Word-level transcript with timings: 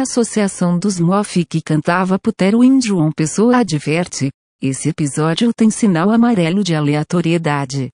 A 0.00 0.02
Associação 0.02 0.78
dos 0.78 0.98
Mof 0.98 1.44
que 1.44 1.60
cantava 1.60 2.18
Putero 2.18 2.64
em 2.64 2.80
João 2.80 3.12
Pessoa 3.12 3.58
adverte. 3.58 4.30
Esse 4.62 4.88
episódio 4.88 5.52
tem 5.54 5.68
sinal 5.68 6.08
amarelo 6.10 6.64
de 6.64 6.74
aleatoriedade. 6.74 7.90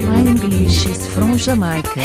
My 0.00 0.30
English 0.30 0.90
is 0.90 1.06
from 1.08 1.36
Jamaica. 1.36 2.00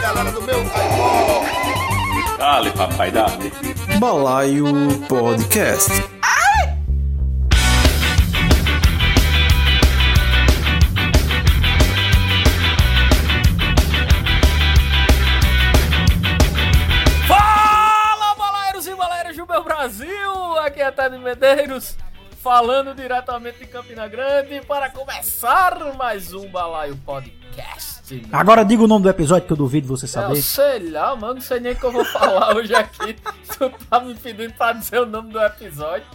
Galera 0.00 0.32
do 0.32 0.40
meu 0.40 0.64
Dale, 2.38 2.70
papai, 2.70 3.10
dale. 3.10 3.52
Balaio 4.00 4.64
Podcast. 5.06 5.92
Brasil! 19.90 20.58
Aqui 20.58 20.80
é 20.82 20.90
Tade 20.90 21.16
Medeiros, 21.16 21.96
falando 22.42 22.92
diretamente 22.92 23.60
de 23.60 23.66
Campina 23.68 24.08
Grande 24.08 24.60
para 24.66 24.90
começar 24.90 25.78
mais 25.96 26.32
um 26.34 26.48
Balaio 26.50 26.96
Podcast. 26.96 28.26
Agora 28.32 28.64
diga 28.64 28.82
o 28.82 28.88
nome 28.88 29.04
do 29.04 29.08
episódio 29.10 29.46
que 29.46 29.52
eu 29.52 29.56
duvido 29.56 29.86
você 29.86 30.06
Eu 30.06 30.08
saber. 30.08 30.42
sei 30.42 30.90
lá, 30.90 31.14
mano, 31.14 31.34
não 31.34 31.40
sei 31.40 31.60
nem 31.60 31.70
o 31.72 31.76
que 31.76 31.84
eu 31.84 31.92
vou 31.92 32.04
falar 32.04 32.50
hoje 32.56 32.74
aqui. 32.74 33.14
Tu 33.56 33.70
tá 33.88 34.00
me 34.00 34.12
pedindo 34.16 34.52
pra 34.54 34.72
dizer 34.72 35.02
o 35.02 35.06
nome 35.06 35.32
do 35.32 35.40
episódio. 35.40 36.06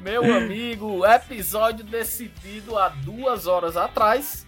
Meu 0.00 0.24
amigo, 0.36 1.06
episódio 1.06 1.84
decidido 1.84 2.76
há 2.76 2.88
duas 2.88 3.46
horas 3.46 3.76
atrás. 3.76 4.44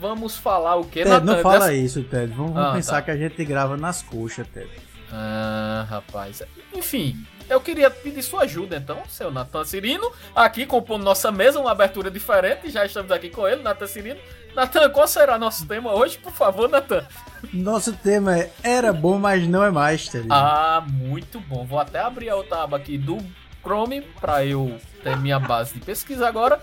Vamos 0.00 0.36
falar 0.36 0.76
o 0.76 0.84
que, 0.84 1.02
Ted, 1.02 1.26
não 1.26 1.40
fala 1.40 1.58
Dessa- 1.58 1.74
isso, 1.74 2.04
Ted. 2.04 2.32
Vamos, 2.32 2.52
vamos 2.52 2.70
Ah, 2.70 2.74
pensar 2.74 2.92
tá. 2.96 3.02
que 3.02 3.10
a 3.10 3.16
gente 3.16 3.44
grava 3.44 3.76
nas 3.76 4.02
coxas, 4.02 4.46
Ted. 4.46 4.70
Ah, 5.12 5.84
rapaz. 5.90 6.44
Enfim, 6.72 7.26
eu 7.48 7.60
queria 7.60 7.90
pedir 7.90 8.22
sua 8.22 8.42
ajuda 8.42 8.76
então, 8.76 9.02
seu 9.08 9.30
Natan 9.30 9.64
Cirino, 9.64 10.10
aqui 10.34 10.66
compondo 10.66 11.02
nossa 11.04 11.30
mesa, 11.32 11.58
uma 11.58 11.72
abertura 11.72 12.10
diferente. 12.10 12.70
Já 12.70 12.84
estamos 12.84 13.10
aqui 13.10 13.30
com 13.30 13.46
ele, 13.48 13.62
Natan 13.62 13.86
Cirino. 13.86 14.20
Natan, 14.54 14.88
qual 14.90 15.06
será 15.06 15.38
nosso 15.38 15.66
tema 15.66 15.92
hoje, 15.94 16.18
por 16.18 16.32
favor, 16.32 16.68
Natan? 16.68 17.04
Nosso 17.52 17.92
tema 17.92 18.36
é 18.38 18.50
Era 18.62 18.92
bom, 18.92 19.18
mas 19.18 19.46
não 19.46 19.62
é 19.62 19.70
mais, 19.70 20.08
Ted. 20.08 20.26
Ah, 20.30 20.82
muito 20.86 21.38
bom. 21.40 21.64
Vou 21.64 21.78
até 21.78 22.00
abrir 22.00 22.28
a 22.30 22.36
outra 22.36 22.62
aba 22.64 22.76
aqui 22.76 22.98
do 22.98 23.18
Chrome 23.62 24.00
para 24.20 24.44
eu 24.44 24.78
ter 25.02 25.16
minha 25.18 25.38
base 25.38 25.74
de 25.74 25.80
pesquisa 25.80 26.26
agora. 26.26 26.60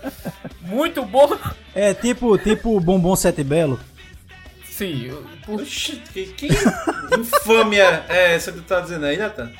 Muito 0.60 1.04
bom. 1.04 1.38
É 1.74 1.94
tipo 1.94 2.36
tipo 2.38 2.78
Bombom 2.80 3.14
Sete 3.16 3.42
Belo. 3.44 3.78
Sim, 4.64 5.06
eu- 5.06 5.24
por- 5.46 5.62
Oxi, 5.62 5.96
que, 6.12 6.26
que 6.26 6.48
infâmia 7.18 8.04
é 8.08 8.34
essa 8.34 8.52
que 8.52 8.58
tu 8.58 8.64
tá 8.64 8.80
dizendo 8.80 9.06
aí, 9.06 9.16
Nathan? 9.16 9.50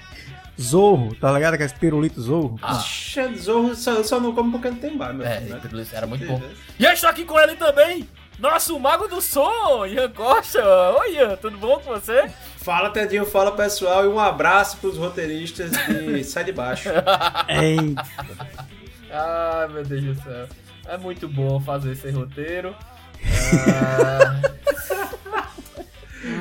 Zorro, 0.60 1.14
tá 1.14 1.32
ligado? 1.32 1.54
Aqueles 1.54 1.72
pirulitos 1.72 2.24
Zorro. 2.24 2.58
Ah. 2.62 2.82
Zorro 3.36 3.74
só, 3.74 4.02
só 4.02 4.18
não 4.18 4.34
como 4.34 4.52
porque 4.52 4.70
não 4.70 4.78
tem 4.78 4.96
bar, 4.96 5.12
meu 5.12 5.26
é, 5.26 5.40
filho, 5.40 5.76
né? 5.76 5.86
era 5.92 6.06
muito 6.06 6.26
bom. 6.26 6.40
E 6.78 6.84
eu 6.84 6.92
estou 6.92 7.10
aqui 7.10 7.24
com 7.24 7.38
ele 7.38 7.56
também. 7.56 8.08
Nosso 8.38 8.78
mago 8.78 9.08
do 9.08 9.20
som, 9.20 9.86
Ian 9.86 10.10
Costa. 10.10 10.62
Oi, 11.00 11.14
Ian, 11.14 11.36
tudo 11.36 11.56
bom 11.56 11.80
com 11.80 11.92
você? 11.92 12.30
Fala, 12.58 12.90
Tedinho, 12.90 13.24
fala 13.24 13.52
pessoal 13.52 14.04
e 14.04 14.08
um 14.08 14.20
abraço 14.20 14.76
pros 14.76 14.98
roteiristas 14.98 15.70
de 15.70 16.24
Sai 16.24 16.44
de 16.44 16.52
Baixo. 16.52 16.90
Ei, 17.48 17.94
Ai, 19.10 19.68
meu 19.68 19.84
Deus 19.84 20.04
do 20.04 20.22
céu. 20.22 20.46
É 20.86 20.98
muito 20.98 21.28
bom 21.28 21.58
fazer 21.60 21.92
esse 21.92 22.10
roteiro. 22.10 22.74
Ah... 23.68 24.40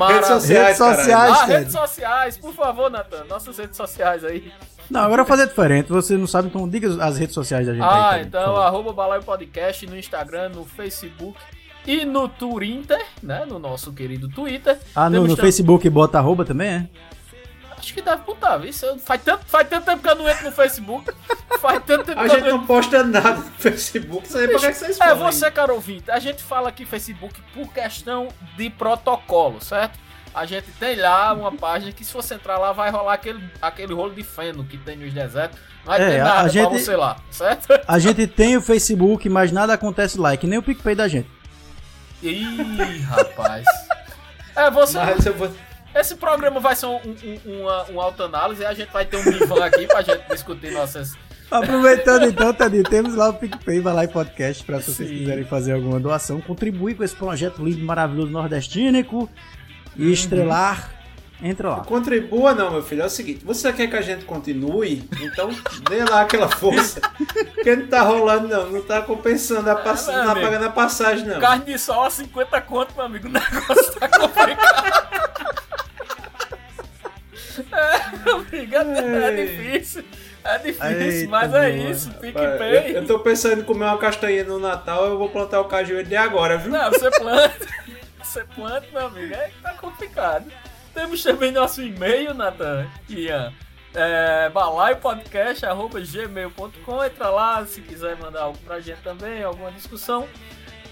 Redes 0.07 0.27
sociais, 0.27 0.65
Redes 0.65 0.77
sociais. 0.77 1.31
Ah, 1.39 1.45
redes 1.45 1.71
sociais, 1.73 2.37
por 2.37 2.53
favor, 2.53 2.89
Nathan. 2.89 3.25
Nossas 3.25 3.57
redes 3.57 3.77
sociais 3.77 4.23
aí. 4.23 4.51
Não, 4.89 5.01
agora 5.01 5.21
eu 5.21 5.25
vou 5.25 5.37
fazer 5.37 5.47
diferente. 5.49 5.89
Você 5.89 6.15
não 6.17 6.27
sabe, 6.27 6.47
então 6.49 6.67
diga 6.69 7.03
as 7.03 7.17
redes 7.17 7.33
sociais 7.33 7.65
da 7.65 7.73
gente 7.73 7.83
Ah, 7.83 8.11
aí, 8.11 8.23
então, 8.23 8.41
favor. 8.43 8.61
arroba 8.61 8.93
Balaio 8.93 9.23
Podcast 9.23 9.85
no 9.87 9.97
Instagram, 9.97 10.49
no 10.49 10.65
Facebook 10.65 11.35
e 11.87 12.05
no 12.05 12.27
Twitter, 12.27 13.03
né? 13.21 13.45
No 13.47 13.57
nosso 13.59 13.91
querido 13.93 14.27
Twitter. 14.29 14.77
Ah, 14.95 15.09
no, 15.09 15.25
no 15.27 15.35
Facebook 15.35 15.89
bota 15.89 16.17
arroba 16.19 16.45
também, 16.45 16.67
é? 16.69 16.87
Acho 17.85 17.93
que 17.93 18.01
deve 18.01 18.23
botar, 18.23 18.57
viu? 18.57 18.69
Isso 18.71 18.97
Faz 19.05 19.21
tanto, 19.23 19.45
faz 19.45 19.67
tanto 19.69 19.85
tempo 19.85 20.01
que 20.01 20.09
eu 20.09 20.15
não 20.15 20.27
entro 20.27 20.45
no 20.45 20.51
Facebook. 20.51 21.11
Faz 21.59 21.83
tanto 21.85 22.03
tempo 22.05 22.19
A 22.19 22.23
que 22.25 22.31
eu 22.31 22.39
gente 22.39 22.49
não 22.49 22.65
posta 22.65 23.03
nada 23.03 23.35
no 23.35 23.43
Facebook, 23.59 24.25
isso 24.27 24.37
aí 24.39 24.47
pra 24.47 24.57
que 24.59 24.73
vocês 24.73 24.99
É, 24.99 25.07
falam 25.09 25.31
você, 25.31 25.51
cara 25.51 25.71
ouvinte, 25.71 26.09
a 26.09 26.17
gente 26.19 26.41
fala 26.41 26.69
aqui 26.69 26.83
Facebook 26.85 27.39
por 27.53 27.71
questão 27.71 28.27
de 28.57 28.69
protocolo, 28.71 29.61
certo? 29.63 29.99
A 30.33 30.45
gente 30.47 30.65
tem 30.79 30.95
lá 30.97 31.31
uma 31.33 31.51
página 31.51 31.91
que 31.91 32.03
se 32.03 32.11
você 32.11 32.33
entrar 32.33 32.57
lá 32.57 32.71
vai 32.73 32.89
rolar 32.89 33.13
aquele, 33.13 33.47
aquele 33.61 33.93
rolo 33.93 34.13
de 34.15 34.23
feno 34.23 34.63
que 34.65 34.77
tem 34.79 34.97
nos 34.97 35.13
desertos. 35.13 35.57
Não 35.85 35.93
vai 35.93 36.01
É, 36.01 36.09
ter 36.09 36.19
a- 36.19 36.23
nada 36.23 36.41
a 36.41 36.47
gente- 36.49 36.67
pra 36.69 36.77
você 36.79 36.95
lá, 36.95 37.17
certo? 37.31 37.67
A 37.87 37.99
gente 37.99 38.25
tem 38.27 38.57
o 38.57 38.61
Facebook, 38.61 39.29
mas 39.29 39.51
nada 39.51 39.73
acontece 39.73 40.19
lá, 40.19 40.35
que 40.35 40.47
nem 40.47 40.57
o 40.57 40.63
PicPay 40.63 40.95
da 40.95 41.07
gente. 41.07 41.29
Ih, 42.23 42.99
rapaz. 43.07 43.65
É, 44.55 44.71
você. 44.71 44.97
Mas 44.97 45.25
eu 45.25 45.33
vou... 45.35 45.51
Esse 45.95 46.15
programa 46.15 46.59
vai 46.59 46.75
ser 46.75 46.87
um, 46.87 46.97
um, 46.97 47.61
uma, 47.61 47.83
uma 47.83 48.03
autoanálise 48.03 48.61
e 48.61 48.65
a 48.65 48.73
gente 48.73 48.91
vai 48.91 49.05
ter 49.05 49.15
um 49.15 49.23
divã 49.23 49.63
aqui 49.63 49.87
pra 49.87 50.01
gente 50.01 50.27
discutir 50.29 50.71
nossas. 50.71 51.15
Aproveitando 51.49 52.25
então, 52.25 52.53
Tadinho, 52.53 52.83
temos 52.83 53.15
lá 53.15 53.29
o 53.29 53.33
PicPay, 53.33 53.79
vai 53.79 53.93
lá 53.93 54.03
em 54.03 54.09
podcast, 54.09 54.61
pra 54.63 54.81
se 54.81 54.93
vocês 54.93 55.09
quiserem 55.09 55.45
fazer 55.45 55.71
alguma 55.71 55.97
doação, 55.97 56.41
contribuir 56.41 56.95
com 56.95 57.03
esse 57.03 57.15
projeto 57.15 57.63
lindo, 57.63 57.85
maravilhoso 57.85 58.29
nordestínico 58.29 59.29
e 59.95 60.11
estrelar, 60.11 60.89
entra 61.41 61.69
lá. 61.69 61.83
Contribua 61.85 62.53
não, 62.53 62.71
meu 62.71 62.83
filho. 62.83 63.03
É 63.03 63.05
o 63.05 63.09
seguinte, 63.09 63.45
você 63.45 63.71
quer 63.71 63.87
que 63.87 63.95
a 63.95 64.01
gente 64.01 64.25
continue? 64.25 65.07
Então 65.21 65.49
dê 65.89 66.03
lá 66.03 66.21
aquela 66.21 66.49
força. 66.49 66.99
Porque 67.53 67.73
não 67.73 67.87
tá 67.87 68.01
rolando 68.01 68.49
não, 68.49 68.69
não 68.69 68.81
tá 68.81 69.01
compensando 69.01 69.69
a 69.69 69.75
pass... 69.75 70.09
É, 70.09 70.17
não 70.17 70.25
tá 70.25 70.41
pagando 70.41 70.65
a 70.65 70.71
passagem 70.71 71.25
não. 71.25 71.39
Carne 71.39 71.65
de 71.65 71.79
sol 71.79 72.03
a 72.03 72.09
50 72.09 72.59
conto, 72.61 72.93
meu 72.95 73.05
amigo. 73.05 73.29
O 73.29 73.31
negócio 73.31 73.93
tá 73.97 74.09
complicado. 74.09 75.64
Amigo, 77.61 78.75
é, 78.75 79.27
é 79.27 79.31
difícil. 79.45 80.03
É 80.43 80.57
difícil, 80.59 80.99
Eita, 80.99 81.29
mas 81.29 81.53
é 81.53 81.71
boa. 81.71 81.89
isso. 81.91 82.09
Eu, 82.09 82.13
PicPay. 82.19 82.95
eu 82.97 83.05
tô 83.07 83.19
pensando 83.19 83.61
em 83.61 83.63
comer 83.63 83.85
uma 83.85 83.97
castanha 83.97 84.43
no 84.43 84.59
Natal, 84.59 85.05
eu 85.07 85.17
vou 85.17 85.29
plantar 85.29 85.59
o 85.59 85.65
cajueiro 85.65 86.07
de 86.07 86.15
agora, 86.15 86.57
viu? 86.57 86.71
Não, 86.71 86.89
você 86.91 87.09
planta. 87.11 87.67
Você 88.21 88.43
planta, 88.43 88.85
meu 88.91 89.05
amigo. 89.05 89.33
É 89.33 89.49
tá 89.61 89.73
complicado. 89.75 90.51
Temos 90.93 91.23
também 91.23 91.51
nosso 91.51 91.81
e-mail, 91.81 92.33
Nathan. 92.33 92.85
Ian. 93.07 93.53
É, 93.93 94.49
balaiopodcast.gmail.com 94.49 97.03
Entra 97.05 97.29
lá 97.29 97.65
se 97.65 97.79
quiser 97.81 98.17
mandar 98.17 98.41
algo 98.41 98.57
pra 98.59 98.81
gente 98.81 98.99
também, 99.01 99.41
alguma 99.41 99.71
discussão. 99.71 100.27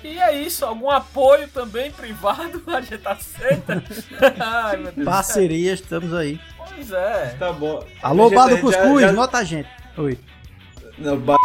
E 0.03 0.19
é 0.19 0.33
isso, 0.41 0.65
algum 0.65 0.89
apoio 0.89 1.47
também 1.47 1.89
privado, 1.91 2.61
a 2.67 2.81
gente 2.81 3.07
aceita. 3.07 3.81
Ai, 4.39 4.77
meu 4.77 4.91
Deus. 4.91 5.05
Parceria, 5.05 5.73
estamos 5.73 6.13
aí. 6.13 6.39
Pois 6.57 6.91
é. 6.91 7.35
Tá 7.39 7.51
bom. 7.53 7.83
Alô, 8.01 8.23
A 8.25 8.29
gente- 8.29 8.35
Bar 8.35 8.43
a 8.43 8.47
do 8.47 8.55
gente 8.57 8.71
já- 8.71 8.77
Cuscuz, 8.81 9.01
já- 9.01 9.11
nota 9.13 9.37
a 9.37 9.43
gente. 9.43 9.69
Oi. 9.97 10.19
Não, 10.97 11.17
ba... 11.17 11.35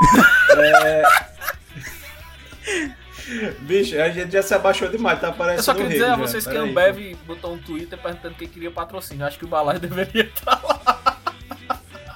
é... 0.58 1.02
Bicho, 3.60 4.00
a 4.00 4.10
gente 4.10 4.32
já 4.32 4.42
se 4.42 4.54
abaixou 4.54 4.88
demais, 4.88 5.20
tá 5.20 5.28
aparecendo 5.28 5.58
Eu 5.58 5.62
só 5.62 5.74
queria 5.74 5.90
dizer 5.90 6.04
a 6.04 6.10
rego 6.10 6.22
já, 6.22 6.26
vocês 6.28 6.46
que 6.46 6.56
a. 6.56 6.60
Ambev 6.60 7.16
botou 7.26 7.54
um 7.54 7.58
Twitter 7.58 7.98
perguntando 7.98 8.34
quem 8.34 8.48
queria 8.48 8.70
patrocínio. 8.70 9.26
Acho 9.26 9.38
que 9.38 9.44
o 9.44 9.48
Balai 9.48 9.78
deveria 9.78 10.24
estar 10.24 10.60
lá. 10.62 11.13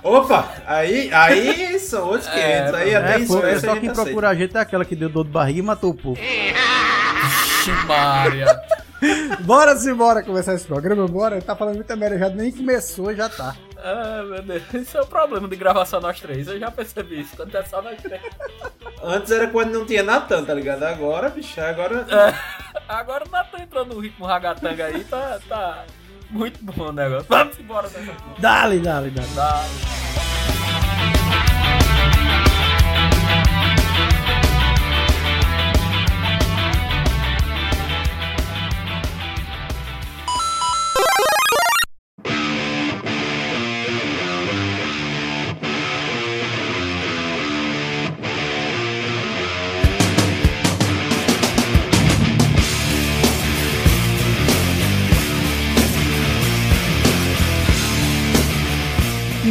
Opa, 0.09 0.49
aí, 0.67 1.13
aí 1.13 1.79
são 1.79 2.07
outros 2.09 2.29
500, 2.29 2.75
aí 2.75 2.95
até 2.95 3.15
É, 3.15 3.19
isso 3.21 3.39
pô, 3.41 3.47
essa 3.47 3.67
só 3.67 3.77
quem 3.77 3.89
aceita. 3.91 4.03
procura 4.05 4.29
a 4.31 4.35
gente 4.35 4.57
é 4.57 4.61
aquela 4.61 4.85
que 4.85 4.97
deu 4.97 5.09
dor 5.09 5.25
de 5.25 5.31
barriga 5.31 5.59
e 5.59 5.63
matou 5.63 5.91
o 5.91 5.95
povo. 5.95 6.21
Maria. 7.87 8.47
Bora 9.41 9.77
se 9.77 9.95
bora 9.95 10.25
começar 10.25 10.55
esse 10.55 10.67
programa, 10.67 11.07
bora. 11.07 11.41
Tá 11.41 11.55
falando 11.55 11.77
muita 11.77 11.95
merda, 11.95 12.19
já 12.19 12.29
nem 12.31 12.51
começou, 12.51 13.15
já 13.15 13.29
tá. 13.29 13.55
Ah, 13.77 14.25
meu 14.29 14.43
Deus. 14.43 14.63
Isso 14.75 14.99
é 14.99 15.01
o 15.03 15.07
problema 15.07 15.47
de 15.47 15.55
gravar 15.55 15.85
só 15.85 16.01
nós 16.01 16.19
três. 16.21 16.49
Eu 16.49 16.59
já 16.59 16.69
percebi 16.69 17.21
isso. 17.21 17.37
Quando 17.37 17.55
é 17.55 17.63
só 17.63 17.81
nós 17.81 17.97
três. 18.03 18.21
Antes 19.01 19.31
era 19.31 19.47
quando 19.47 19.73
não 19.73 19.87
tinha 19.87 20.03
Natan, 20.03 20.45
tá 20.45 20.53
ligado? 20.53 20.83
Agora, 20.83 21.29
bicho, 21.29 21.61
agora... 21.61 22.05
É, 22.11 22.35
agora 22.89 23.25
o 23.25 23.31
Natan 23.31 23.63
entrou 23.63 23.87
no 23.87 24.01
ritmo 24.01 24.27
ragatanga 24.27 24.87
aí. 24.87 25.05
Tá, 25.05 25.39
tá 25.49 25.85
muito 26.31 26.59
bom 26.63 26.89
o 26.89 26.93
negócio. 26.93 27.27
Vamos 27.29 27.59
embora 27.59 27.89
dessa 27.89 28.13
porra. 28.13 28.37
Dale, 28.39 28.79
dale, 28.79 29.11
dale. 29.11 29.29
Dá. 29.35 29.65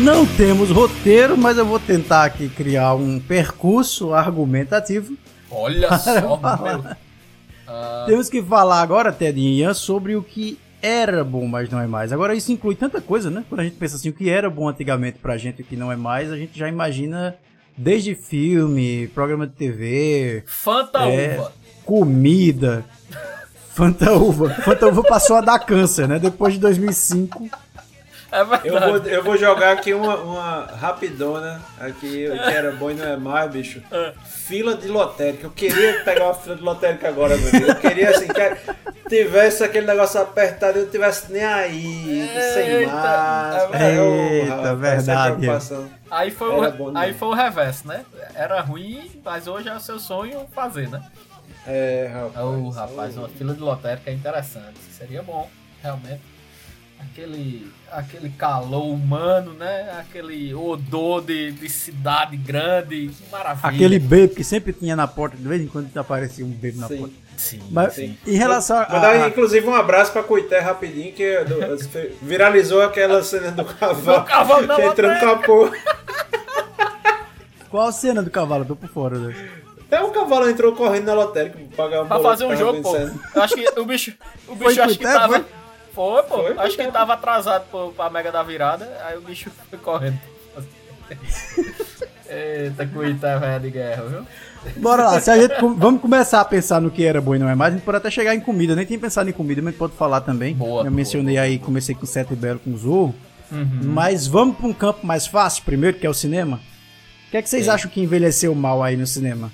Não 0.03 0.25
temos 0.25 0.69
roteiro, 0.69 1.37
mas 1.37 1.57
eu 1.57 1.65
vou 1.65 1.79
tentar 1.79 2.25
aqui 2.25 2.49
criar 2.49 2.93
um 2.95 3.19
percurso 3.19 4.13
argumentativo. 4.13 5.15
Olha 5.49 5.97
só, 5.97 6.37
meu. 6.37 6.83
Ah, 7.67 8.03
Temos 8.07 8.29
que 8.29 8.41
falar 8.41 8.81
agora, 8.81 9.11
Ted 9.11 9.39
e 9.39 9.59
Ian, 9.59 9.73
sobre 9.73 10.15
o 10.15 10.23
que 10.23 10.57
era 10.81 11.23
bom, 11.23 11.45
mas 11.47 11.69
não 11.69 11.79
é 11.81 11.87
mais. 11.87 12.13
Agora, 12.13 12.35
isso 12.35 12.51
inclui 12.51 12.75
tanta 12.75 13.01
coisa, 13.01 13.29
né? 13.29 13.43
Quando 13.49 13.61
a 13.61 13.63
gente 13.63 13.75
pensa 13.75 13.95
assim, 13.95 14.09
o 14.09 14.13
que 14.13 14.29
era 14.29 14.49
bom 14.49 14.69
antigamente 14.69 15.17
pra 15.19 15.37
gente 15.37 15.59
e 15.59 15.61
o 15.63 15.65
que 15.65 15.75
não 15.75 15.91
é 15.91 15.95
mais, 15.95 16.31
a 16.31 16.37
gente 16.37 16.57
já 16.57 16.69
imagina 16.69 17.35
desde 17.77 18.15
filme, 18.15 19.07
programa 19.13 19.45
de 19.47 19.53
TV, 19.53 20.43
Fanta 20.47 20.99
É. 21.09 21.37
Uva. 21.39 21.51
comida. 21.83 22.85
Fanta 23.73 24.13
Uva. 24.13 24.49
Fanta 24.49 24.87
Uva 24.87 25.03
passou 25.03 25.35
a 25.35 25.41
dar 25.41 25.59
câncer, 25.59 26.07
né? 26.07 26.17
Depois 26.19 26.53
de 26.53 26.59
2005. 26.59 27.49
É. 28.31 28.41
Eu 28.67 28.79
vou, 28.79 28.97
eu 29.07 29.23
vou 29.23 29.37
jogar 29.37 29.71
aqui 29.71 29.93
uma, 29.93 30.17
uma 30.17 30.65
rapidona, 30.65 31.61
aqui, 31.79 32.27
o 32.27 32.33
que 32.33 32.53
era 32.53 32.71
bom 32.73 32.91
e 32.91 32.93
não 32.93 33.05
é 33.05 33.15
mais, 33.15 33.49
bicho. 33.49 33.81
Fila 34.25 34.75
de 34.75 34.87
lotérica. 34.87 35.47
Eu 35.47 35.51
queria 35.51 36.01
pegar 36.03 36.25
uma 36.25 36.33
fila 36.33 36.55
de 36.55 36.61
lotérica 36.61 37.07
agora, 37.07 37.37
meu 37.37 37.51
Deus. 37.51 37.69
Eu 37.69 37.75
queria, 37.75 38.09
assim, 38.09 38.27
que 38.27 39.09
tivesse 39.09 39.63
aquele 39.63 39.87
negócio 39.87 40.19
apertado 40.19 40.77
e 40.77 40.81
eu 40.81 40.85
não 40.85 40.91
tivesse 40.91 41.31
nem 41.31 41.43
aí, 41.43 42.29
sem 42.53 42.67
Eita, 42.67 42.91
máscara. 42.91 43.77
é 43.77 44.01
Ô, 44.01 44.13
Eita, 44.13 44.53
essa 44.53 44.75
verdade. 44.75 45.47
Aí 46.11 46.31
foi, 46.31 46.49
o, 46.49 46.71
bom 46.71 46.97
aí 46.97 47.13
foi 47.13 47.27
o 47.29 47.33
reverso, 47.33 47.87
né? 47.87 48.05
Era 48.35 48.59
ruim, 48.61 49.09
mas 49.23 49.47
hoje 49.47 49.69
é 49.69 49.75
o 49.75 49.79
seu 49.79 49.99
sonho 49.99 50.45
fazer, 50.53 50.89
né? 50.89 51.01
É, 51.65 52.09
rapaz. 52.13 52.45
Ô, 52.45 52.69
rapaz, 52.69 53.17
uma 53.17 53.29
fila 53.29 53.53
de 53.53 53.59
lotérica 53.59 54.09
é 54.09 54.13
interessante. 54.13 54.79
Seria 54.97 55.21
bom, 55.21 55.49
realmente. 55.81 56.36
Aquele, 56.99 57.71
aquele 57.91 58.29
calor 58.29 58.85
humano, 58.91 59.53
né? 59.53 59.95
Aquele 59.99 60.53
odor 60.53 61.21
de, 61.23 61.51
de 61.51 61.67
cidade 61.69 62.37
grande. 62.37 63.09
Que 63.09 63.31
maravilha. 63.31 63.69
Aquele 63.69 63.99
bebo 63.99 64.35
que 64.35 64.43
sempre 64.43 64.71
tinha 64.73 64.95
na 64.95 65.07
porta, 65.07 65.35
de 65.37 65.47
vez 65.47 65.61
em 65.61 65.67
quando 65.67 65.95
aparecia 65.97 66.45
um 66.45 66.49
bebo 66.49 66.79
na 66.79 66.87
Sim. 66.87 66.97
porta. 66.97 67.13
Sim, 67.37 67.59
Mas 67.69 67.93
sim. 67.93 68.17
em 68.25 68.35
relação 68.35 68.77
a. 68.77 68.89
Mandar, 68.89 69.11
a- 69.11 69.27
inclusive, 69.27 69.65
um 69.67 69.75
abraço 69.75 70.11
pra 70.11 70.23
Coité 70.23 70.59
rapidinho, 70.59 71.13
que 71.13 71.21
é 71.23 71.43
do- 71.45 71.57
viralizou 72.21 72.81
aquela 72.81 73.21
cena 73.23 73.51
do 73.51 73.63
cavalo, 73.63 74.19
Do 74.21 74.25
cavalo 74.25 74.65
na 74.67 74.75
que 74.75 74.81
entrou 74.81 75.11
no 75.13 75.19
capô. 75.19 75.69
Qual 77.69 77.87
a 77.87 77.91
cena 77.91 78.23
do 78.23 78.31
cavalo? 78.31 78.65
Tô 78.65 78.75
por 78.75 78.89
fora, 78.89 79.17
né? 79.19 79.49
Até 79.81 80.01
o 80.01 80.09
cavalo 80.09 80.49
entrou 80.49 80.73
correndo 80.73 81.05
na 81.05 81.13
lotérica 81.13 81.57
pra 81.75 81.85
pagar 81.85 82.03
um 82.03 82.07
Pra 82.07 82.19
fazer 82.19 82.45
um 82.45 82.55
jogo, 82.55 82.81
pô. 82.81 82.95
Eu 82.97 83.41
acho 83.41 83.55
que 83.55 83.79
o 83.79 83.85
bicho. 83.85 84.13
O 84.47 84.55
bicho 84.55 84.81
acho 84.81 84.97
que 84.97 85.03
tava. 85.03 85.45
Foi? 85.97 86.23
Pô. 86.23 86.43
Foi, 86.43 86.51
acho 86.59 86.69
que 86.77 86.83
Cuité. 86.83 86.91
tava 86.91 87.13
atrasado 87.13 87.65
pô, 87.71 87.89
pra 87.89 88.09
Mega 88.09 88.31
da 88.31 88.43
Virada. 88.43 88.87
Aí 89.05 89.17
o 89.17 89.21
bicho 89.21 89.49
foi 89.69 89.79
correndo. 89.79 90.19
Eita, 92.29 92.85
Cuité, 92.85 93.39
velho 93.39 93.59
de 93.61 93.71
guerra, 93.71 94.03
viu? 94.03 94.25
Bora 94.81 95.03
lá, 95.03 95.21
se 95.21 95.31
a 95.31 95.37
gente 95.39 95.55
com- 95.59 95.73
vamos 95.75 96.01
começar 96.01 96.41
a 96.41 96.45
pensar 96.45 96.81
no 96.81 96.91
que 96.91 97.05
era 97.05 97.21
bom 97.21 97.33
e 97.35 97.39
não 97.39 97.47
é 97.47 97.55
mais, 97.55 97.73
a 97.73 97.77
gente 97.77 97.85
pode 97.85 97.97
até 97.97 98.11
chegar 98.11 98.35
em 98.35 98.39
comida. 98.39 98.75
Nem 98.75 98.85
tinha 98.85 98.99
pensado 98.99 99.29
em 99.29 99.33
comida, 99.33 99.61
mas 99.61 99.75
pode 99.75 99.93
falar 99.93 100.21
também. 100.21 100.53
Boa, 100.53 100.83
Eu 100.85 100.91
mencionei 100.91 101.35
boa, 101.35 101.45
aí, 101.45 101.57
comecei 101.59 101.95
com 101.95 102.05
Sete 102.05 102.35
Belo 102.35 102.59
com 102.59 102.75
Zorro. 102.77 103.15
Uhum. 103.51 103.79
Mas 103.83 104.27
vamos 104.27 104.57
pra 104.57 104.67
um 104.67 104.73
campo 104.73 105.05
mais 105.07 105.25
fácil 105.25 105.63
primeiro, 105.63 105.97
que 105.97 106.05
é 106.05 106.09
o 106.09 106.13
cinema. 106.13 106.59
O 107.27 107.31
que 107.31 107.37
é 107.37 107.41
que 107.41 107.49
vocês 107.49 107.69
acham 107.69 107.89
que 107.89 108.01
envelheceu 108.01 108.53
mal 108.53 108.83
aí 108.83 108.97
no 108.97 109.07
cinema? 109.07 109.51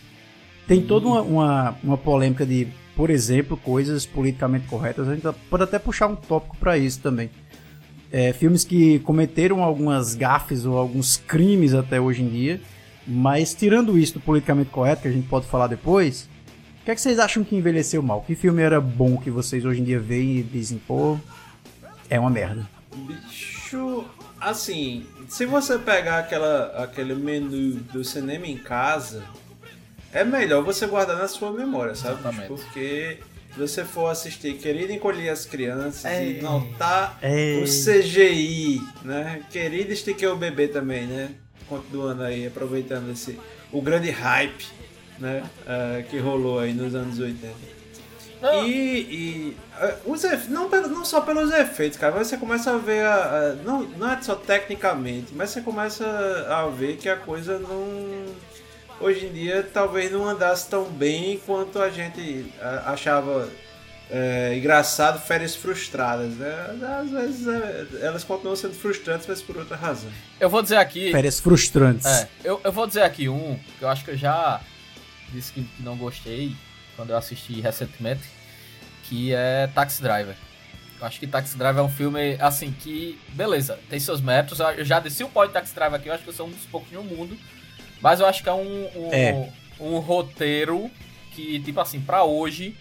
Tem 0.68 0.82
toda 0.82 1.06
uma, 1.08 1.22
uma, 1.22 1.76
uma 1.84 1.98
polêmica 1.98 2.44
de, 2.46 2.68
por 2.96 3.10
exemplo, 3.10 3.58
coisas 3.58 4.06
politicamente 4.06 4.68
corretas. 4.68 5.08
A 5.08 5.16
gente 5.16 5.28
pode 5.50 5.64
até 5.64 5.80
puxar 5.80 6.08
um 6.08 6.16
tópico 6.16 6.58
pra 6.58 6.78
isso 6.78 7.00
também. 7.00 7.30
É, 8.12 8.32
filmes 8.32 8.64
que 8.64 9.00
cometeram 9.00 9.64
algumas 9.64 10.14
gafes 10.14 10.66
ou 10.66 10.78
alguns 10.78 11.18
crimes 11.18 11.74
até 11.74 12.00
hoje 12.00 12.22
em 12.22 12.30
dia. 12.30 12.62
Mas 13.08 13.54
tirando 13.54 13.98
isso 13.98 14.14
do 14.14 14.20
politicamente 14.20 14.70
correto, 14.70 15.02
que 15.02 15.08
a 15.08 15.12
gente 15.12 15.28
pode 15.28 15.46
falar 15.48 15.68
depois, 15.68 16.30
o 16.82 16.86
que 16.86 16.92
é 16.92 16.96
que 16.96 17.02
vocês 17.02 17.20
acham 17.20 17.44
que 17.44 17.56
envelheceu 17.56 18.02
mal? 18.02 18.22
Que 18.22 18.36
filme 18.36 18.62
era 18.62 18.80
bom 18.80 19.18
que 19.18 19.30
vocês 19.30 19.66
hoje 19.66 19.82
em 19.82 19.84
dia 19.84 20.00
veem 20.00 20.38
e 20.38 20.44
dizem, 20.44 20.78
pô, 20.78 21.18
é 22.10 22.20
uma 22.20 22.30
merda? 22.30 22.68
Bicho, 22.96 24.06
assim, 24.40 25.06
se 25.28 25.46
você 25.46 25.80
pegar 25.80 26.20
aquela, 26.20 26.68
aquele 26.84 27.16
menu 27.16 27.76
do 27.92 28.04
cinema 28.04 28.46
em 28.46 28.58
casa, 28.58 29.24
é 30.14 30.24
melhor 30.24 30.64
você 30.64 30.86
guardar 30.88 31.18
na 31.18 31.28
sua 31.28 31.52
memória, 31.52 31.96
sabe? 31.96 32.20
Exatamente. 32.20 32.48
Porque 32.48 33.18
se 33.54 33.60
você 33.60 33.84
for 33.84 34.08
assistir 34.10 34.54
Querido 34.56 34.92
Encolher 34.94 35.30
as 35.30 35.46
Crianças 35.46 36.06
É. 36.06 36.26
e 36.26 36.42
notar 36.42 37.18
É. 37.22 37.62
o 37.62 37.66
CGI, 37.66 38.82
né? 39.04 39.42
Querido 39.52 39.92
Estiquei 39.94 40.28
o 40.28 40.36
Bebê 40.36 40.68
também, 40.68 41.06
né? 41.06 41.30
Continuando 41.68 42.24
aí, 42.24 42.46
aproveitando 42.48 43.12
esse, 43.12 43.40
o 43.72 43.82
grande 43.82 44.10
hype, 44.12 44.66
né? 45.20 45.44
eh, 45.68 46.04
que 46.10 46.18
rolou 46.20 46.60
aí 46.60 46.74
nos 46.74 46.94
anos 46.94 47.20
80. 47.20 47.74
Não, 48.42 48.68
E, 48.68 48.74
e 49.00 49.58
os 50.06 50.22
efe- 50.26 50.52
não, 50.52 50.68
não 50.70 51.06
só 51.06 51.22
pelos 51.22 51.50
efeitos, 51.54 51.98
cara, 51.98 52.14
mas 52.14 52.28
você 52.28 52.36
começa 52.36 52.72
a 52.74 52.78
ver, 52.78 53.06
a, 53.06 53.14
a- 53.16 53.56
não, 53.64 53.84
não 53.84 54.12
é 54.12 54.22
só 54.22 54.36
tecnicamente, 54.36 55.32
mas 55.34 55.52
você 55.52 55.62
começa 55.62 56.06
a 56.50 56.68
ver 56.68 56.98
que 56.98 57.08
a 57.08 57.16
coisa 57.16 57.58
não. 57.58 58.26
Hoje 59.00 59.26
em 59.26 59.34
dia 59.34 59.70
talvez 59.74 60.12
não 60.12 60.28
andasse 60.28 60.70
tão 60.70 60.86
bem 60.86 61.38
quanto 61.46 61.80
a 61.80 61.90
gente 61.90 62.46
ah, 62.62 62.92
achava 62.94 63.50
eh, 64.10 64.56
engraçado 64.58 65.20
férias 65.20 65.56
frustradas, 65.56 66.36
né? 66.36 66.78
Às 67.02 67.10
vezes 67.10 67.48
eh, 67.48 67.88
elas 68.02 68.24
continuam 68.24 68.56
sendo 68.56 68.74
frustrantes, 68.76 69.26
mas 69.28 69.42
por 69.42 69.58
outra 69.58 69.76
razão. 69.76 70.12
eu 70.40 70.50
vou 70.50 70.62
dizer 70.62 70.78
aqui. 70.78 71.12
Férias 71.12 71.40
frustrantes. 71.40 72.06
É, 72.06 72.30
eu, 72.44 72.62
eu 72.64 72.72
vou 72.72 72.86
dizer 72.86 73.02
aqui 73.02 73.28
um, 73.28 73.60
que 73.78 73.84
eu 73.84 73.90
acho 73.90 74.06
que 74.06 74.12
eu 74.12 74.18
já 74.18 74.62
disse 75.32 75.52
que 75.52 75.68
não 75.80 75.98
gostei 75.98 76.56
quando 76.96 77.10
eu 77.10 77.18
assisti 77.18 77.60
recentemente, 77.60 78.24
que 79.04 79.34
é 79.34 79.68
Taxi 79.74 80.02
Driver. 80.02 80.36
Eu 81.00 81.08
acho 81.08 81.20
que 81.20 81.28
Taxi 81.28 81.58
Driver 81.58 81.80
é 81.80 81.86
um 81.86 81.90
filme, 81.90 82.38
assim, 82.40 82.72
que, 82.72 83.20
beleza, 83.30 83.80
tem 83.90 84.00
seus 84.00 84.22
méritos. 84.22 84.60
Eu 84.78 84.86
já 84.86 85.00
desci 85.00 85.24
o 85.24 85.28
pó 85.28 85.46
de 85.46 85.52
Taxi 85.52 85.74
Driver 85.74 86.00
aqui, 86.00 86.08
eu 86.08 86.14
acho 86.14 86.24
que 86.24 86.30
eu 86.30 86.34
sou 86.34 86.48
um 86.48 86.52
dos 86.52 86.66
poucos 86.66 86.92
no 86.92 87.04
mundo. 87.04 87.38
Mas 88.04 88.20
eu 88.20 88.26
acho 88.26 88.44
que 88.44 88.50
é 88.50 88.54
um, 88.54 88.86
um, 88.98 89.10
É. 89.14 89.50
um 89.80 89.98
roteiro 90.00 90.92
que, 91.34 91.60
tipo 91.62 91.80
assim, 91.80 92.02
pra 92.02 92.24
hoje, 92.26 92.78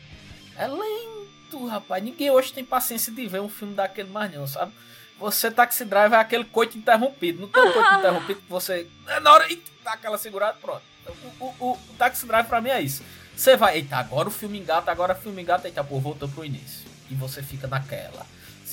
é 0.58 0.66
lento, 0.66 1.64
rapaz. 1.68 2.02
Ninguém 2.02 2.28
hoje 2.32 2.52
tem 2.52 2.64
paciência 2.64 3.12
de 3.12 3.24
ver 3.28 3.40
um 3.40 3.48
filme 3.48 3.72
daquele 3.72 4.10
mais 4.10 4.34
não, 4.34 4.48
sabe? 4.48 4.72
Você, 5.20 5.48
Taxi 5.48 5.84
Driver, 5.84 6.18
é 6.18 6.22
aquele 6.22 6.44
coito 6.44 6.76
interrompido. 6.76 7.42
Não 7.42 7.48
tem 7.48 7.62
um 7.62 7.72
coito 7.72 7.94
interrompido 8.00 8.40
que 8.40 8.50
você. 8.50 8.88
é 9.06 9.20
Na 9.20 9.32
hora. 9.32 9.48
Eita, 9.48 9.70
dá 9.84 9.92
aquela 9.92 10.18
segurada, 10.18 10.58
pronto. 10.60 10.82
O, 11.06 11.44
o, 11.44 11.54
o, 11.60 11.72
o 11.72 11.94
Taxi 11.96 12.26
Driver 12.26 12.46
pra 12.48 12.60
mim 12.60 12.70
é 12.70 12.82
isso. 12.82 13.04
Você 13.36 13.56
vai, 13.56 13.76
eita, 13.76 13.96
agora 13.96 14.28
o 14.28 14.30
filme 14.32 14.58
engata, 14.58 14.90
agora 14.90 15.12
o 15.14 15.16
filme 15.16 15.40
engata, 15.40 15.68
eita, 15.68 15.84
pô, 15.84 16.00
voltou 16.00 16.28
pro 16.28 16.44
início. 16.44 16.84
E 17.08 17.14
você 17.14 17.42
fica 17.44 17.68
naquela. 17.68 18.26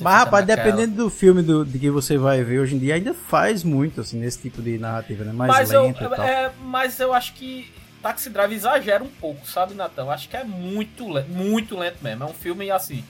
Mas, 0.03 0.13
rapaz, 0.13 0.45
naquela. 0.45 0.71
dependendo 0.71 1.03
do 1.03 1.09
filme 1.09 1.41
do, 1.41 1.65
de 1.65 1.79
que 1.79 1.89
você 1.89 2.17
vai 2.17 2.43
ver 2.43 2.59
hoje 2.59 2.75
em 2.75 2.79
dia, 2.79 2.95
ainda 2.95 3.13
faz 3.13 3.63
muito, 3.63 4.01
assim, 4.01 4.19
nesse 4.19 4.41
tipo 4.41 4.61
de 4.61 4.77
narrativa, 4.77 5.23
né? 5.23 5.31
Mais 5.31 5.51
mas 5.51 5.71
eu, 5.71 5.83
lenta 5.83 6.03
e 6.03 6.09
tal. 6.09 6.25
é, 6.25 6.51
mas 6.61 6.99
eu 6.99 7.13
acho 7.13 7.33
que 7.33 7.71
Taxi 8.01 8.29
Driver 8.29 8.55
exagera 8.55 9.03
um 9.03 9.09
pouco, 9.09 9.47
sabe, 9.47 9.73
Natão? 9.73 10.05
Eu 10.05 10.11
acho 10.11 10.29
que 10.29 10.37
é 10.37 10.43
muito 10.43 11.07
lento, 11.09 11.29
muito 11.29 11.77
lento 11.77 11.97
mesmo. 12.01 12.23
É 12.23 12.27
um 12.27 12.33
filme 12.33 12.71
assim, 12.71 13.03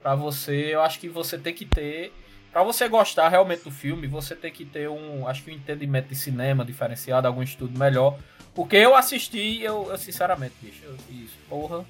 pra 0.00 0.14
você, 0.14 0.74
eu 0.74 0.80
acho 0.82 0.98
que 0.98 1.08
você 1.08 1.36
tem 1.36 1.54
que 1.54 1.64
ter, 1.64 2.12
Pra 2.52 2.62
você 2.62 2.88
gostar 2.88 3.28
realmente 3.28 3.64
do 3.64 3.70
filme, 3.70 4.06
você 4.06 4.34
tem 4.34 4.50
que 4.50 4.64
ter 4.64 4.88
um, 4.88 5.28
acho 5.28 5.44
que 5.44 5.50
um 5.50 5.54
entendimento 5.54 6.08
de 6.08 6.16
cinema 6.16 6.64
diferenciado, 6.64 7.26
algum 7.26 7.42
estudo 7.42 7.78
melhor. 7.78 8.18
Porque 8.54 8.76
eu 8.76 8.96
assisti 8.96 9.62
eu, 9.62 9.88
eu, 9.90 9.98
sinceramente, 9.98 10.54
bicho, 10.60 10.82
eu 10.84 10.96
fiz, 11.06 11.30
porra, 11.48 11.84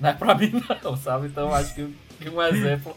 não 0.00 0.10
é 0.10 0.12
pra 0.14 0.34
mim 0.36 0.52
não, 0.82 0.96
sabe? 0.96 1.26
Então 1.26 1.52
acho 1.52 1.74
que 1.74 1.82
um 2.28 2.42
exemplo 2.42 2.96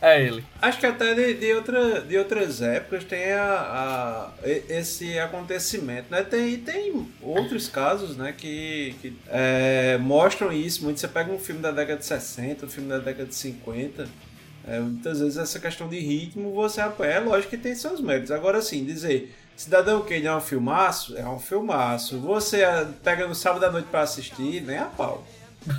é 0.00 0.22
ele. 0.24 0.44
Acho 0.62 0.78
que 0.78 0.86
até 0.86 1.14
de, 1.14 1.34
de, 1.34 1.52
outra, 1.54 2.00
de 2.02 2.16
outras 2.16 2.62
épocas 2.62 3.04
tem 3.04 3.32
a, 3.32 3.44
a- 3.44 4.32
esse 4.68 5.18
acontecimento, 5.18 6.06
né? 6.10 6.22
Tem, 6.22 6.56
tem 6.58 7.06
outros 7.20 7.68
casos, 7.68 8.16
né, 8.16 8.32
que, 8.32 8.94
que 9.00 9.16
é, 9.28 9.98
mostram 9.98 10.52
isso. 10.52 10.84
Muito 10.84 11.00
você 11.00 11.08
pega 11.08 11.30
um 11.32 11.38
filme 11.38 11.60
da 11.60 11.70
década 11.70 11.98
de 11.98 12.06
60, 12.06 12.66
um 12.66 12.68
filme 12.68 12.88
da 12.88 12.98
década 12.98 13.26
de 13.26 13.34
50, 13.34 14.08
é, 14.66 14.78
muitas 14.80 15.20
vezes 15.20 15.36
essa 15.38 15.58
questão 15.58 15.88
de 15.88 15.98
ritmo 15.98 16.52
você 16.54 16.80
apoia. 16.80 17.08
É 17.14 17.20
lógico 17.20 17.50
que 17.50 17.56
tem 17.58 17.74
seus 17.74 18.00
méritos. 18.00 18.30
Agora, 18.30 18.58
assim, 18.58 18.84
dizer 18.84 19.34
Cidadão 19.56 20.02
Kane 20.02 20.26
é 20.26 20.34
um 20.34 20.40
filmaço, 20.40 21.16
é 21.16 21.28
um 21.28 21.38
filmaço. 21.38 22.18
Você 22.20 22.64
ah, 22.64 22.88
pega 23.02 23.26
no 23.26 23.34
sábado 23.34 23.64
à 23.66 23.70
noite 23.70 23.88
pra 23.90 24.02
assistir, 24.02 24.62
nem 24.62 24.78
a 24.78 24.86
pau. 24.86 25.26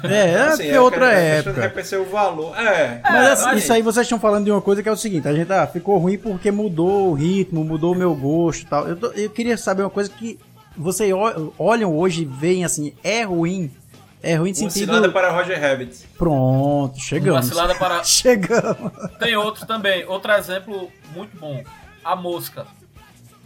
É, 0.04 0.32
é 0.32 0.38
Assim, 0.44 0.64
porque 0.64 0.76
é 0.76 0.82
outra 0.82 1.12
época. 1.12 1.62
reconhecer 1.62 1.98
o 1.98 2.06
valor. 2.06 2.56
É, 2.58 3.00
Mas 3.04 3.28
é, 3.28 3.32
assim, 3.32 3.56
isso 3.58 3.74
aí 3.74 3.82
vocês 3.82 4.06
estão 4.06 4.20
falando 4.20 4.46
de 4.46 4.52
uma 4.52 4.62
coisa 4.62 4.82
que 4.84 4.90
é 4.90 4.92
o 4.92 4.98
seguinte, 4.98 5.28
a 5.28 5.34
gente 5.34 5.52
ah, 5.52 5.66
ficou 5.68 5.98
ruim 5.98 6.18
porque 6.18 6.52
mudou 6.52 7.10
o 7.10 7.14
ritmo, 7.14 7.64
mudou 7.64 7.94
o 7.94 7.98
meu 7.98 8.14
gosto 8.16 8.62
e 8.64 8.66
tal. 8.66 8.88
Eu, 8.88 8.96
tô- 8.96 9.12
eu 9.12 9.30
queria 9.30 9.58
saber 9.58 9.84
uma 9.84 9.90
coisa 9.90 10.10
que 10.10 10.40
vocês 10.78 11.12
ol- 11.14 11.54
olham 11.58 11.96
hoje 11.98 12.22
e 12.22 12.26
veem 12.26 12.64
assim, 12.64 12.94
é 13.04 13.24
ruim. 13.24 13.72
É 14.24 14.36
ruim 14.36 14.52
de 14.52 14.62
Uma 14.62 14.70
sentido. 14.70 14.90
cilada 14.94 15.12
para 15.12 15.32
Roger 15.32 15.60
Rabbit. 15.60 16.08
Pronto, 16.16 16.94
Uma 16.94 17.04
chegamos. 17.04 17.46
cilada 17.48 17.74
para. 17.74 18.04
Chegamos. 18.06 18.92
Tem 19.20 19.36
outro 19.36 19.66
também, 19.66 20.06
outro 20.06 20.32
exemplo 20.34 20.92
muito 21.16 21.36
bom. 21.40 21.64
A 22.06 22.16
Mosca. 22.16 22.68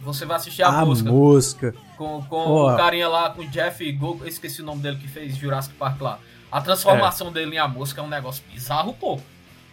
Você 0.06 0.24
vai 0.24 0.36
assistir 0.36 0.62
a, 0.62 0.68
A 0.68 0.84
música 0.86 1.10
música. 1.10 1.74
com, 1.98 2.22
com 2.28 2.36
o 2.62 2.76
carinha 2.76 3.08
lá, 3.08 3.28
com 3.30 3.42
o 3.42 3.46
Jeff 3.48 3.92
Go, 3.92 4.18
eu 4.22 4.28
esqueci 4.28 4.62
o 4.62 4.64
nome 4.64 4.80
dele 4.80 4.96
que 4.96 5.08
fez 5.08 5.36
Jurassic 5.36 5.74
Park 5.74 6.00
lá. 6.00 6.18
A 6.50 6.60
transformação 6.60 7.32
dele 7.32 7.56
em 7.56 7.58
a 7.58 7.66
música 7.66 8.00
é 8.00 8.04
um 8.04 8.08
negócio 8.08 8.42
bizarro, 8.52 8.94
pô. 8.94 9.18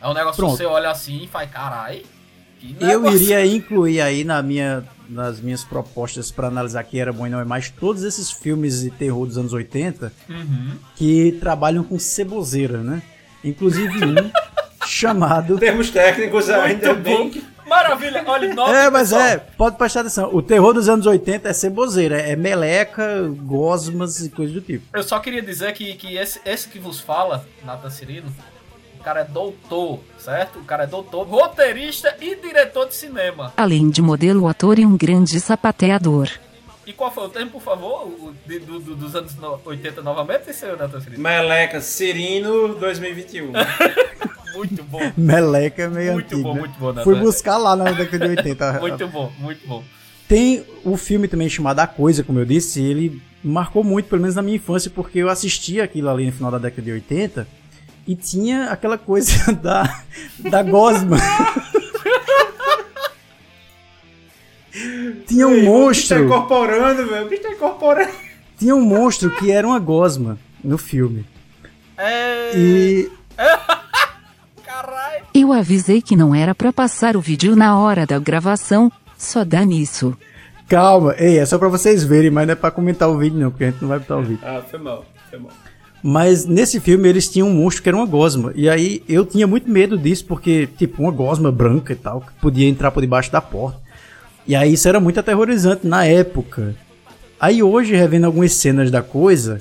É 0.02 0.08
um 0.10 0.14
negócio 0.14 0.38
Pronto. 0.38 0.52
que 0.54 0.58
você 0.58 0.66
olha 0.66 0.90
assim 0.90 1.24
e 1.24 1.28
faz, 1.28 1.50
carai. 1.52 2.02
que 2.60 2.76
Eu 2.82 3.00
negócio." 3.02 3.22
iria 3.22 3.46
incluir 3.46 4.02
aí 4.02 4.24
na 4.24 4.42
minha, 4.42 4.84
nas 5.08 5.40
minhas 5.40 5.64
propostas 5.64 6.32
pra 6.32 6.48
analisar 6.48 6.84
que 6.84 7.00
era 7.00 7.14
bom 7.14 7.28
e 7.28 7.30
não 7.30 7.40
é 7.40 7.46
mais 7.46 7.70
todos 7.70 8.04
esses 8.04 8.32
filmes 8.32 8.82
de 8.82 8.90
terror 8.90 9.28
dos 9.28 9.38
anos 9.38 9.54
80 9.54 10.12
Uhum. 10.28 10.72
que 10.96 11.38
trabalham 11.40 11.84
com 11.84 11.98
ceboseira, 12.00 12.80
né? 12.80 13.02
Inclusive 13.44 14.04
um 14.04 14.32
chamado. 14.88 15.56
Em 15.56 15.60
termos 15.60 15.90
técnicos, 15.92 16.50
ainda 16.50 16.94
bem 16.96 17.30
bom. 17.30 17.42
Maravilha, 17.68 18.24
olha, 18.26 18.54
nota, 18.54 18.72
É, 18.72 18.90
mas 18.90 19.10
pessoal. 19.10 19.22
é, 19.28 19.38
pode 19.38 19.78
prestar 19.78 20.02
atenção. 20.02 20.30
O 20.34 20.42
terror 20.42 20.74
dos 20.74 20.88
anos 20.90 21.06
80 21.06 21.50
é 21.50 21.54
ceboseira, 21.54 22.20
é 22.20 22.36
meleca, 22.36 23.22
gosmas 23.38 24.20
e 24.26 24.30
coisas 24.30 24.54
do 24.54 24.62
tipo. 24.62 24.86
Eu 24.94 25.04
só 25.04 25.20
queria 25.20 25.42
dizer 25.42 25.72
que, 25.74 25.94
que 25.96 26.16
esse, 26.18 26.40
esse 26.46 26.68
que 26.68 26.80
vos 26.80 27.00
fala, 27.00 27.46
Nathan 27.64 27.90
Cirino, 27.90 28.34
o 29.00 29.04
cara 29.04 29.22
é 29.22 29.24
doutor, 29.26 30.00
certo? 30.18 30.60
O 30.60 30.64
cara 30.64 30.84
é 30.84 30.88
doutor, 30.88 31.28
roteirista 31.28 32.16
e 32.22 32.36
diretor 32.36 32.88
de 32.88 32.96
cinema. 32.96 33.54
Além 33.58 33.90
de 33.90 34.02
modelo, 34.02 34.48
ator 34.48 34.80
e 34.80 34.86
um 34.86 34.96
grande 34.98 35.40
sapateador. 35.40 36.30
E 36.86 36.92
qual 36.92 37.10
foi 37.14 37.26
o 37.26 37.30
tempo, 37.30 37.52
por 37.54 37.62
favor? 37.62 38.12
De- 38.46 38.60
do- 38.60 38.80
do- 38.80 38.96
dos 38.96 39.16
anos 39.16 39.36
no- 39.36 39.58
80 39.66 40.02
novamente, 40.02 40.54
seu 40.54 40.76
Nathan 40.78 41.00
Cirino? 41.00 41.24
Meleca 41.24 41.80
Cirino 41.80 42.76
2021. 42.76 43.54
Muito 44.54 44.84
bom. 44.84 45.12
Meleca 45.18 45.84
é 45.84 45.88
meio 45.88 46.14
Muito 46.14 46.26
antigo, 46.34 46.44
bom, 46.44 46.54
né? 46.54 46.60
muito 46.62 46.80
bom, 46.80 46.88
Nathan. 46.94 47.04
Fui 47.04 47.16
buscar 47.16 47.58
lá 47.58 47.76
na 47.76 47.92
década 47.92 48.28
de 48.28 48.36
80. 48.38 48.74
Muito 48.82 49.08
bom, 49.08 49.32
muito 49.40 49.68
bom. 49.68 49.84
Tem 50.28 50.64
o 50.84 50.96
filme 50.98 51.28
também 51.28 51.50
chamado 51.50 51.80
A 51.80 51.88
Coisa, 51.88 52.24
como 52.24 52.40
eu 52.40 52.46
disse, 52.46 52.82
ele 52.82 53.22
marcou 53.44 53.84
muito, 53.84 54.08
pelo 54.08 54.22
menos 54.22 54.36
na 54.36 54.42
minha 54.42 54.56
infância, 54.56 54.90
porque 54.90 55.20
eu 55.20 55.30
assistia 55.30 55.84
aquilo 55.84 56.10
ali 56.10 56.26
no 56.28 56.32
final 56.32 56.50
da 56.50 56.58
década 56.58 56.82
de 56.82 56.92
80 56.92 57.46
e 58.08 58.16
tinha 58.16 58.70
aquela 58.70 58.98
coisa 58.98 59.52
da, 59.54 60.02
da 60.40 60.64
gosma. 60.64 61.18
tinha 65.28 65.48
um 65.48 65.52
O 65.52 65.56
bicho 65.56 65.66
tá 65.66 65.72
monstro, 65.72 66.26
incorporando, 66.26 67.08
velho. 67.08 67.26
O 67.26 67.30
bicho 67.30 67.42
tá 67.44 67.50
incorporando. 67.52 68.12
tinha 68.58 68.76
um 68.76 68.82
monstro 68.82 69.30
que 69.36 69.52
era 69.52 69.68
uma 69.68 69.80
gosma 69.80 70.38
no 70.64 70.78
filme. 70.78 71.26
É. 71.98 72.52
E 72.56 73.12
Caralho. 73.36 73.84
Eu 75.34 75.52
avisei 75.52 76.00
que 76.00 76.16
não 76.16 76.36
era 76.36 76.54
pra 76.54 76.72
passar 76.72 77.18
o 77.18 77.22
vídeo 77.22 77.56
na 77.56 77.80
hora 77.80 78.06
da 78.06 78.20
gravação, 78.20 78.92
só 79.18 79.44
dá 79.44 79.66
nisso. 79.66 80.16
calma, 80.68 81.16
ei, 81.18 81.40
é 81.40 81.46
só 81.46 81.58
pra 81.58 81.70
vocês 81.70 82.04
verem, 82.04 82.30
mas 82.30 82.46
não 82.46 82.52
é 82.54 82.56
pra 82.56 82.70
comentar 82.70 83.10
o 83.10 83.18
vídeo 83.18 83.40
não, 83.40 83.50
porque 83.50 83.64
a 83.64 83.72
gente 83.72 83.82
não 83.82 83.90
vai 83.90 83.98
botar 83.98 84.18
o 84.18 84.22
vídeo. 84.22 84.40
Ah, 84.44 84.62
foi 84.70 84.80
mal, 84.80 85.04
foi 85.32 85.40
mal. 85.40 85.52
Mas 86.04 86.46
nesse 86.46 86.80
filme 86.80 87.10
eles 87.10 87.30
tinham 87.30 87.48
um 87.48 87.54
monstro 87.54 87.82
que 87.82 87.90
era 87.90 87.98
uma 87.98 88.06
gosma. 88.06 88.52
E 88.56 88.70
aí 88.70 89.04
eu 89.08 89.26
tinha 89.26 89.48
muito 89.48 89.72
medo 89.72 89.98
disso, 89.98 90.26
porque, 90.26 90.68
tipo, 90.78 91.02
uma 91.02 91.12
gosma 91.12 91.52
branca 91.52 91.94
e 91.94 91.96
tal, 91.96 92.22
que 92.22 92.34
podia 92.42 92.68
entrar 92.68 92.92
por 92.92 93.02
debaixo 93.02 93.32
da 93.32 93.42
porta. 93.42 93.80
E 94.46 94.56
aí 94.56 94.74
isso 94.74 94.88
era 94.88 95.00
muito 95.00 95.20
aterrorizante 95.20 95.88
na 95.88 96.06
época. 96.06 96.76
Aí 97.40 97.64
hoje, 97.64 97.96
revendo 97.96 98.28
algumas 98.28 98.54
cenas 98.54 98.92
da 98.92 99.02
coisa, 99.02 99.60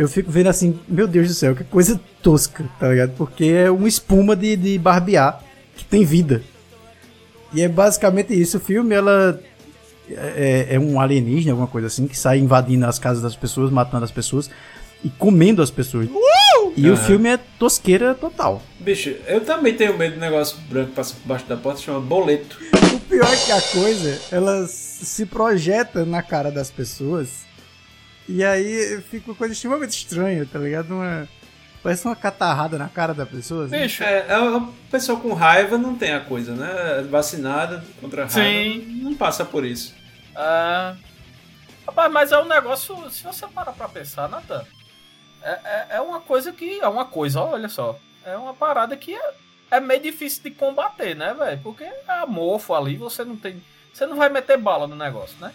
eu 0.00 0.08
fico 0.08 0.30
vendo 0.30 0.46
assim, 0.46 0.80
meu 0.88 1.06
Deus 1.06 1.28
do 1.28 1.34
céu, 1.34 1.54
que 1.54 1.62
coisa 1.62 2.00
tosca, 2.22 2.64
tá 2.78 2.88
ligado? 2.88 3.12
Porque 3.18 3.44
é 3.44 3.70
uma 3.70 3.86
espuma 3.86 4.34
de, 4.34 4.56
de 4.56 4.78
barbear 4.78 5.44
que 5.76 5.84
tem 5.84 6.06
vida. 6.06 6.42
E 7.52 7.60
é 7.60 7.68
basicamente 7.68 8.32
isso. 8.32 8.56
O 8.56 8.60
filme, 8.60 8.94
ela 8.94 9.38
é, 10.08 10.68
é 10.70 10.80
um 10.80 10.98
alienígena, 10.98 11.52
alguma 11.52 11.68
coisa 11.68 11.88
assim, 11.88 12.06
que 12.06 12.16
sai 12.16 12.38
invadindo 12.38 12.86
as 12.86 12.98
casas 12.98 13.22
das 13.22 13.36
pessoas, 13.36 13.70
matando 13.70 14.06
as 14.06 14.10
pessoas 14.10 14.48
e 15.04 15.10
comendo 15.10 15.60
as 15.60 15.70
pessoas. 15.70 16.08
E 16.74 16.88
o 16.88 16.94
Aham. 16.94 17.04
filme 17.04 17.28
é 17.28 17.38
tosqueira 17.58 18.14
total. 18.14 18.62
Bicho, 18.78 19.14
eu 19.26 19.42
também 19.42 19.74
tenho 19.74 19.98
medo 19.98 20.14
do 20.14 20.20
negócio 20.20 20.56
branco 20.70 20.90
que 20.90 20.96
passa 20.96 21.12
por 21.14 21.28
baixo 21.28 21.44
da 21.46 21.58
porta, 21.58 21.78
chama 21.78 22.00
boleto. 22.00 22.58
O 22.94 23.00
pior 23.00 23.30
é 23.30 23.36
que 23.36 23.52
a 23.52 23.60
coisa, 23.60 24.18
ela 24.32 24.66
se 24.66 25.26
projeta 25.26 26.06
na 26.06 26.22
cara 26.22 26.50
das 26.50 26.70
pessoas. 26.70 27.49
E 28.32 28.44
aí 28.44 29.02
fica 29.10 29.30
uma 29.30 29.36
coisa 29.36 29.52
extremamente 29.52 29.90
estranha, 29.90 30.46
tá 30.46 30.56
ligado? 30.60 30.94
Uma, 30.94 31.28
parece 31.82 32.04
uma 32.04 32.14
catarrada 32.14 32.78
na 32.78 32.88
cara 32.88 33.12
da 33.12 33.26
pessoa. 33.26 33.64
assim. 33.64 33.76
Bicho, 33.76 34.04
É, 34.04 34.26
é 34.28 34.34
a 34.34 34.68
pessoa 34.88 35.18
com 35.18 35.32
raiva 35.32 35.76
não 35.76 35.96
tem 35.96 36.12
a 36.12 36.20
coisa, 36.20 36.54
né? 36.54 37.04
Vacinada 37.10 37.84
contra 38.00 38.22
a 38.22 38.26
raiva 38.26 38.48
Sim. 38.48 39.00
não 39.02 39.16
passa 39.16 39.44
por 39.44 39.64
isso. 39.64 39.96
É... 40.36 40.94
Rapaz, 41.84 42.12
mas 42.12 42.30
é 42.30 42.38
um 42.38 42.44
negócio, 42.46 43.10
se 43.10 43.24
você 43.24 43.48
parar 43.48 43.72
pra 43.72 43.88
pensar, 43.88 44.28
Nathan, 44.28 44.64
é, 45.42 45.50
é, 45.64 45.86
é 45.96 46.00
uma 46.00 46.20
coisa 46.20 46.52
que. 46.52 46.78
É 46.78 46.86
uma 46.86 47.04
coisa, 47.04 47.40
olha 47.40 47.68
só. 47.68 47.98
É 48.24 48.36
uma 48.36 48.54
parada 48.54 48.96
que 48.96 49.12
é, 49.12 49.30
é 49.72 49.80
meio 49.80 50.00
difícil 50.00 50.44
de 50.44 50.52
combater, 50.52 51.16
né, 51.16 51.34
velho? 51.34 51.60
Porque 51.64 51.82
é 51.82 52.02
amorfo 52.06 52.74
ali, 52.74 52.94
você 52.94 53.24
não 53.24 53.34
tem. 53.34 53.60
Você 53.92 54.06
não 54.06 54.16
vai 54.16 54.28
meter 54.28 54.56
bala 54.56 54.86
no 54.86 54.94
negócio, 54.94 55.36
né? 55.40 55.52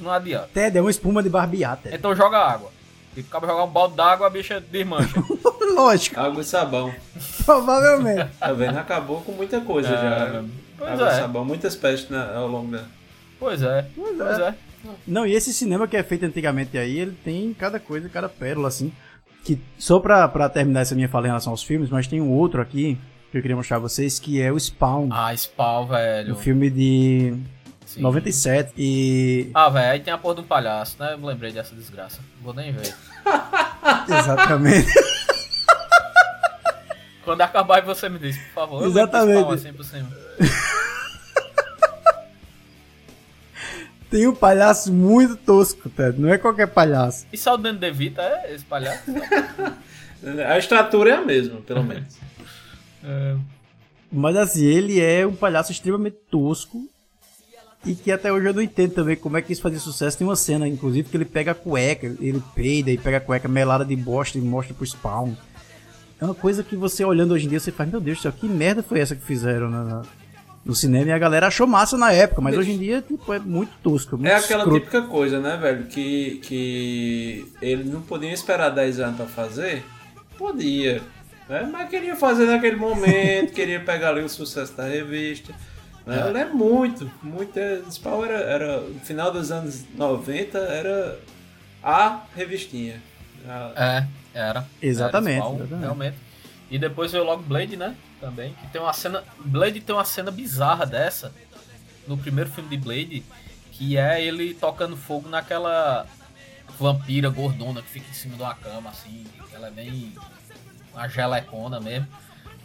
Não 0.00 0.10
adianta. 0.10 0.48
Ted 0.52 0.76
é 0.76 0.80
uma 0.80 0.90
espuma 0.90 1.22
de 1.22 1.28
barbear, 1.28 1.76
Ted. 1.76 1.94
Então 1.96 2.14
joga 2.14 2.38
água. 2.38 2.70
E 3.16 3.20
acaba 3.20 3.46
jogar 3.46 3.64
um 3.64 3.68
balde 3.68 3.96
d'água, 3.96 4.26
a 4.26 4.30
bicha 4.30 4.60
desmancha. 4.60 5.22
Lógico, 5.74 6.18
Água 6.20 6.40
e 6.40 6.44
sabão. 6.44 6.92
provavelmente. 7.44 8.30
Tá 8.38 8.52
vendo? 8.52 8.78
Acabou 8.78 9.20
com 9.22 9.32
muita 9.32 9.60
coisa 9.60 9.88
já. 9.88 10.44
Pois 10.76 10.90
Água 10.92 11.06
e 11.06 11.10
é. 11.10 11.14
sabão, 11.20 11.44
muitas 11.44 11.74
pestes 11.76 12.10
na- 12.10 12.34
ao 12.36 12.46
longo 12.48 12.70
da. 12.72 12.84
Pois 13.38 13.62
é. 13.62 13.86
Pois 13.94 14.18
é. 14.38 14.54
Não, 15.06 15.26
e 15.26 15.32
esse 15.34 15.52
cinema 15.52 15.88
que 15.88 15.96
é 15.96 16.02
feito 16.02 16.24
antigamente 16.24 16.76
aí, 16.78 16.98
ele 16.98 17.16
tem 17.24 17.52
cada 17.54 17.80
coisa, 17.80 18.08
cada 18.08 18.28
pérola, 18.28 18.68
assim. 18.68 18.92
Que, 19.44 19.58
só 19.78 19.98
pra, 19.98 20.28
pra 20.28 20.48
terminar 20.48 20.80
essa 20.80 20.94
minha 20.94 21.08
fala 21.08 21.26
em 21.26 21.30
relação 21.30 21.52
aos 21.52 21.62
filmes, 21.62 21.90
mas 21.90 22.06
tem 22.06 22.20
um 22.20 22.30
outro 22.30 22.60
aqui 22.60 22.98
que 23.30 23.38
eu 23.38 23.42
queria 23.42 23.56
mostrar 23.56 23.76
a 23.76 23.80
vocês, 23.80 24.18
que 24.18 24.40
é 24.40 24.50
o 24.52 24.58
Spawn. 24.58 25.08
Ah, 25.10 25.34
Spawn, 25.36 25.86
velho. 25.86 26.32
Um 26.32 26.36
filme 26.36 26.70
de 26.70 27.34
Sim. 27.88 28.02
97 28.02 28.74
e... 28.76 29.50
Ah, 29.54 29.70
velho, 29.70 29.92
aí 29.92 30.00
tem 30.00 30.12
a 30.12 30.18
porra 30.18 30.34
de 30.34 30.42
um 30.42 30.44
palhaço, 30.44 30.94
né? 31.00 31.14
Eu 31.14 31.18
me 31.18 31.24
lembrei 31.24 31.50
dessa 31.50 31.74
desgraça. 31.74 32.20
Vou 32.42 32.52
nem 32.52 32.70
ver. 32.70 32.94
Exatamente. 34.06 34.92
Quando 37.24 37.40
acabar 37.40 37.80
você 37.80 38.10
me 38.10 38.18
diz, 38.18 38.36
por 38.36 38.52
favor. 38.52 38.82
Eu 38.82 38.90
Exatamente. 38.90 39.54
assim 39.54 39.72
por 39.72 39.86
cima. 39.86 40.06
tem 44.10 44.26
um 44.26 44.34
palhaço 44.34 44.92
muito 44.92 45.34
tosco, 45.36 45.88
Ted. 45.88 46.20
Não 46.20 46.28
é 46.28 46.36
qualquer 46.36 46.66
palhaço. 46.66 47.26
E 47.32 47.38
só 47.38 47.54
o 47.54 47.56
Danny 47.56 47.78
DeVito 47.78 48.20
é 48.20 48.52
esse 48.52 48.66
palhaço? 48.66 49.04
A 50.46 50.58
estrutura 50.58 51.12
é 51.12 51.14
a 51.14 51.22
mesma, 51.22 51.62
pelo 51.62 51.82
menos. 51.82 52.18
É. 53.02 53.34
Mas 54.12 54.36
assim, 54.36 54.66
ele 54.66 55.00
é 55.00 55.26
um 55.26 55.34
palhaço 55.34 55.72
extremamente 55.72 56.18
tosco. 56.30 56.86
E 57.86 57.94
que 57.94 58.10
até 58.10 58.32
hoje 58.32 58.46
eu 58.46 58.54
não 58.54 58.60
entendo 58.62 58.92
também 58.92 59.16
como 59.16 59.36
é 59.36 59.42
que 59.42 59.52
isso 59.52 59.62
fazia 59.62 59.78
sucesso. 59.78 60.18
Tem 60.18 60.26
uma 60.26 60.36
cena, 60.36 60.66
inclusive, 60.66 61.08
que 61.08 61.16
ele 61.16 61.24
pega 61.24 61.52
a 61.52 61.54
cueca, 61.54 62.06
ele 62.20 62.42
peida 62.54 62.90
e 62.90 62.98
pega 62.98 63.18
a 63.18 63.20
cueca 63.20 63.48
melada 63.48 63.84
de 63.84 63.94
bosta 63.96 64.36
e 64.36 64.40
mostra 64.40 64.74
pro 64.74 64.84
spawn. 64.84 65.32
É 66.20 66.24
uma 66.24 66.34
coisa 66.34 66.64
que 66.64 66.74
você 66.76 67.04
olhando 67.04 67.32
hoje 67.32 67.46
em 67.46 67.48
dia, 67.48 67.60
você 67.60 67.70
faz, 67.70 67.88
meu 67.88 68.00
Deus 68.00 68.18
do 68.18 68.22
céu, 68.22 68.32
que 68.32 68.46
merda 68.48 68.82
foi 68.82 68.98
essa 68.98 69.14
que 69.14 69.24
fizeram 69.24 69.70
na- 69.70 69.84
na- 69.84 70.02
no 70.64 70.74
cinema? 70.74 71.06
E 71.06 71.12
a 71.12 71.18
galera 71.18 71.46
achou 71.46 71.66
massa 71.66 71.96
na 71.96 72.12
época, 72.12 72.40
mas 72.42 72.58
hoje 72.58 72.72
em 72.72 72.78
dia, 72.78 73.00
tipo, 73.00 73.32
é 73.32 73.38
muito 73.38 73.70
tosco. 73.82 74.16
Muito 74.18 74.28
É 74.28 74.34
aquela 74.34 74.64
escroto. 74.64 74.80
típica 74.80 75.02
coisa, 75.02 75.38
né, 75.38 75.56
velho? 75.56 75.84
Que, 75.86 76.40
que 76.42 77.46
eles 77.62 77.86
não 77.86 78.02
podiam 78.02 78.32
esperar 78.32 78.70
10 78.70 78.98
anos 78.98 79.16
pra 79.16 79.26
fazer? 79.26 79.84
Podia. 80.36 81.00
Né? 81.48 81.66
Mas 81.72 81.88
queria 81.88 82.16
fazer 82.16 82.46
naquele 82.46 82.76
momento, 82.76 83.52
queria 83.52 83.80
pegar 83.80 84.10
ali 84.10 84.22
o 84.22 84.28
sucesso 84.28 84.76
da 84.76 84.84
revista. 84.86 85.54
Né? 86.08 86.22
Eu 86.22 86.32
lembro 86.32 86.56
muito, 86.56 87.10
muito. 87.22 87.56
é, 87.58 87.82
Spawn 87.90 88.24
era, 88.24 88.38
era. 88.38 88.80
No 88.80 89.00
final 89.00 89.30
dos 89.30 89.50
anos 89.50 89.84
90 89.94 90.58
era 90.58 91.18
a 91.82 92.22
revistinha. 92.34 93.02
A- 93.46 93.72
É, 94.34 94.38
era. 94.38 94.64
Exatamente, 94.80 95.36
Era 95.36 95.44
Spawn, 95.44 95.56
exatamente. 95.56 95.80
Realmente. 95.82 96.16
E 96.70 96.78
depois 96.78 97.12
veio 97.12 97.24
logo 97.24 97.42
Blade, 97.42 97.76
né? 97.76 97.94
Também. 98.20 98.54
Que 98.54 98.66
tem 98.68 98.80
uma 98.80 98.92
cena. 98.92 99.22
Blade 99.44 99.80
tem 99.80 99.94
uma 99.94 100.04
cena 100.04 100.30
bizarra 100.30 100.84
dessa. 100.86 101.32
No 102.06 102.16
primeiro 102.16 102.50
filme 102.50 102.68
de 102.70 102.76
Blade. 102.78 103.24
Que 103.72 103.96
é 103.96 104.22
ele 104.22 104.54
tocando 104.54 104.96
fogo 104.96 105.28
naquela 105.28 106.04
vampira 106.78 107.28
gordona 107.28 107.80
que 107.82 107.88
fica 107.88 108.08
em 108.10 108.14
cima 108.14 108.36
de 108.36 108.42
uma 108.42 108.54
cama, 108.54 108.90
assim. 108.90 109.24
Ela 109.52 109.68
é 109.68 109.70
bem. 109.70 110.12
Uma 110.92 111.06
gelecona 111.08 111.80
mesmo. 111.80 112.08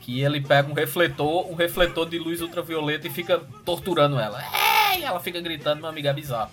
Que 0.03 0.21
ele 0.21 0.41
pega 0.41 0.69
um 0.69 0.73
refletor, 0.73 1.49
um 1.49 1.55
refletor 1.55 2.07
de 2.07 2.19
luz 2.19 2.41
ultravioleta 2.41 3.07
e 3.07 3.09
fica 3.09 3.41
torturando 3.63 4.19
ela. 4.19 4.43
Ei! 4.93 5.03
Ela 5.03 5.19
fica 5.19 5.39
gritando, 5.39 5.79
meu 5.79 5.89
amigo, 5.89 6.07
é 6.07 6.13
bizarro. 6.13 6.51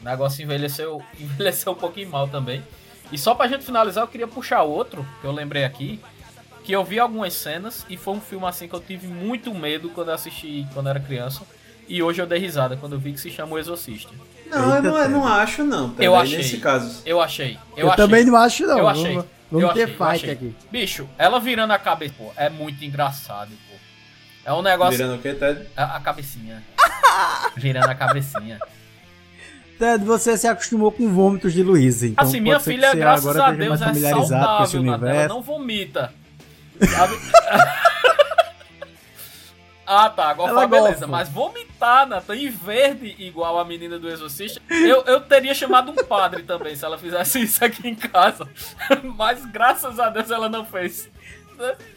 O 0.00 0.04
negócio 0.04 0.42
envelheceu, 0.42 1.02
envelheceu 1.18 1.72
um 1.72 1.76
pouquinho 1.76 2.08
mal 2.08 2.28
também. 2.28 2.62
E 3.10 3.18
só 3.18 3.34
pra 3.34 3.48
gente 3.48 3.64
finalizar, 3.64 4.04
eu 4.04 4.08
queria 4.08 4.28
puxar 4.28 4.62
outro, 4.62 5.04
que 5.20 5.26
eu 5.26 5.32
lembrei 5.32 5.64
aqui, 5.64 5.98
que 6.62 6.72
eu 6.72 6.84
vi 6.84 6.98
algumas 7.00 7.34
cenas 7.34 7.84
e 7.90 7.96
foi 7.96 8.14
um 8.14 8.20
filme 8.20 8.46
assim 8.46 8.68
que 8.68 8.74
eu 8.74 8.80
tive 8.80 9.08
muito 9.08 9.52
medo 9.52 9.90
quando 9.90 10.08
eu 10.08 10.14
assisti 10.14 10.66
quando 10.72 10.86
eu 10.86 10.90
era 10.90 11.00
criança, 11.00 11.42
E 11.86 12.02
hoje 12.02 12.22
eu 12.22 12.26
dei 12.26 12.38
risada 12.38 12.76
quando 12.76 12.94
eu 12.94 12.98
vi 12.98 13.12
que 13.12 13.20
se 13.20 13.30
chama 13.30 13.54
O 13.54 13.58
Exorcista. 13.58 14.10
Não, 14.46 14.70
eu 14.70 14.76
Eita, 14.76 14.82
não, 14.82 14.98
eu 14.98 15.08
não 15.10 15.26
acho, 15.26 15.64
não. 15.64 15.94
Eu 15.98 16.14
aí 16.14 16.22
achei. 16.22 16.38
Nesse 16.38 16.56
caso. 16.58 17.02
Eu 17.04 17.20
achei. 17.20 17.58
Eu, 17.76 17.86
Eu, 17.86 17.92
achei. 17.92 18.04
também 18.04 18.24
não 18.24 18.36
acho, 18.36 18.66
não. 18.66 18.78
Eu 18.78 18.88
achei. 18.88 19.22
Vamos, 19.50 19.68
eu 19.68 19.74
ter 19.74 19.84
achei, 19.84 19.94
fight 19.94 20.08
achei. 20.08 20.30
aqui. 20.32 20.54
Bicho, 20.70 21.08
ela 21.18 21.38
virando 21.38 21.72
a 21.72 21.78
cabeça, 21.78 22.14
pô, 22.16 22.32
é 22.36 22.48
muito 22.48 22.84
engraçado, 22.84 23.50
pô. 23.68 23.74
É 24.44 24.52
um 24.52 24.62
negócio. 24.62 24.96
Virando 24.96 25.14
o 25.14 25.18
quê, 25.18 25.32
Ted? 25.34 25.66
A, 25.76 25.96
a 25.96 26.00
cabecinha. 26.00 26.62
virando 27.56 27.88
a 27.88 27.94
cabecinha. 27.94 28.58
Ted, 29.78 30.04
você 30.04 30.36
se 30.36 30.46
acostumou 30.46 30.92
com 30.92 31.12
vômitos 31.12 31.52
de 31.52 31.62
Luísa. 31.62 32.06
Então 32.06 32.24
assim, 32.24 32.40
minha 32.40 32.56
pode 32.56 32.64
ser 32.64 32.70
que 32.70 32.76
filha, 32.76 32.90
você 32.90 32.96
graças 32.96 33.26
agora 33.26 33.46
a 33.46 33.52
Deus, 33.52 33.68
mais 33.68 33.80
é 33.80 33.84
familiarizado 33.86 34.56
com 34.56 34.64
esse 34.64 34.72
saudável. 34.72 35.08
Ela 35.08 35.28
não 35.28 35.42
vomita. 35.42 36.12
Sabe? 36.80 37.14
ah, 39.86 40.08
tá. 40.08 40.34
Foi 40.34 40.66
beleza. 40.66 41.06
Mas 41.06 41.28
vomitar, 41.28 42.06
Nathan, 42.06 42.36
em 42.36 42.48
verde, 42.48 43.14
igual 43.18 43.58
a 43.58 43.64
menina 43.64 43.98
do 43.98 44.08
Exorcista, 44.08 44.60
eu, 44.70 45.02
eu 45.02 45.20
teria 45.20 45.54
chamado 45.54 45.90
um 45.90 45.94
padre 45.94 46.42
também 46.42 46.74
se 46.74 46.84
ela 46.84 46.98
fizesse 46.98 47.42
isso 47.42 47.64
aqui 47.64 47.88
em 47.88 47.94
casa. 47.94 48.48
mas 49.16 49.44
graças 49.46 49.98
a 49.98 50.08
Deus 50.08 50.30
ela 50.30 50.48
não 50.48 50.64
fez. 50.64 51.10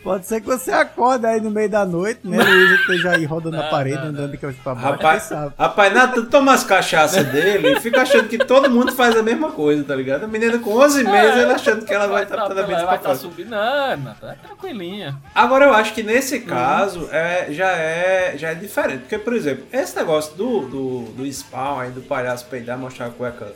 Pode 0.04 0.26
ser 0.26 0.42
que 0.42 0.48
você 0.48 0.72
acorde 0.72 1.26
aí 1.26 1.42
no 1.42 1.52
meio 1.52 1.70
da 1.70 1.86
noite, 1.86 2.22
né? 2.24 2.38
Luísa 2.42 2.76
esteja 2.76 3.12
aí 3.12 3.26
rodando 3.26 3.58
Não, 3.58 3.66
a 3.66 3.70
parede, 3.70 3.98
não, 3.98 4.04
não. 4.04 4.10
andando 4.12 4.32
de 4.32 4.38
cabeça 4.38 4.60
pra 4.64 4.76
baixo. 4.76 4.92
Rapaz, 4.92 5.30
rapaz, 5.58 5.94
Nathan 5.94 6.26
toma 6.26 6.54
as 6.54 6.64
cachaças 6.64 7.26
dele 7.28 7.74
e 7.74 7.80
fica 7.80 8.02
achando 8.02 8.28
que 8.30 8.38
todo 8.38 8.70
mundo 8.70 8.92
faz 8.94 9.16
a 9.18 9.24
mesma 9.24 9.52
coisa, 9.52 9.84
tá 9.84 9.96
ligado? 9.96 10.24
A 10.24 10.28
menina 10.28 10.58
com 10.60 10.72
11 10.72 11.04
meses, 11.04 11.38
ela 11.38 11.56
achando 11.56 11.86
que 11.86 11.94
ela 11.94 12.08
vai 12.08 12.24
estar 12.24 12.38
tá, 12.38 12.48
toda 12.48 12.64
vez 12.64 12.78
ela 12.78 12.88
vai 12.88 12.96
estar 12.98 13.10
fora. 13.10 13.20
subindo. 13.20 13.50
Não, 13.50 13.98
Nathan, 13.98 14.32
é 14.32 14.36
tranquilinha. 14.36 15.18
Agora 15.36 15.66
eu 15.66 15.74
acho 15.74 15.94
que 15.94 16.04
nesse 16.04 16.40
caso 16.42 17.10
é, 17.12 17.48
já, 17.52 17.70
é, 17.72 18.34
já 18.38 18.50
é 18.52 18.56
diferente. 18.56 19.00
Porque, 19.02 19.18
por 19.18 19.34
exemplo, 19.34 19.66
esse 19.74 19.96
negócio 19.96 20.36
do, 20.36 20.62
do, 20.68 21.02
do 21.14 21.26
spawn 21.26 21.80
aí, 21.80 21.92
do 21.92 22.02
palhaço 22.02 22.46
peidar, 22.46 22.78
mostrar 22.78 23.08
a 23.08 23.10
cueca 23.10 23.52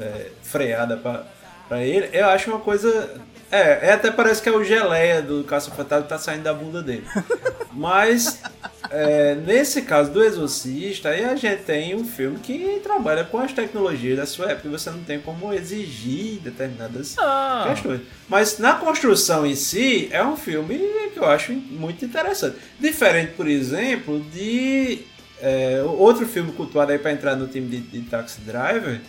é, 0.00 0.28
freada 0.42 0.96
pra, 0.96 1.22
pra 1.68 1.82
ele, 1.82 2.08
eu 2.12 2.26
acho 2.28 2.50
uma 2.50 2.58
coisa. 2.60 3.10
É, 3.54 3.86
é 3.86 3.92
até 3.92 4.10
parece 4.10 4.42
que 4.42 4.48
é 4.48 4.52
o 4.52 4.64
geleia 4.64 5.22
do 5.22 5.44
Caça 5.44 5.70
Fantasma 5.70 6.02
que 6.02 6.08
tá 6.08 6.18
saindo 6.18 6.42
da 6.42 6.52
bunda 6.52 6.82
dele. 6.82 7.04
Mas 7.72 8.40
é, 8.90 9.36
nesse 9.36 9.82
caso 9.82 10.10
do 10.10 10.24
Exorcista, 10.24 11.10
aí 11.10 11.24
a 11.24 11.36
gente 11.36 11.62
tem 11.62 11.94
um 11.94 12.04
filme 12.04 12.40
que 12.40 12.80
trabalha 12.82 13.22
com 13.22 13.38
as 13.38 13.52
tecnologias 13.52 14.16
da 14.16 14.26
sua 14.26 14.50
época 14.50 14.66
e 14.66 14.70
você 14.72 14.90
não 14.90 15.04
tem 15.04 15.20
como 15.20 15.54
exigir 15.54 16.40
determinadas 16.40 17.14
Não. 17.14 17.68
questões. 17.68 18.00
Mas 18.28 18.58
na 18.58 18.74
construção 18.74 19.46
em 19.46 19.54
si, 19.54 20.08
é 20.10 20.24
um 20.24 20.36
filme 20.36 20.76
que 21.12 21.18
eu 21.20 21.26
acho 21.26 21.52
muito 21.52 22.04
interessante. 22.04 22.56
Diferente, 22.80 23.34
por 23.36 23.46
exemplo, 23.46 24.20
de 24.32 24.98
é, 25.40 25.80
outro 25.86 26.26
filme 26.26 26.50
cultuado 26.50 26.90
aí 26.90 26.98
pra 26.98 27.12
entrar 27.12 27.36
no 27.36 27.46
time 27.46 27.68
de, 27.68 27.78
de 27.78 28.00
Taxi 28.00 28.40
Driver. 28.40 29.00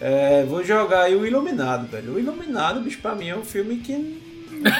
É, 0.00 0.44
vou 0.44 0.62
jogar 0.64 1.02
aí 1.02 1.14
o 1.14 1.26
Iluminado, 1.26 1.86
velho. 1.86 2.14
O 2.14 2.18
Iluminado, 2.18 2.80
bicho, 2.80 2.98
pra 3.00 3.14
mim 3.14 3.28
é 3.28 3.36
um 3.36 3.44
filme 3.44 3.76
que 3.78 4.20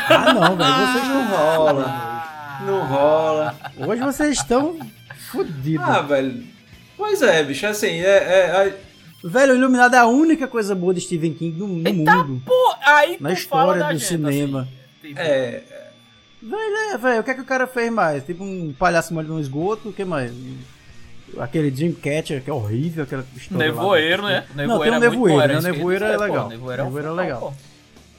Ah, 0.09 0.33
não, 0.33 0.57
velho. 0.57 0.93
Vocês 0.93 1.09
não 1.09 1.27
rola. 1.29 2.61
Não 2.67 2.87
rola. 2.87 3.57
Hoje 3.77 4.01
vocês 4.03 4.37
estão 4.39 4.79
fodidos. 5.31 5.87
Ah, 5.87 6.01
velho. 6.03 6.45
Pois 6.97 7.21
é, 7.23 7.43
bicho, 7.43 7.67
assim, 7.67 8.01
é, 8.01 8.07
é- 8.69 8.81
Velho, 9.27 9.55
o 9.55 9.57
Iluminado 9.57 9.95
é 9.97 9.99
a 9.99 10.07
única 10.07 10.47
coisa 10.47 10.75
boa 10.75 10.93
de 10.93 11.01
Stephen 11.01 11.33
King 11.33 11.59
no, 11.59 11.67
no 11.67 11.95
mundo. 11.95 12.43
Pô, 12.45 12.75
aí 12.85 13.17
Na 13.19 13.33
história 13.33 13.73
fala 13.73 13.79
da 13.79 13.93
do 13.93 13.99
gente, 13.99 14.09
cinema. 14.09 14.69
assim. 15.01 15.15
É, 15.17 15.63
Velho, 16.43 16.77
é, 16.93 16.99
velho, 16.99 17.21
o 17.21 17.25
que 17.25 17.31
é 17.31 17.35
que 17.35 17.41
o 17.41 17.45
cara 17.45 17.67
fez 17.67 17.91
mais? 17.91 18.23
Tipo 18.23 18.45
um 18.45 18.75
palhaço 18.79 19.15
molhado 19.15 19.33
no 19.33 19.41
esgoto, 19.41 19.89
o 19.89 19.93
que 19.95 20.05
mais? 20.05 20.31
Aquele 21.41 21.71
Dreamcatcher, 21.71 22.43
que 22.43 22.51
é 22.51 22.53
horrível, 22.53 23.05
aquela 23.05 23.25
história. 23.37 23.67
lá. 23.67 23.73
Nevoeiro, 23.73 24.23
né? 24.23 24.45
Não, 24.55 24.79
tem 24.81 24.91
um 24.91 24.95
é 24.95 25.01
nevoeiro, 25.01 25.41
era 25.41 25.61
né? 25.61 25.73
Nevoeiro 25.73 26.05
é 26.05 26.15
pô, 26.17 26.23
legal. 26.23 26.49
Nevoeiro 26.49 26.83
é, 26.83 26.85
Nevoeiro 26.85 27.09
é 27.09 27.13
legal. 27.13 27.55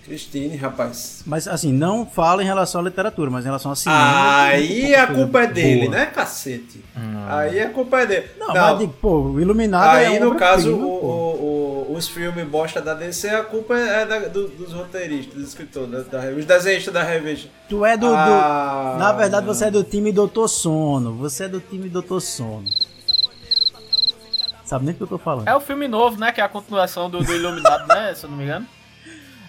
Cristine, 0.03 0.55
rapaz. 0.55 1.23
Mas 1.25 1.47
assim, 1.47 1.73
não 1.73 2.05
fala 2.05 2.43
em 2.43 2.45
relação 2.45 2.79
à 2.79 2.83
literatura, 2.83 3.31
mas 3.31 3.43
em 3.43 3.47
relação 3.47 3.71
ao 3.71 3.75
cinema. 3.75 4.43
Aí 4.43 4.93
a 4.93 5.07
culpa 5.07 5.41
é 5.41 5.47
dele, 5.47 5.85
boa. 5.87 5.91
né, 5.97 6.05
cacete? 6.05 6.85
Aí 7.27 7.59
a 7.59 7.69
culpa 7.71 8.01
é 8.01 8.05
dele. 8.05 8.27
Não, 8.37 8.53
mas 8.53 8.77
digo, 8.77 8.93
pô, 9.01 9.19
o 9.31 9.41
Iluminado 9.41 9.97
é 9.97 10.05
Aí, 10.05 10.19
no 10.19 10.27
obra-prima, 10.27 10.39
caso, 10.39 10.75
o- 10.75 10.79
pô. 10.79 11.07
o- 11.07 11.91
o- 11.91 11.95
os 11.95 12.07
filmes 12.07 12.47
bosta 12.47 12.79
da 12.79 12.93
DC, 12.93 13.29
a 13.29 13.43
culpa 13.43 13.75
é 13.75 14.05
da- 14.05 14.19
do- 14.27 14.47
dos 14.47 14.73
roteiristas, 14.73 15.33
dos 15.33 15.47
escritores, 15.47 15.89
da, 15.89 16.19
da, 16.21 16.29
os 16.33 16.45
desenhistas 16.45 16.93
da 16.93 17.01
revista. 17.01 17.49
Tu 17.67 17.83
é 17.83 17.97
do, 17.97 18.07
do- 18.07 18.13
Ah, 18.13 18.97
Na 18.99 19.11
verdade, 19.11 19.47
não. 19.47 19.55
você 19.55 19.65
é 19.65 19.71
do 19.71 19.83
time 19.83 20.11
Doutor 20.11 20.47
Sono. 20.47 21.13
Você 21.15 21.45
é 21.45 21.47
do 21.47 21.59
time 21.59 21.89
Doutor 21.89 22.21
Sono. 22.21 22.65
Sabe 24.65 24.85
nem 24.85 24.93
o 24.93 24.97
que 24.97 25.03
eu 25.03 25.07
tô 25.07 25.17
falando. 25.17 25.47
É 25.47 25.55
o 25.55 25.59
filme 25.61 25.87
novo, 25.87 26.19
né? 26.19 26.31
Que 26.31 26.41
é 26.41 26.43
a 26.43 26.49
continuação 26.49 27.09
do, 27.09 27.23
do 27.23 27.33
Iluminado, 27.33 27.87
né? 27.87 28.13
Se 28.15 28.25
eu 28.25 28.29
não 28.31 28.37
me 28.37 28.43
engano. 28.43 28.65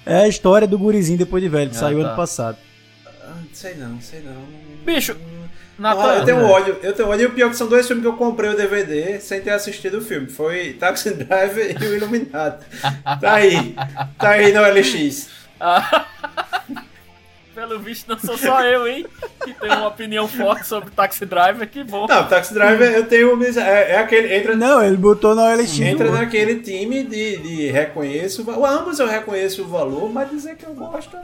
É 0.05 0.19
a 0.19 0.29
história 0.29 0.67
do 0.69 0.79
gurizinho 0.79 1.19
depois 1.19 1.43
de 1.43 1.49
velho, 1.49 1.71
que 1.71 1.77
Ah, 1.77 1.81
saiu 1.81 2.01
tá. 2.03 2.07
ano 2.09 2.17
passado. 2.17 2.59
Ah, 3.07 3.33
sei 3.53 3.75
não, 3.75 4.01
sei 4.01 4.21
não. 4.21 4.37
Bicho, 4.85 5.17
Ah, 5.83 6.17
eu 6.19 6.25
tenho 6.25 6.45
ódio, 6.45 6.79
eu 6.83 6.93
tenho 6.93 7.09
ódio. 7.09 7.25
E 7.25 7.27
o 7.27 7.33
pior 7.33 7.47
é 7.47 7.51
que 7.51 7.57
são 7.57 7.67
dois 7.67 7.87
filmes 7.87 8.03
que 8.05 8.09
eu 8.09 8.17
comprei 8.17 8.51
o 8.51 8.57
DVD 8.57 9.19
sem 9.21 9.41
ter 9.41 9.51
assistido 9.51 9.99
o 9.99 10.01
filme. 10.01 10.29
Foi 10.29 10.75
Taxi 10.75 11.11
Driver 11.15 11.75
e 11.83 11.85
o 11.87 11.97
Iluminado. 11.97 12.65
Tá 13.21 13.35
aí. 13.35 13.75
Tá 14.19 14.31
aí 14.31 14.53
no 14.53 14.61
LX. 14.63 15.29
Pelo 17.57 17.79
visto 17.81 18.07
não 18.09 18.19
sou 18.19 18.37
só 18.37 18.63
eu, 18.63 18.87
hein? 18.87 19.07
Que 19.43 19.55
tem 19.55 19.71
uma 19.73 19.89
opinião 19.89 20.29
forte 20.29 20.67
sobre 20.67 20.91
Taxi 20.91 21.25
Driver, 21.25 21.67
que 21.69 21.83
bom. 21.83 22.07
Não, 22.07 22.29
Taxi 22.29 22.53
Driver 22.53 22.93
eu 22.93 23.07
tenho. 23.07 23.43
É, 23.59 23.93
é 23.93 23.99
aquele. 23.99 24.35
Entra, 24.37 24.55
Não, 24.55 24.83
ele 24.85 24.97
botou 24.99 25.35
na 25.35 25.45
OLX. 25.45 25.81
entra 25.81 26.07
pô. 26.09 26.13
naquele 26.15 26.61
time 26.61 27.03
de, 27.03 27.39
de 27.39 27.71
reconheço. 27.71 28.45
Ambos 28.65 28.99
eu 28.99 29.07
reconheço 29.09 29.63
o 29.63 29.67
valor, 29.69 30.13
mas 30.13 30.29
dizer 30.31 30.57
que 30.57 30.67
eu 30.67 30.75
gosto. 30.75 31.17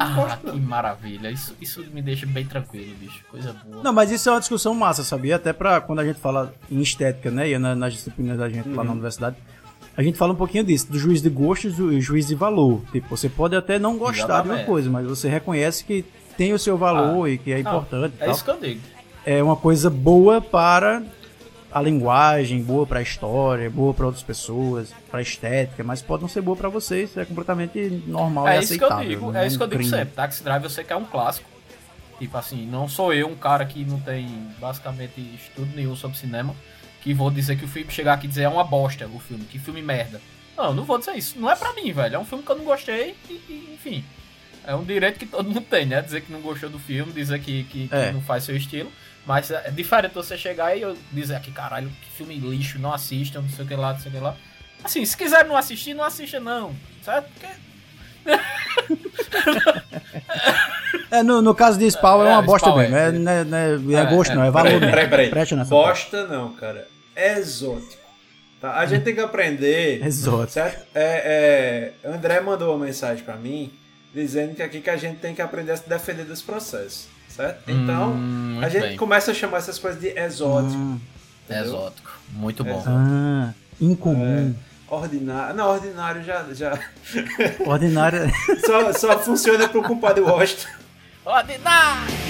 Ah, 0.00 0.10
gosto, 0.10 0.52
que 0.52 0.60
maravilha. 0.60 1.28
Isso, 1.28 1.56
isso 1.60 1.84
me 1.92 2.00
deixa 2.00 2.24
bem 2.26 2.44
tranquilo, 2.46 2.94
bicho. 3.00 3.24
Coisa 3.30 3.52
boa. 3.64 3.82
Não, 3.82 3.92
mas 3.92 4.12
isso 4.12 4.28
é 4.28 4.32
uma 4.32 4.38
discussão 4.38 4.72
massa, 4.74 5.02
sabia? 5.02 5.34
Até 5.36 5.52
pra 5.52 5.80
quando 5.80 5.98
a 6.00 6.04
gente 6.04 6.20
fala 6.20 6.54
em 6.70 6.80
estética, 6.80 7.30
né? 7.32 7.48
E 7.50 7.58
na- 7.58 7.74
nas 7.74 7.94
disciplinas 7.94 8.38
da 8.38 8.48
gente 8.48 8.68
Uhum. 8.68 8.76
lá 8.76 8.84
na 8.84 8.92
universidade. 8.92 9.34
A 9.98 10.02
gente 10.04 10.16
fala 10.16 10.32
um 10.32 10.36
pouquinho 10.36 10.62
disso, 10.62 10.92
do 10.92 10.96
juiz 10.96 11.20
de 11.20 11.28
gostos 11.28 11.76
e 11.76 12.00
juiz 12.00 12.28
de 12.28 12.36
valor. 12.36 12.80
Tipo, 12.92 13.16
você 13.16 13.28
pode 13.28 13.56
até 13.56 13.80
não 13.80 13.98
gostar 13.98 14.42
de 14.42 14.48
uma 14.48 14.62
coisa, 14.62 14.88
mas 14.88 15.04
você 15.04 15.28
reconhece 15.28 15.82
que 15.84 16.04
tem 16.36 16.52
o 16.52 16.58
seu 16.58 16.78
valor 16.78 17.24
Ah, 17.26 17.30
e 17.30 17.36
que 17.36 17.50
é 17.52 17.58
importante. 17.58 18.14
É 18.20 18.30
isso 18.30 18.44
que 18.44 18.50
eu 18.50 18.60
digo. 18.60 18.80
é 19.26 19.42
uma 19.42 19.56
coisa 19.56 19.90
boa 19.90 20.40
para 20.40 21.02
a 21.72 21.82
linguagem, 21.82 22.62
boa 22.62 22.86
para 22.86 23.00
a 23.00 23.02
história, 23.02 23.68
boa 23.68 23.92
para 23.92 24.06
outras 24.06 24.22
pessoas, 24.22 24.94
para 25.10 25.20
estética, 25.20 25.82
mas 25.82 26.00
pode 26.00 26.22
não 26.22 26.28
ser 26.28 26.42
boa 26.42 26.56
para 26.56 26.68
você, 26.68 27.02
isso 27.02 27.18
é 27.18 27.24
completamente 27.24 28.04
normal 28.06 28.46
e 28.46 28.50
É 28.52 28.60
isso 28.60 28.78
que 28.78 28.84
eu 28.84 28.86
aceitável. 28.86 29.08
digo. 29.08 29.32
não 29.32 29.40
É 29.40 29.46
isso 29.48 29.58
que 29.58 29.64
eu 29.64 29.68
digo 29.68 29.82
sempre. 29.82 30.14
Taxi 30.14 30.44
Driver 30.44 30.64
eu 30.66 30.70
sei 30.70 30.84
que 30.84 30.92
é 30.92 30.96
um 30.96 31.04
clássico. 31.04 31.48
Tipo 32.20 32.36
assim, 32.38 32.64
não 32.66 32.86
sou 32.88 33.12
eu, 33.12 33.26
um 33.26 33.34
cara 33.34 33.64
que 33.66 33.84
não 33.84 33.98
tem 33.98 34.28
basicamente 34.60 35.20
estudo 35.34 35.70
nenhum 35.74 35.96
sobre 35.96 36.16
cinema, 36.16 36.54
que 37.02 37.14
vou 37.14 37.30
dizer 37.30 37.56
que 37.56 37.64
o 37.64 37.68
filme 37.68 37.90
chegar 37.92 38.14
aqui 38.14 38.26
e 38.26 38.28
dizer 38.28 38.42
é 38.42 38.48
uma 38.48 38.64
bosta 38.64 39.06
o 39.06 39.18
filme, 39.18 39.44
que 39.44 39.58
filme 39.58 39.82
merda. 39.82 40.20
Não, 40.56 40.74
não 40.74 40.84
vou 40.84 40.98
dizer 40.98 41.14
isso. 41.16 41.38
Não 41.38 41.50
é 41.50 41.54
pra 41.54 41.72
mim, 41.72 41.92
velho. 41.92 42.16
É 42.16 42.18
um 42.18 42.24
filme 42.24 42.42
que 42.44 42.50
eu 42.50 42.56
não 42.56 42.64
gostei 42.64 43.14
e, 43.28 43.32
e, 43.32 43.70
enfim. 43.74 44.04
É 44.66 44.74
um 44.74 44.84
direito 44.84 45.18
que 45.18 45.24
todo 45.26 45.46
mundo 45.48 45.60
tem, 45.62 45.86
né? 45.86 46.02
Dizer 46.02 46.20
que 46.22 46.32
não 46.32 46.40
gostou 46.40 46.68
do 46.68 46.78
filme, 46.78 47.12
dizer 47.12 47.38
que, 47.40 47.64
que, 47.64 47.88
que 47.88 47.94
É. 47.94 48.12
não 48.12 48.20
faz 48.20 48.44
seu 48.44 48.56
estilo. 48.56 48.90
Mas 49.24 49.50
é 49.50 49.70
diferente 49.70 50.14
você 50.14 50.36
chegar 50.36 50.76
e 50.76 50.82
eu 50.82 50.96
dizer 51.12 51.36
aqui, 51.36 51.50
caralho, 51.52 51.88
que 52.02 52.10
filme 52.16 52.34
lixo, 52.36 52.78
não 52.78 52.92
assistam, 52.92 53.40
não 53.42 53.48
sei 53.50 53.64
o 53.64 53.68
que 53.68 53.74
lá, 53.76 53.92
não 53.92 54.00
sei 54.00 54.10
o 54.10 54.14
que 54.14 54.20
lá. 54.20 54.36
Assim, 54.82 55.04
se 55.04 55.16
quiser 55.16 55.44
não 55.44 55.56
assistir, 55.56 55.94
não 55.94 56.02
assista 56.04 56.40
não. 56.40 56.74
Certo? 57.02 57.28
Porque 57.32 57.46
É, 61.10 61.22
no, 61.22 61.40
no 61.40 61.54
caso 61.54 61.78
de 61.78 61.90
Spawn 61.90 62.24
é, 62.24 62.28
É, 62.28 62.32
uma 62.32 62.42
bosta 62.42 62.68
Spawn, 62.68 62.78
mesmo. 62.82 62.96
é. 62.96 63.08
É, 63.08 63.12
não 63.12 63.32
é, 63.32 63.44
não 63.44 63.58
é- 63.58 64.00
é 64.00 64.02
É, 64.02 64.06
gosto, 64.06 64.32
é. 64.32 64.34
não, 64.34 64.44
é 64.44 64.50
valor 64.50 64.68
Peraí, 64.80 65.08
mesmo. 65.08 65.10
peraí, 65.10 65.30
nessa 65.30 65.54
parte. 65.56 65.68
Bosta 65.70 66.26
não, 66.26 66.52
cara. 66.52 66.86
É 67.16 67.38
exótico. 67.38 67.96
Tá? 68.60 68.76
A 68.78 68.86
gente 68.86 69.02
tem 69.04 69.14
que 69.14 69.20
aprender. 69.20 70.02
Exótico. 70.06 70.50
Certo? 70.52 70.86
É, 70.94 71.92
é, 72.04 72.08
André 72.08 72.40
mandou 72.40 72.74
uma 72.76 72.84
mensagem 72.86 73.24
pra 73.24 73.36
mim 73.36 73.72
dizendo 74.14 74.54
que 74.54 74.62
aqui 74.62 74.80
que 74.80 74.90
a 74.90 74.96
gente 74.96 75.18
tem 75.18 75.34
que 75.34 75.40
aprender 75.42 75.72
a 75.72 75.76
se 75.76 75.88
defender 75.88 76.24
dos 76.24 76.42
processos. 76.42 77.06
Certo? 77.28 77.62
Então, 77.70 78.12
Hum, 78.14 78.58
a 78.60 78.68
gente 78.68 78.82
bem. 78.88 78.96
começa 78.96 79.30
a 79.30 79.34
chamar 79.34 79.58
essas 79.58 79.78
coisas 79.78 80.00
de 80.00 80.08
exótico. 80.08 80.74
Hum? 80.74 80.98
Exótico. 81.48 82.10
Muito 82.32 82.64
bom. 82.64 82.70
Exótico. 82.72 82.90
ah, 82.90 83.54
incomum. 83.80 84.54
Ordinário. 84.90 85.54
Não, 85.54 85.68
ordinário 85.70 86.22
já. 86.24 86.44
já 86.52 86.78
Ordinário. 87.66 88.30
só, 88.64 88.92
só 88.92 89.18
funciona 89.18 89.68
pro 89.68 89.82
culpado 89.82 90.24
Washington. 90.24 90.68
Ordinário! 91.24 92.27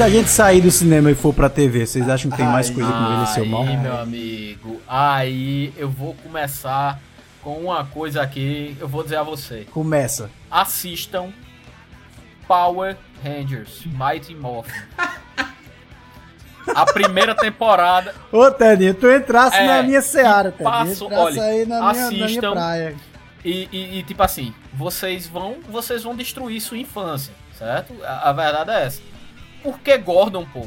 Se 0.00 0.04
a 0.04 0.08
gente 0.08 0.30
sair 0.30 0.62
do 0.62 0.70
cinema 0.70 1.10
e 1.10 1.14
for 1.14 1.34
pra 1.34 1.50
TV, 1.50 1.84
vocês 1.86 2.08
acham 2.08 2.30
que 2.30 2.36
tem 2.38 2.46
mais 2.46 2.70
coisa 2.70 2.90
que 2.90 2.98
envelheceu 2.98 3.44
mal? 3.44 3.64
Aí, 3.64 3.76
meu 3.76 3.98
amigo, 3.98 4.80
aí 4.88 5.74
eu 5.76 5.90
vou 5.90 6.14
começar 6.22 6.98
com 7.42 7.58
uma 7.58 7.84
coisa 7.84 8.22
aqui, 8.22 8.74
eu 8.80 8.88
vou 8.88 9.02
dizer 9.02 9.16
a 9.16 9.22
você. 9.22 9.66
Começa. 9.70 10.30
Assistam 10.50 11.28
Power 12.48 12.96
Rangers 13.22 13.84
Mighty 13.84 14.34
Morphin. 14.34 14.72
A 16.74 16.86
primeira 16.86 17.34
temporada. 17.34 18.14
Ô, 18.32 18.50
Tedinho, 18.50 18.94
tu 18.94 19.06
entrasse 19.06 19.58
É, 19.58 19.66
na 19.66 19.82
minha 19.82 20.00
seara, 20.00 20.50
Tedinho. 20.50 20.70
passo- 20.70 21.08
olha, 21.12 21.42
aí 21.42 21.66
na 21.66 21.92
minha, 21.92 22.04
na 22.04 22.10
minha 22.10 22.24
assistam. 22.24 22.52
praia. 22.52 22.94
E, 23.44 23.68
e- 23.70 23.98
e, 23.98 24.02
tipo 24.02 24.22
assim, 24.22 24.54
vocês 24.72 25.26
vão, 25.26 25.56
vocês 25.68 26.02
vão 26.02 26.16
destruir 26.16 26.58
sua 26.62 26.78
infância, 26.78 27.34
certo? 27.58 27.94
A, 28.02 28.30
a 28.30 28.32
verdade 28.32 28.70
é 28.70 28.86
essa. 28.86 29.09
Por 29.62 29.78
que 29.80 29.96
Gordon, 29.98 30.46
pô? 30.46 30.66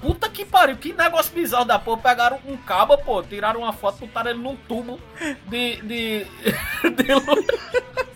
Puta 0.00 0.30
que 0.30 0.46
pariu, 0.46 0.76
que 0.76 0.94
negócio 0.94 1.34
bizarro 1.34 1.66
da 1.66 1.78
porra. 1.78 1.98
Pegaram 1.98 2.38
um 2.46 2.56
cabo, 2.56 2.96
pô, 2.96 3.22
tiraram 3.22 3.60
uma 3.60 3.72
foto, 3.72 3.98
botaram 3.98 4.30
ele 4.30 4.40
num 4.40 4.56
tubo 4.56 4.98
de. 5.46 5.76
de. 5.82 6.26
de 6.96 7.14
luz. 7.14 7.46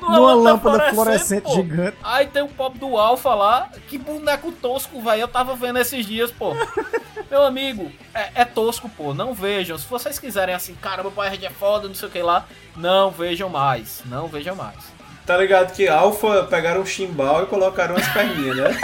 Numa 0.00 0.34
lâmpada 0.34 0.90
fluorescente 0.90 1.42
pô. 1.42 1.54
gigante. 1.54 1.96
Aí 2.02 2.26
tem 2.26 2.42
o 2.42 2.48
pop 2.48 2.78
do 2.78 2.96
Alpha 2.96 3.34
lá. 3.34 3.68
Que 3.88 3.98
boneco 3.98 4.50
tosco, 4.52 5.02
velho. 5.02 5.20
Eu 5.20 5.28
tava 5.28 5.54
vendo 5.54 5.78
esses 5.78 6.06
dias, 6.06 6.30
pô. 6.30 6.54
Meu 7.30 7.44
amigo, 7.44 7.92
é, 8.14 8.30
é 8.36 8.44
tosco, 8.44 8.88
pô. 8.88 9.12
Não 9.12 9.34
vejam. 9.34 9.76
Se 9.76 9.86
vocês 9.86 10.18
quiserem 10.18 10.54
assim, 10.54 10.74
caramba, 10.76 11.12
o 11.14 11.20
Ranger 11.20 11.50
é 11.50 11.50
foda, 11.50 11.88
não 11.88 11.94
sei 11.94 12.08
o 12.08 12.10
que 12.10 12.22
lá. 12.22 12.46
Não 12.74 13.10
vejam 13.10 13.50
mais. 13.50 14.02
Não 14.06 14.28
vejam 14.28 14.56
mais. 14.56 14.78
Tá 15.26 15.36
ligado 15.36 15.74
que 15.74 15.86
Alpha 15.86 16.44
pegaram 16.44 16.80
um 16.80 16.86
chimbal 16.86 17.42
e 17.42 17.46
colocaram 17.46 17.94
as 17.96 18.08
perninhas, 18.08 18.56
né? 18.56 18.80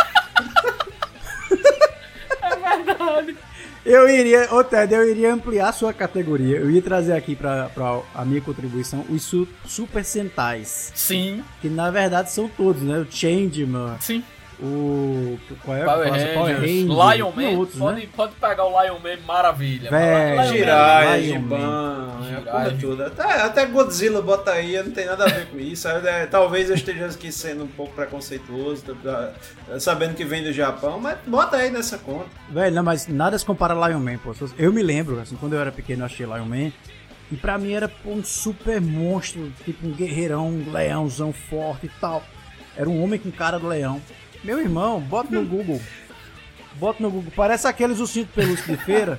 Eu 3.85 4.09
iria, 4.09 4.49
ô 4.55 4.65
Ted, 4.65 4.95
eu 4.95 5.09
iria 5.09 5.33
ampliar 5.35 5.69
a 5.69 5.73
sua 5.73 5.93
categoria. 5.93 6.57
Eu 6.57 6.71
ia 6.71 6.81
trazer 6.81 7.13
aqui 7.13 7.37
pra, 7.37 7.69
pra 7.69 8.01
a 8.15 8.25
minha 8.25 8.41
contribuição 8.41 9.05
os 9.11 9.23
su- 9.23 9.47
Super 9.67 10.03
Sentais. 10.05 10.91
Sim, 10.95 11.45
Que 11.61 11.69
na 11.69 11.91
verdade 11.91 12.31
são 12.33 12.49
todos, 12.49 12.81
né? 12.83 12.99
O 12.99 13.07
Changeman, 13.11 13.97
sim. 14.01 14.25
O. 14.65 15.39
Qual 15.63 15.77
é? 15.77 15.85
Power 15.85 16.09
Qual 16.09 16.49
é? 16.49 16.53
Rangers, 16.55 16.89
Ranger, 16.89 17.17
Lion 17.17 17.33
Man. 17.33 17.59
outros, 17.59 17.79
pode, 17.79 18.01
né? 18.01 18.09
pode 18.17 18.35
pegar 18.35 18.65
o 18.65 18.83
Lion 18.83 18.99
Man, 18.99 19.17
maravilha. 19.27 19.91
Man, 19.91 20.47
Jiraiya, 20.47 21.17
Lion 21.17 21.33
Giban, 21.41 22.09
porra 22.45 22.77
toda. 22.81 23.07
Até, 23.09 23.23
até 23.43 23.67
Godzilla 23.67 24.23
bota 24.23 24.53
aí, 24.53 24.83
não 24.83 24.91
tem 24.91 25.07
nada 25.07 25.25
a 25.25 25.29
ver 25.29 25.47
com 25.47 25.59
isso. 25.59 25.87
Aí, 25.89 26.07
é, 26.07 26.27
talvez 26.27 26.69
eu 26.71 26.77
esteja 26.77 27.07
aqui 27.07 27.31
sendo 27.31 27.65
um 27.65 27.69
pouco 27.69 27.93
preconceituoso, 27.95 28.83
tá- 28.83 29.33
tá- 29.69 29.81
sabendo 29.81 30.15
que 30.15 30.25
vem 30.25 30.43
do 30.43 30.53
Japão, 30.53 30.99
mas 31.01 31.19
bota 31.27 31.57
aí 31.57 31.71
nessa 31.71 31.99
conta. 31.99 32.27
Velho, 32.49 32.75
não, 32.75 32.83
mas 32.83 33.07
nada 33.07 33.39
se 33.39 33.45
compara 33.45 33.75
a 33.75 33.89
Lion 33.89 34.01
Man, 34.01 34.19
pô. 34.19 34.35
Eu 34.59 34.73
me 34.73 34.83
lembro, 34.83 35.21
assim, 35.21 35.37
quando 35.37 35.55
eu 35.55 35.61
era 35.61 35.71
pequeno 35.71 36.03
eu 36.03 36.07
achei 36.07 36.27
Lion 36.27 36.45
Man. 36.47 36.73
E 37.33 37.37
pra 37.37 37.57
mim 37.59 37.73
era 37.73 37.91
um 38.05 38.23
super 38.23 38.81
monstro, 38.81 39.51
tipo 39.65 39.87
um 39.87 39.93
guerreirão, 39.93 40.49
um 40.49 40.71
leãozão 40.71 41.33
forte 41.33 41.87
e 41.87 41.91
tal. 42.01 42.23
Era 42.77 42.89
um 42.89 43.03
homem 43.03 43.19
com 43.19 43.31
cara 43.31 43.59
do 43.59 43.67
leão. 43.67 44.01
Meu 44.45 44.61
irmão, 44.61 45.01
bota 45.01 45.31
no 45.35 45.45
Google. 45.45 45.81
Bota 46.75 47.03
no 47.03 47.11
Google. 47.11 47.33
Parece 47.35 47.67
aqueles 47.67 47.99
ursinhos 47.99 48.29
de 48.29 48.35
pelúcia 48.35 48.77
de 48.77 48.85
feira. 48.85 49.19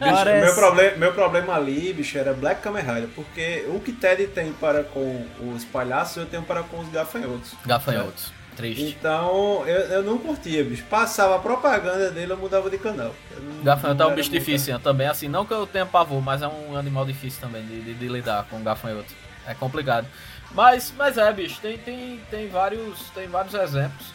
Bicho, 0.00 0.24
meu, 0.44 0.54
problema, 0.54 0.96
meu 0.96 1.12
problema 1.12 1.54
ali, 1.54 1.92
bicho, 1.92 2.18
era 2.18 2.32
Black 2.32 2.60
Kamen 2.62 2.82
Rider, 2.82 3.08
porque 3.14 3.64
o 3.68 3.78
que 3.80 3.92
Ted 3.92 4.26
tem 4.28 4.52
para 4.52 4.82
com 4.84 5.24
os 5.54 5.64
palhaços, 5.64 6.16
eu 6.16 6.26
tenho 6.26 6.42
para 6.42 6.62
com 6.62 6.80
os 6.80 6.88
gafanhotos. 6.88 7.54
Gafanhotos. 7.64 8.32
Triste. 8.56 8.82
Então, 8.98 9.62
eu, 9.68 9.80
eu 9.82 10.02
não 10.02 10.18
curtia, 10.18 10.64
bicho. 10.64 10.82
Passava 10.90 11.36
a 11.36 11.38
propaganda 11.38 12.10
dele, 12.10 12.32
eu 12.32 12.36
mudava 12.36 12.68
de 12.68 12.76
canal. 12.78 13.14
Não- 13.40 13.62
Gafanhoto 13.62 14.02
é 14.02 14.06
um 14.06 14.14
bicho 14.16 14.30
muito- 14.30 14.44
difícil 14.44 14.78
também, 14.80 15.06
assim, 15.06 15.28
não 15.28 15.46
que 15.46 15.52
eu 15.54 15.64
tenha 15.64 15.86
pavor, 15.86 16.20
mas 16.20 16.42
é 16.42 16.48
um 16.48 16.76
animal 16.76 17.06
difícil 17.06 17.40
também 17.40 17.62
de, 17.64 17.80
de- 17.80 17.94
de 17.94 18.08
lidar 18.08 18.44
com 18.50 18.60
gafanhoto. 18.64 19.14
É 19.46 19.54
complicado. 19.54 20.06
Mas, 20.52 20.92
mas 20.96 21.18
é, 21.18 21.32
bicho, 21.32 21.60
tem, 21.60 21.78
tem, 21.78 22.20
tem, 22.30 22.48
vários, 22.48 23.10
tem 23.10 23.28
vários 23.28 23.54
exemplos. 23.54 24.12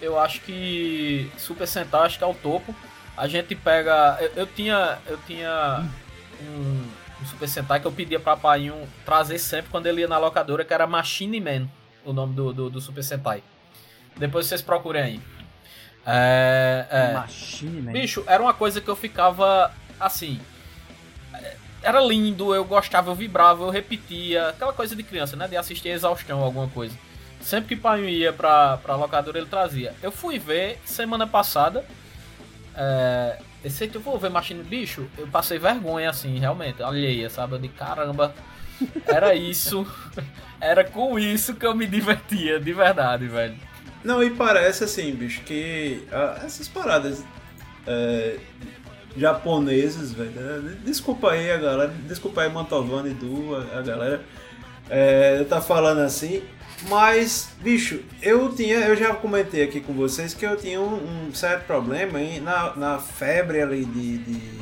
Eu 0.00 0.18
acho 0.18 0.40
que 0.40 1.30
Super 1.36 1.66
Sentai 1.66 2.06
acho 2.06 2.18
que 2.18 2.24
é 2.24 2.26
o 2.26 2.34
topo. 2.34 2.74
A 3.16 3.28
gente 3.28 3.54
pega. 3.54 4.18
Eu, 4.20 4.30
eu 4.36 4.46
tinha. 4.46 4.98
Eu 5.06 5.18
tinha 5.26 5.84
um, 6.40 7.22
um 7.22 7.26
Super 7.26 7.48
Sentai 7.48 7.80
que 7.80 7.86
eu 7.86 7.92
pedia 7.92 8.18
pra 8.18 8.36
Painho 8.36 8.88
trazer 9.04 9.38
sempre 9.38 9.70
quando 9.70 9.86
ele 9.86 10.00
ia 10.00 10.08
na 10.08 10.18
locadora, 10.18 10.64
que 10.64 10.72
era 10.72 10.86
Machine 10.86 11.40
Man, 11.40 11.68
o 12.04 12.12
nome 12.12 12.34
do, 12.34 12.52
do, 12.52 12.70
do 12.70 12.80
Super 12.80 13.04
Sentai. 13.04 13.42
Depois 14.16 14.46
vocês 14.46 14.62
procurem 14.62 15.02
aí. 15.02 15.20
É, 16.06 16.86
é. 16.90 17.12
Machine, 17.12 17.82
man. 17.82 17.92
Bicho, 17.92 18.24
era 18.26 18.42
uma 18.42 18.54
coisa 18.54 18.80
que 18.80 18.88
eu 18.88 18.96
ficava 18.96 19.72
assim. 20.00 20.40
Era 21.82 22.00
lindo, 22.00 22.54
eu 22.54 22.64
gostava, 22.64 23.10
eu 23.10 23.14
vibrava, 23.14 23.64
eu 23.64 23.70
repetia. 23.70 24.48
Aquela 24.48 24.72
coisa 24.72 24.94
de 24.94 25.02
criança, 25.02 25.36
né? 25.36 25.48
De 25.48 25.56
assistir 25.56 25.90
a 25.90 25.94
exaustão, 25.94 26.40
alguma 26.40 26.68
coisa. 26.68 26.94
Sempre 27.40 27.68
que 27.68 27.74
o 27.74 27.82
pai 27.82 28.04
ia 28.04 28.32
pra, 28.32 28.76
pra 28.76 28.94
locadora, 28.94 29.38
ele 29.38 29.48
trazia. 29.48 29.94
Eu 30.02 30.12
fui 30.12 30.38
ver 30.38 30.78
semana 30.84 31.26
passada. 31.26 31.84
É, 32.76 33.38
esse 33.64 33.90
eu 33.94 34.00
vou 34.00 34.18
ver 34.18 34.30
Machine 34.30 34.62
Bicho, 34.62 35.06
eu 35.16 35.26
passei 35.28 35.58
vergonha, 35.58 36.10
assim, 36.10 36.38
realmente, 36.38 36.82
alheia, 36.82 37.30
sabe? 37.30 37.58
De 37.58 37.68
caramba, 37.68 38.34
era 39.06 39.34
isso. 39.34 39.86
Era 40.60 40.84
com 40.84 41.18
isso 41.18 41.54
que 41.54 41.66
eu 41.66 41.74
me 41.74 41.88
divertia, 41.88 42.60
de 42.60 42.72
verdade, 42.72 43.26
velho. 43.26 43.56
Não, 44.04 44.22
e 44.22 44.30
parece 44.30 44.84
assim, 44.84 45.12
bicho, 45.12 45.40
que 45.42 46.06
ah, 46.12 46.40
essas 46.44 46.68
paradas 46.68 47.24
é, 47.84 48.38
japonesas, 49.16 50.12
velho. 50.12 50.30
né? 50.30 50.76
Desculpa 50.84 51.32
aí 51.32 51.50
a 51.50 51.56
galera, 51.56 51.94
desculpa 52.06 52.42
aí 52.42 52.50
Mantovani 52.50 53.14
Du, 53.14 53.54
a, 53.54 53.78
a 53.78 53.82
galera. 53.82 54.22
É, 54.90 55.44
tá 55.44 55.60
falando 55.60 56.00
assim, 56.00 56.42
mas, 56.88 57.50
bicho, 57.60 58.00
eu 58.20 58.52
tinha, 58.54 58.78
eu 58.78 58.96
já 58.96 59.14
comentei 59.14 59.62
aqui 59.62 59.80
com 59.80 59.92
vocês 59.92 60.34
que 60.34 60.44
eu 60.44 60.56
tinha 60.56 60.80
um, 60.80 61.28
um 61.28 61.34
certo 61.34 61.66
problema 61.66 62.20
em, 62.20 62.40
na, 62.40 62.74
na 62.74 62.98
febre 62.98 63.60
ali 63.60 63.84
de, 63.84 64.18
de 64.18 64.60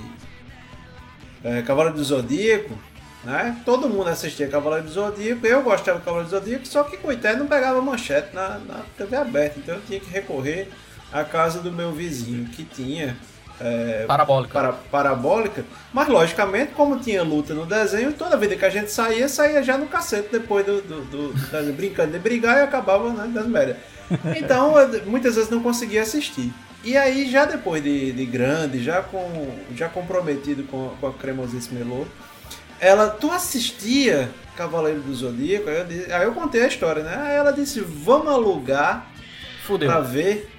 é, 1.42 1.62
Cavaleiro 1.62 1.96
do 1.96 2.04
Zodíaco, 2.04 2.78
né? 3.24 3.56
Todo 3.64 3.88
mundo 3.88 4.08
assistia 4.08 4.48
Cavaleiro 4.48 4.84
do 4.84 4.92
Zodíaco, 4.92 5.46
eu 5.46 5.62
gostava 5.62 5.98
do 5.98 6.04
Cavaleiro 6.04 6.30
do 6.30 6.38
Zodíaco, 6.38 6.68
só 6.68 6.84
que 6.84 6.98
coitado 6.98 7.38
não 7.38 7.46
pegava 7.46 7.80
manchete 7.80 8.34
na, 8.34 8.58
na 8.58 8.84
TV 8.96 9.16
aberta, 9.16 9.58
então 9.58 9.74
eu 9.74 9.82
tinha 9.82 10.00
que 10.00 10.10
recorrer 10.10 10.68
à 11.10 11.24
casa 11.24 11.60
do 11.60 11.72
meu 11.72 11.92
vizinho 11.92 12.46
que 12.50 12.64
tinha 12.64 13.16
é, 13.60 14.04
Parabólica. 14.06 14.52
para, 14.52 14.72
parabólica, 14.72 15.64
mas 15.92 16.08
logicamente, 16.08 16.72
como 16.72 16.98
tinha 16.98 17.22
luta 17.22 17.52
no 17.54 17.66
desenho, 17.66 18.12
toda 18.12 18.36
vida 18.36 18.56
que 18.56 18.64
a 18.64 18.70
gente 18.70 18.90
saía, 18.90 19.28
saía 19.28 19.62
já 19.62 19.76
no 19.76 19.86
cacete 19.86 20.28
depois 20.32 20.64
do, 20.64 20.80
do, 20.80 21.00
do- 21.04 21.32
do 21.32 21.72
brincando 21.74 22.12
de 22.12 22.18
brigar 22.18 22.58
e 22.58 22.62
acabava 22.62 23.10
né, 23.12 23.30
dando 23.32 23.48
merda. 23.48 23.76
Então, 24.36 24.76
eu, 24.78 25.06
muitas 25.06 25.36
vezes 25.36 25.50
não 25.50 25.60
conseguia 25.62 26.02
assistir. 26.02 26.52
E 26.82 26.96
aí, 26.96 27.30
já 27.30 27.44
depois 27.44 27.82
de, 27.82 28.10
de 28.10 28.24
grande, 28.26 28.82
já 28.82 29.02
com 29.02 29.54
já 29.76 29.88
comprometido 29.88 30.64
com, 30.64 30.88
com 31.00 31.06
a 31.06 31.12
Cremosice 31.12 31.72
Melô, 31.72 32.06
ela, 32.80 33.08
tu 33.08 33.30
assistia 33.30 34.30
Cavaleiro 34.56 35.00
do 35.00 35.14
Zodíaco? 35.14 35.68
Aí 35.68 35.76
eu, 36.08 36.16
aí 36.16 36.24
eu 36.24 36.32
contei 36.32 36.62
a 36.62 36.66
história, 36.66 37.02
né? 37.02 37.14
Aí 37.22 37.36
ela 37.36 37.52
disse, 37.52 37.80
vamos 37.80 38.28
alugar 38.32 39.06
Fudeu. 39.66 39.88
pra 39.90 40.00
ver. 40.00 40.50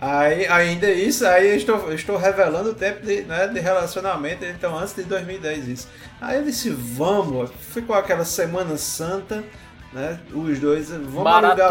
Aí, 0.00 0.46
ainda 0.46 0.88
isso, 0.90 1.26
aí 1.26 1.48
eu 1.48 1.56
estou, 1.56 1.92
estou 1.92 2.16
revelando 2.16 2.70
o 2.70 2.74
tempo 2.74 3.04
de, 3.04 3.22
né, 3.22 3.48
de 3.48 3.58
relacionamento, 3.58 4.44
então 4.44 4.78
antes 4.78 4.94
de 4.94 5.02
2010 5.02 5.68
isso. 5.68 5.88
Aí 6.20 6.38
eu 6.38 6.44
disse, 6.44 6.70
vamos, 6.70 7.50
ficou 7.72 7.96
aquela 7.96 8.24
Semana 8.24 8.76
Santa, 8.76 9.42
né? 9.92 10.18
Os 10.34 10.58
dois, 10.58 10.90
vamos 10.90 11.26
alugar. 11.26 11.70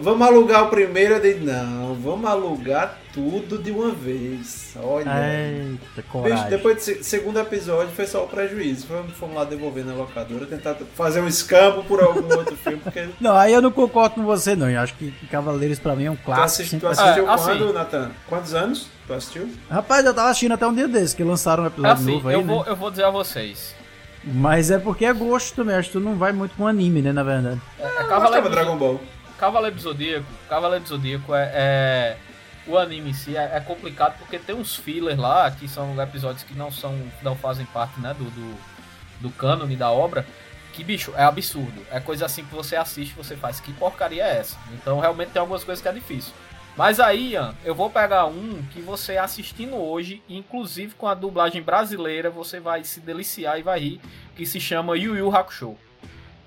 Vamos 0.00 0.26
alugar 0.26 0.64
o 0.64 0.68
primeiro, 0.68 1.14
eu 1.14 1.20
disse, 1.20 1.40
não, 1.40 1.94
vamos 1.94 2.28
alugar 2.28 2.98
tudo 3.12 3.56
de 3.58 3.70
uma 3.70 3.90
vez. 3.90 4.74
Olha. 4.82 5.08
Eita, 5.08 5.78
Bicho, 5.96 6.08
coragem. 6.10 6.50
depois 6.50 6.76
do 6.76 6.80
se- 6.82 7.02
segundo 7.02 7.38
episódio 7.40 7.90
foi 7.94 8.06
só 8.06 8.24
o 8.24 8.28
prejuízo. 8.28 8.86
Fomos, 9.18 9.34
lá 9.34 9.44
devolver 9.44 9.84
na 9.86 9.94
locadora, 9.94 10.44
tentar 10.44 10.74
fazer 10.94 11.20
um 11.22 11.26
escampo 11.28 11.82
por 11.84 12.02
algum 12.02 12.24
outro 12.36 12.54
filme, 12.62 12.78
porque 12.78 13.08
Não, 13.18 13.34
aí 13.34 13.54
eu 13.54 13.62
não 13.62 13.70
concordo 13.72 14.16
com 14.16 14.24
você, 14.24 14.54
não. 14.54 14.68
Eu 14.68 14.80
acho 14.80 14.94
que 14.94 15.10
Cavaleiros 15.30 15.78
pra 15.78 15.96
mim 15.96 16.04
é 16.04 16.10
um 16.10 16.16
Tu, 16.16 16.22
clássico. 16.24 16.68
tu 16.78 16.86
vai 16.86 16.94
ser- 16.94 17.00
assistiu 17.02 17.26
É, 17.30 17.32
assim. 17.32 17.44
quando, 17.46 17.72
Nathan? 17.72 18.10
Quantos 18.28 18.54
anos? 18.54 18.88
Tu 19.06 19.14
assistiu? 19.14 19.48
Rapaz, 19.70 20.04
eu 20.04 20.12
tava 20.12 20.28
assistindo 20.28 20.52
até 20.52 20.66
um 20.66 20.74
dia 20.74 20.88
desses, 20.88 21.14
que 21.14 21.24
lançaram 21.24 21.64
um 21.64 21.66
episódio 21.68 21.92
Assim, 21.94 22.12
novo 22.12 22.28
aí, 22.28 22.34
eu, 22.34 22.40
né? 22.42 22.46
vou, 22.52 22.64
eu 22.66 22.76
vou 22.76 22.90
dizer 22.90 23.04
a 23.04 23.10
vocês. 23.10 23.74
Mas 24.26 24.70
é 24.72 24.78
porque 24.78 25.04
é 25.04 25.12
gosto 25.12 25.54
também. 25.54 25.76
Acho 25.76 25.88
que 25.88 25.98
tu 25.98 26.00
não 26.00 26.16
vai 26.16 26.32
muito 26.32 26.56
com 26.56 26.66
anime, 26.66 27.00
né, 27.00 27.12
na 27.12 27.22
verdade. 27.22 27.60
É, 27.78 27.84
é 27.86 28.04
Cavaleiro, 28.04 28.50
Dragon 28.50 28.76
Ball. 28.76 29.00
Cavaleiro 29.38 29.76
do 29.76 29.82
Zodíaco. 29.82 30.26
Cavaleiro 30.48 30.82
do 30.84 30.88
Zodíaco 30.88 31.34
é, 31.34 31.50
é- 31.54 32.16
O 32.66 32.76
anime 32.76 33.10
em 33.10 33.12
si 33.14 33.36
é, 33.36 33.52
é 33.54 33.60
complicado 33.60 34.18
porque 34.18 34.38
tem 34.38 34.56
uns 34.56 34.74
fillers 34.74 35.16
lá, 35.18 35.48
que 35.52 35.68
são 35.68 36.00
episódios 36.02 36.42
que 36.42 36.54
não 36.54 36.72
são. 36.72 36.98
não 37.22 37.36
fazem 37.36 37.64
parte 37.66 38.00
né, 38.00 38.12
do, 38.18 38.24
do, 38.24 38.56
do 39.20 39.30
cânone 39.30 39.76
da 39.76 39.90
obra. 39.90 40.26
Que, 40.72 40.82
bicho, 40.82 41.12
é 41.16 41.22
absurdo. 41.22 41.80
É 41.90 42.00
coisa 42.00 42.26
assim 42.26 42.44
que 42.44 42.54
você 42.54 42.74
assiste 42.76 43.12
e 43.12 43.16
você 43.16 43.36
faz. 43.36 43.60
Que 43.60 43.72
porcaria 43.72 44.24
é 44.24 44.38
essa? 44.38 44.56
Então 44.74 44.98
realmente 44.98 45.30
tem 45.30 45.40
algumas 45.40 45.62
coisas 45.62 45.80
que 45.80 45.88
é 45.88 45.92
difícil. 45.92 46.32
Mas 46.76 47.00
aí, 47.00 47.32
Ian, 47.32 47.54
eu 47.64 47.74
vou 47.74 47.88
pegar 47.88 48.26
um 48.26 48.62
que 48.72 48.80
você 48.82 49.16
assistindo 49.16 49.76
hoje, 49.76 50.22
inclusive 50.28 50.94
com 50.94 51.08
a 51.08 51.14
dublagem 51.14 51.62
brasileira, 51.62 52.28
você 52.28 52.60
vai 52.60 52.84
se 52.84 53.00
deliciar 53.00 53.58
e 53.58 53.62
vai 53.62 53.80
rir, 53.80 54.00
que 54.36 54.44
se 54.44 54.60
chama 54.60 54.96
Yu 54.96 55.16
Yu 55.16 55.34
Hakusho. 55.34 55.76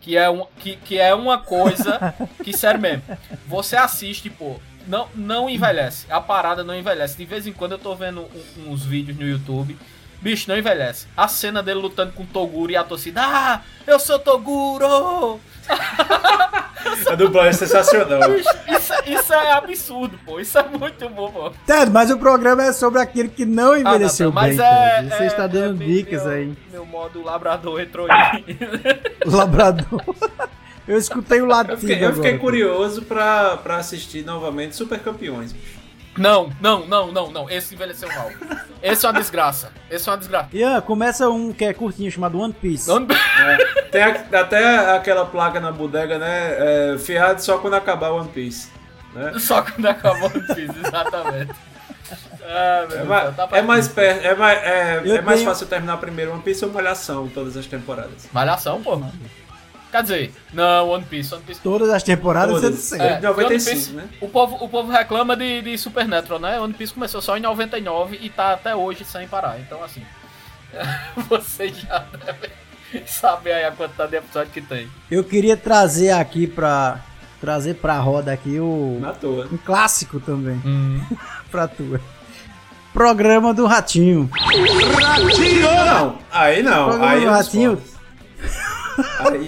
Que 0.01 0.15
é, 0.15 0.29
um, 0.29 0.45
que, 0.59 0.77
que 0.77 0.97
é 0.97 1.13
uma 1.13 1.39
coisa 1.39 2.13
que, 2.43 2.55
sério 2.55 2.79
mesmo, 2.79 3.03
você 3.47 3.75
assiste, 3.75 4.29
pô, 4.29 4.55
não, 4.87 5.09
não 5.13 5.49
envelhece. 5.49 6.05
A 6.09 6.21
parada 6.21 6.63
não 6.63 6.73
envelhece. 6.77 7.17
De 7.17 7.25
vez 7.25 7.45
em 7.45 7.51
quando 7.51 7.73
eu 7.73 7.79
tô 7.79 7.93
vendo 7.95 8.21
um- 8.21 8.71
uns 8.71 8.85
vídeos 8.85 9.17
no 9.17 9.27
YouTube. 9.27 9.77
Bicho, 10.21 10.49
não 10.49 10.57
envelhece. 10.57 11.07
A 11.17 11.27
cena 11.27 11.61
dele 11.63 11.79
lutando 11.79 12.13
com 12.13 12.23
o 12.23 12.27
Toguro 12.27 12.71
e 12.71 12.75
a 12.77 12.83
torcida. 12.83 13.21
Ah, 13.23 13.61
eu 13.87 13.99
sou 13.99 14.19
Toguro! 14.19 15.39
A 17.11 17.15
dublagem 17.15 17.49
é 17.49 17.53
sensacional. 17.53 18.21
Isso, 18.35 18.49
isso 19.07 19.33
é 19.33 19.51
absurdo, 19.53 20.17
pô. 20.25 20.39
Isso 20.39 20.57
é 20.57 20.63
muito 20.63 21.09
bom, 21.09 21.31
pô. 21.31 21.51
Ted, 21.65 21.89
mas 21.91 22.11
o 22.11 22.17
programa 22.17 22.63
é 22.63 22.71
sobre 22.71 23.01
aquele 23.01 23.29
que 23.29 23.45
não 23.45 23.75
envelheceu 23.75 24.29
Ah, 24.29 24.31
não, 24.33 24.41
não, 24.41 24.47
bem, 24.49 24.57
mas 24.57 24.59
é, 24.59 24.95
Ted. 25.01 25.09
Você 25.17 25.23
é- 25.23 25.27
está 25.27 25.47
dando 25.47 25.81
é 25.81 25.85
dicas 25.85 26.23
meu- 26.23 26.33
aí. 26.33 26.53
Meu 26.71 26.85
modo 26.85 27.23
labrador 27.23 27.81
entrou 27.81 28.07
aí. 28.09 28.45
Labrador. 29.25 30.01
Eu 30.87 30.97
escutei 30.97 31.41
o 31.41 31.45
latido 31.45 31.73
Eu 31.73 31.77
fiquei, 31.77 32.03
eu 32.05 32.13
fiquei 32.15 32.37
curioso 32.37 33.03
pra, 33.03 33.57
pra 33.57 33.77
assistir 33.77 34.23
novamente 34.25 34.75
Super 34.75 34.99
Campeões. 34.99 35.53
Não, 36.17 36.51
não, 36.59 36.85
não, 36.85 37.11
não, 37.11 37.31
não. 37.31 37.49
Esse 37.49 37.75
envelheceu 37.75 38.09
mal. 38.09 38.29
Esse 38.83 39.05
é 39.05 39.09
uma 39.09 39.19
desgraça. 39.19 39.71
Esse 39.89 40.09
é 40.09 40.11
uma 40.11 40.17
desgraça. 40.17 40.49
Ian, 40.53 40.81
começa 40.81 41.29
um 41.29 41.53
que 41.53 41.63
é 41.63 41.73
curtinho, 41.73 42.11
chamado 42.11 42.37
One 42.39 42.53
Piece. 42.53 42.89
Onde- 42.91 43.13
É, 43.15 43.57
tem 43.91 44.03
a- 44.03 44.25
até 44.41 44.95
aquela 44.95 45.25
placa 45.25 45.59
na 45.59 45.71
bodega, 45.71 46.17
né? 46.17 46.93
É, 46.93 46.97
fiado 46.97 47.41
só 47.41 47.57
quando 47.57 47.75
acabar 47.75 48.09
One 48.11 48.27
Piece. 48.29 48.69
Né? 49.13 49.33
Só 49.39 49.61
quando 49.61 49.85
acabou 49.85 50.27
o 50.27 50.31
Piece, 50.55 50.77
exatamente. 50.85 51.53
Ah, 52.43 52.87
É, 52.91 53.03
mais, 53.03 53.35
tá 53.35 53.47
é 53.51 53.61
mais 53.61 53.87
perto, 53.87 54.25
é 54.25 54.33
mais, 54.35 54.57
é, 54.59 55.01
é 55.05 55.21
mais 55.21 55.39
tenho- 55.39 55.49
fácil 55.49 55.67
terminar 55.67 55.97
primeiro 55.97 56.31
One 56.33 56.41
Piece 56.41 56.65
ou 56.65 56.71
Malhação 56.71 57.27
em 57.27 57.29
todas 57.29 57.55
as 57.55 57.65
temporadas. 57.67 58.27
Malhação, 58.33 58.81
pô. 58.81 58.99
Quer 59.91 60.03
dizer, 60.03 60.33
não, 60.53 60.89
One 60.89 61.03
Piece, 61.03 61.33
One 61.33 61.43
Piece. 61.43 61.61
Todas 61.61 61.89
as 61.89 62.03
temporadas 62.03 62.61
Todas. 62.61 62.79
sendo. 62.79 63.01
É. 63.01 63.15
de 63.15 63.23
95, 63.23 63.47
One 63.47 63.59
Piece, 63.59 63.91
né? 63.93 64.09
O 64.21 64.29
povo, 64.29 64.63
o 64.63 64.69
povo 64.69 64.91
reclama 64.91 65.35
de, 65.35 65.63
de 65.63 65.77
Supernatural, 65.77 66.39
né? 66.39 66.59
One 66.59 66.73
Piece 66.73 66.93
começou 66.93 67.21
só 67.21 67.35
em 67.35 67.41
99 67.41 68.19
e 68.21 68.29
tá 68.29 68.53
até 68.53 68.75
hoje 68.75 69.03
sem 69.03 69.27
parar. 69.27 69.59
Então, 69.59 69.83
assim, 69.83 70.03
vocês 71.27 71.77
já 71.79 72.05
devem 72.25 72.51
saber 73.07 73.53
aí 73.53 73.65
a 73.65 73.71
quantidade 73.71 74.11
de 74.11 74.17
episódio 74.17 74.51
que 74.51 74.61
tem. 74.61 74.87
Eu 75.09 75.23
queria 75.23 75.57
trazer 75.57 76.11
aqui 76.11 76.45
pra. 76.47 76.99
Trazer 77.41 77.75
pra 77.75 77.97
roda 77.97 78.33
aqui 78.33 78.59
o. 78.59 78.97
Na 78.99 79.13
toa. 79.13 79.47
Um 79.49 79.55
clássico 79.57 80.19
também. 80.19 80.61
Hum. 80.65 81.01
pra 81.49 81.69
tu. 81.69 81.97
Programa 82.93 83.53
do 83.53 83.65
Ratinho. 83.65 84.29
Não, 85.61 86.19
aí 86.29 86.61
não. 86.61 86.89
Programa 86.89 87.11
Aí 87.11 87.21
do 87.21 87.29
Ratinho. 87.29 87.81
Aí, 89.19 89.47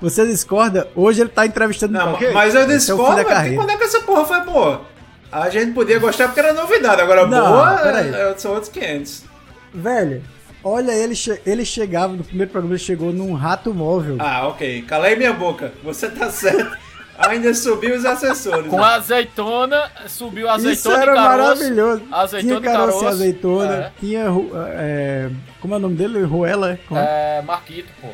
Você 0.00 0.26
discorda? 0.26 0.88
Hoje 0.94 1.20
ele 1.20 1.28
tá 1.30 1.44
entrevistando 1.46 1.92
não, 1.92 2.10
qualquer- 2.10 2.32
mas 2.32 2.54
eu 2.54 2.62
é 2.62 2.66
discordo. 2.66 3.24
carreira. 3.24 3.56
Quando 3.56 3.70
é 3.70 3.76
que 3.76 3.84
essa 3.84 4.00
porra 4.00 4.24
foi 4.24 4.40
boa? 4.42 4.82
A 5.30 5.48
gente 5.50 5.72
podia 5.72 5.98
gostar 5.98 6.26
porque 6.26 6.40
era 6.40 6.52
novidade, 6.52 7.00
agora 7.02 7.26
Não, 7.26 7.52
boa 7.52 7.74
peraí. 7.76 8.12
é, 8.14 8.34
são 8.36 8.52
outros 8.52 8.70
500. 8.72 9.24
Velho, 9.72 10.22
olha, 10.64 10.90
ele, 10.92 11.14
che- 11.14 11.40
ele 11.46 11.64
chegava, 11.64 12.14
no 12.14 12.24
primeiro 12.24 12.50
programa 12.50 12.74
ele 12.74 12.82
chegou 12.82 13.12
num 13.12 13.34
rato 13.34 13.72
móvel. 13.72 14.16
Ah, 14.18 14.48
ok. 14.48 14.82
Calei 14.82 15.14
minha 15.16 15.32
boca. 15.32 15.72
Você 15.84 16.08
tá 16.08 16.30
certo. 16.30 16.76
Ainda 17.18 17.52
subiu 17.52 17.94
os 17.94 18.04
assessores. 18.06 18.66
Com 18.68 18.78
né? 18.78 18.84
azeitona, 18.94 19.90
subiu 20.08 20.48
azeitona 20.48 20.72
Isso 20.72 20.90
era 20.90 21.12
e 21.12 21.14
caroço. 21.14 21.38
maravilhoso. 21.38 22.02
Azeitona 22.10 22.60
tinha 22.60 22.72
caroço 22.72 22.98
caroço. 23.00 23.04
e 23.04 23.08
azeitona, 23.08 23.74
É. 23.74 23.90
tinha. 24.00 24.24
é, 24.70 25.30
como 25.60 25.74
é 25.74 25.76
o 25.76 25.80
nome 25.80 25.96
dele? 25.96 26.22
Ruela? 26.24 26.78
Como 26.88 26.98
é? 26.98 27.38
É, 27.38 27.42
Marquito, 27.42 27.88
pô. 28.00 28.08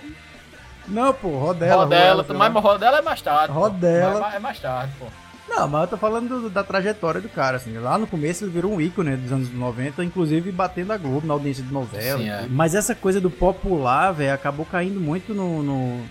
Não, 0.88 1.12
pô, 1.12 1.28
Rodela. 1.38 1.82
Rodela, 1.84 2.24
sei 2.24 2.36
mas. 2.36 2.52
Rodela 2.54 2.98
é 2.98 3.02
mais 3.02 3.20
tarde. 3.22 3.52
pô. 3.52 3.60
Rodela. 3.60 4.20
Mas- 4.20 4.34
É 4.34 4.38
mais 4.38 4.58
tarde, 4.58 4.92
pô. 4.98 5.06
Não, 5.48 5.68
mas 5.68 5.82
eu 5.82 5.88
tô 5.88 5.96
falando 5.96 6.28
do- 6.42 6.50
da 6.50 6.64
trajetória 6.64 7.20
do 7.20 7.28
cara, 7.28 7.56
assim. 7.56 7.76
Lá 7.78 7.96
no 7.96 8.06
começo 8.06 8.42
ele 8.44 8.50
virou 8.50 8.72
um 8.72 8.80
ícone 8.80 9.10
né, 9.10 9.16
dos 9.16 9.30
anos 9.30 9.52
90, 9.52 10.02
inclusive 10.04 10.50
batendo 10.50 10.92
a 10.92 10.96
Globo 10.96 11.24
na 11.26 11.34
audiência 11.34 11.62
de 11.62 11.72
novela. 11.72 12.18
Sim, 12.18 12.28
é. 12.28 12.46
Mas 12.50 12.74
essa 12.74 12.94
coisa 12.96 13.20
do 13.20 13.30
popular, 13.30 14.10
velho, 14.12 14.34
acabou 14.34 14.66
caindo 14.66 14.98
muito 15.00 15.32
no, 15.32 15.62
no- 15.62 16.04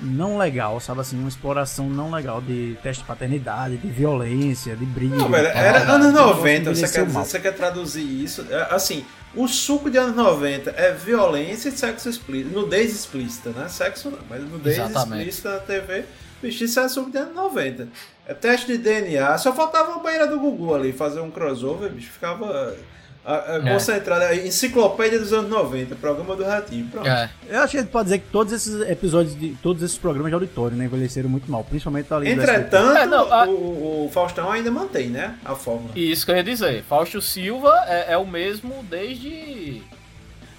Não 0.00 0.36
legal, 0.38 0.80
sabe 0.80 1.00
assim? 1.00 1.16
Uma 1.18 1.28
exploração 1.28 1.88
não 1.88 2.10
legal 2.10 2.40
de 2.40 2.76
teste 2.82 3.02
de 3.02 3.06
paternidade, 3.06 3.76
de 3.76 3.86
violência, 3.88 4.74
de 4.74 4.84
briga. 4.84 5.14
Não, 5.16 5.28
velho, 5.28 5.46
era 5.48 5.78
anos 5.92 6.08
O 6.08 6.12
negócio 6.12 6.36
90, 6.36 6.74
você 6.74 6.88
quer, 6.88 7.08
mal. 7.08 7.24
você 7.24 7.38
quer 7.40 7.52
traduzir 7.52 8.02
isso? 8.24 8.44
É, 8.50 8.66
Assim, 8.74 9.04
o 9.34 9.48
suco 9.48 9.90
de 9.90 9.98
anos 9.98 10.14
90 10.14 10.70
é 10.70 10.92
violência 10.92 11.68
e 11.68 11.72
sexo 11.72 12.08
explícito. 12.08 12.54
Nudez 12.54 12.92
explícita, 12.92 13.50
né? 13.50 13.68
Sexo 13.68 14.10
não, 14.10 14.18
mas 14.28 14.42
nudez 14.42 14.78
Exatamente. 14.78 15.28
explícita 15.28 15.50
na 15.52 15.58
TV. 15.60 16.04
Bicho, 16.42 16.64
isso 16.64 16.80
é 16.80 16.88
suco 16.88 17.10
de 17.10 17.18
anos 17.18 17.34
90. 17.34 17.88
É 18.26 18.34
teste 18.34 18.66
de 18.66 18.78
DNA. 18.78 19.38
Só 19.38 19.54
faltava 19.54 19.94
a 19.94 19.98
banheira 19.98 20.26
do 20.26 20.38
Gugu 20.38 20.74
ali, 20.74 20.92
fazer 20.92 21.20
um 21.20 21.30
crossover, 21.30 21.90
bicho. 21.90 22.10
Ficava 22.10 22.76
a- 23.24 23.52
a- 23.54 23.56
É. 23.56 23.72
concentrado. 23.72 24.24
A 24.24 24.34
enciclopédia 24.34 25.18
dos 25.18 25.32
anos 25.32 25.50
90, 25.50 25.94
programa 25.96 26.34
do 26.36 26.42
Ratinho. 26.44 26.86
Pronto. 26.88 27.06
É. 27.08 27.30
Eu 27.48 27.60
acho 27.60 27.70
que 27.72 27.76
a 27.78 27.80
gente 27.80 27.90
pode 27.90 28.04
dizer 28.04 28.18
que 28.18 28.26
todos 28.30 28.52
esses 28.52 28.80
episódios, 28.88 29.38
de 29.38 29.50
todos 29.62 29.82
esses 29.82 29.96
programas 29.98 30.30
de 30.30 30.34
auditório, 30.34 30.76
né, 30.76 30.84
envelheceram 30.86 31.28
muito 31.28 31.50
mal, 31.50 31.62
principalmente 31.64 32.12
ali. 32.12 32.30
Entretanto, 32.30 32.96
É, 32.96 33.06
não, 33.06 33.32
a- 33.32 33.46
o, 33.46 34.06
o 34.06 34.10
Faustão 34.12 34.50
ainda 34.50 34.70
mantém, 34.70 35.08
né? 35.08 35.36
A 35.44 35.54
fórmula. 35.54 35.90
Isso 35.96 36.24
que 36.26 36.32
eu 36.32 36.36
ia 36.36 36.44
dizer. 36.44 36.82
Fausto 36.84 37.20
Silva 37.20 37.72
é, 37.86 38.12
é 38.14 38.18
o 38.18 38.26
mesmo 38.26 38.84
desde. 38.90 39.82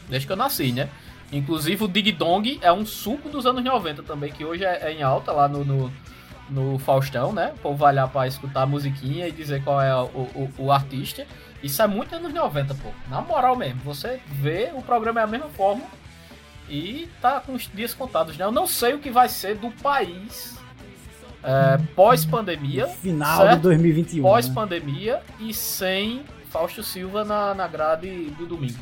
Desde 0.09 0.27
que 0.27 0.33
eu 0.33 0.37
nasci, 0.37 0.71
né? 0.71 0.89
Inclusive 1.31 1.83
o 1.83 1.87
Dig 1.87 2.11
Dong 2.11 2.59
é 2.61 2.71
um 2.71 2.85
suco 2.85 3.27
dos 3.29 3.45
anos 3.45 3.63
90 3.63 4.03
também, 4.03 4.31
que 4.31 4.45
hoje 4.45 4.63
é, 4.63 4.79
é 4.83 4.91
em 4.93 5.01
alta 5.01 5.31
lá 5.31 5.47
no, 5.47 5.65
no, 5.65 5.91
no 6.49 6.77
Faustão, 6.77 7.33
né? 7.33 7.51
O 7.55 7.57
povo 7.59 7.77
vai 7.77 7.93
lá 7.93 8.07
pra 8.07 8.27
escutar 8.27 8.61
a 8.61 8.65
musiquinha 8.65 9.27
e 9.27 9.31
dizer 9.31 9.63
qual 9.63 9.81
é 9.81 9.95
o, 9.95 10.05
o, 10.05 10.49
o 10.59 10.71
artista. 10.71 11.25
Isso 11.63 11.81
é 11.81 11.87
muito 11.87 12.13
anos 12.15 12.33
90, 12.33 12.75
pô. 12.75 12.89
Na 13.09 13.21
moral 13.21 13.55
mesmo. 13.55 13.79
Você 13.85 14.19
vê, 14.27 14.69
o 14.75 14.81
programa 14.81 15.21
é 15.21 15.23
a 15.23 15.27
mesma 15.27 15.47
forma 15.49 15.83
e 16.69 17.09
tá 17.21 17.39
com 17.39 17.53
os 17.53 17.69
dias 17.73 17.93
contados, 17.93 18.37
né? 18.37 18.45
Eu 18.45 18.51
não 18.51 18.67
sei 18.67 18.93
o 18.93 18.99
que 18.99 19.09
vai 19.09 19.29
ser 19.29 19.55
do 19.55 19.71
país 19.71 20.57
é, 21.43 21.77
pós-pandemia. 21.95 22.87
Final 22.87 23.37
certo? 23.37 23.55
de 23.57 23.61
2021. 23.63 24.23
né? 24.23 24.29
pós-pandemia 24.29 25.21
e 25.39 25.53
sem 25.53 26.23
Fausto 26.49 26.83
Silva 26.83 27.23
na, 27.23 27.53
na 27.53 27.67
grade 27.67 28.09
do 28.37 28.45
domingo. 28.45 28.77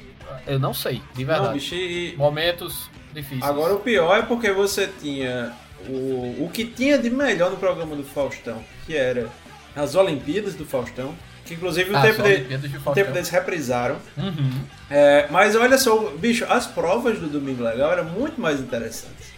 Eu 0.48 0.60
não 0.60 0.74
sei, 0.74 1.02
de 1.13 1.26
Não, 1.26 1.34
verdade. 1.34 1.54
bicho, 1.54 1.76
e- 1.76 2.15
Momentos 2.17 2.89
difíceis. 3.13 3.44
Agora 3.44 3.74
o 3.76 3.80
pior 3.80 4.17
é 4.17 4.22
porque 4.22 4.52
você 4.52 4.88
tinha 4.88 5.52
o, 5.88 6.46
o 6.46 6.50
que 6.54 6.65
tinha 6.65 6.98
de 6.98 7.10
melhor 7.10 7.52
no 7.52 7.58
programa 7.58 7.96
do 7.96 8.04
Faustão, 8.04 8.63
que 8.86 8.96
era 8.96 9.28
as 9.76 9.96
Olimpíadas 9.96 10.56
do 10.56 10.65
Faustão, 10.65 11.13
que 11.52 11.56
inclusive 11.56 11.92
o 11.92 11.98
Ah, 11.98 12.02
tempo, 12.02 12.24
de, 12.24 12.58
de 12.58 12.78
o 12.78 12.92
tempo 12.92 13.12
deles 13.12 13.30
reprisaram. 13.30 13.96
Uhum. 14.18 14.52
É, 14.90 15.28
mas 15.30 15.56
olha 15.56 15.78
só, 15.78 16.12
bicho, 16.18 16.46
as 16.50 16.66
provas 16.68 17.20
do 17.20 17.28
Domingo 17.28 17.64
Legal 17.64 17.92
eram 17.92 18.06
muito 18.06 18.40
mais 18.40 18.60
interessantes. 18.60 19.32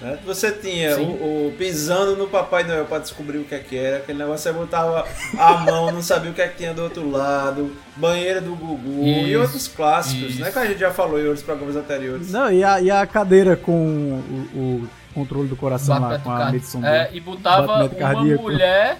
né? 0.00 0.18
Você 0.26 0.50
tinha 0.52 0.96
o, 0.98 1.48
o 1.48 1.54
pisando 1.56 2.16
no 2.16 2.26
Papai 2.28 2.64
Noel 2.64 2.84
pra 2.84 2.98
descobrir 2.98 3.38
o 3.38 3.44
que 3.44 3.54
é 3.54 3.58
que 3.58 3.76
era, 3.76 3.98
aquele 3.98 4.18
negócio 4.18 4.42
você 4.42 4.52
botava 4.52 5.06
a 5.38 5.56
mão, 5.58 5.90
não 5.92 6.02
sabia 6.02 6.30
o 6.30 6.34
que 6.34 6.42
é 6.42 6.48
que 6.48 6.56
tinha 6.58 6.74
do 6.74 6.82
outro 6.82 7.08
lado, 7.10 7.74
banheira 7.96 8.40
do 8.40 8.54
Gugu 8.54 9.04
e 9.04 9.30
Isso, 9.32 9.40
outros 9.40 9.68
clássicos, 9.68 10.36
né? 10.36 10.48
isso. 10.48 10.52
Que 10.52 10.58
a 10.58 10.66
gente 10.66 10.80
já 10.80 10.90
falou 10.90 11.18
em 11.20 11.24
outros 11.26 11.42
programas 11.44 11.76
anteriores. 11.76 12.30
Não, 12.32 12.52
e 12.52 12.62
a, 12.64 12.80
e 12.80 12.90
a 12.90 13.06
cadeira 13.06 13.56
com 13.56 13.72
o, 13.72 14.58
o 14.58 14.88
controle 15.14 15.48
do 15.48 15.56
coração 15.56 15.98
lá, 16.00 16.18
com 16.18 16.30
a 16.30 16.50
medição 16.50 16.84
É, 16.84 17.08
e 17.12 17.20
botava 17.20 17.76
uma 17.84 17.88
cardíaco. 17.88 18.42
mulher, 18.42 18.98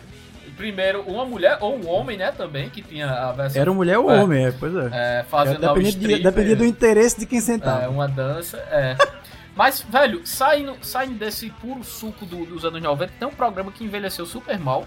primeiro 0.57 1.03
uma 1.03 1.25
mulher 1.25 1.59
ou 1.61 1.77
um 1.77 1.89
homem, 1.89 2.17
né, 2.17 2.33
também, 2.33 2.71
que 2.71 2.83
tinha 2.83 3.09
a 3.11 3.33
versão 3.33 3.61
Era 3.63 3.73
mulher 3.73 3.99
ou 3.99 4.11
É. 4.11 4.23
homem, 4.23 4.47
é, 4.47 4.53
pois 4.53 4.75
é. 4.75 4.91
é, 5.21 5.25
fazendo 5.29 5.65
Era 5.65 5.75
dependia, 5.75 6.17
de- 6.19 6.23
dependia 6.23 6.57
do 6.57 6.65
interesse 6.65 7.19
de 7.19 7.27
quem 7.27 7.39
É, 7.39 7.43
sentava. 7.43 7.89
uma 7.89 8.07
dança, 8.09 8.57
é. 8.71 8.97
Mas, 9.57 9.81
velho, 9.89 10.27
saindo, 10.27 10.77
saindo 10.83 11.15
desse 11.19 11.49
puro 11.51 11.85
suco 11.85 12.27
do- 12.27 12.45
dos 12.45 12.65
anos 12.65 12.83
90, 12.83 13.13
tem 13.19 13.29
um 13.29 13.33
programa 13.33 13.71
que 13.71 13.85
envelheceu 13.85 14.27
super 14.27 14.59
mal, 14.59 14.85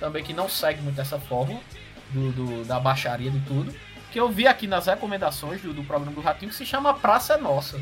também 0.00 0.24
que 0.24 0.32
não 0.32 0.48
segue 0.48 0.82
muito 0.82 1.00
essa 1.00 1.18
fórmula 1.18 1.60
do, 2.10 2.32
do- 2.32 2.64
da 2.64 2.80
baixaria 2.80 3.30
de 3.30 3.38
tudo, 3.40 3.72
que 4.10 4.18
eu 4.18 4.28
vi 4.28 4.46
aqui 4.46 4.66
nas 4.66 4.86
recomendações 4.86 5.60
do, 5.62 5.72
do 5.72 5.84
programa 5.84 6.12
do 6.14 6.20
Ratinho, 6.20 6.50
que 6.50 6.56
se 6.56 6.66
chama 6.66 6.94
Praça 6.94 7.34
é 7.34 7.36
Nossa. 7.36 7.80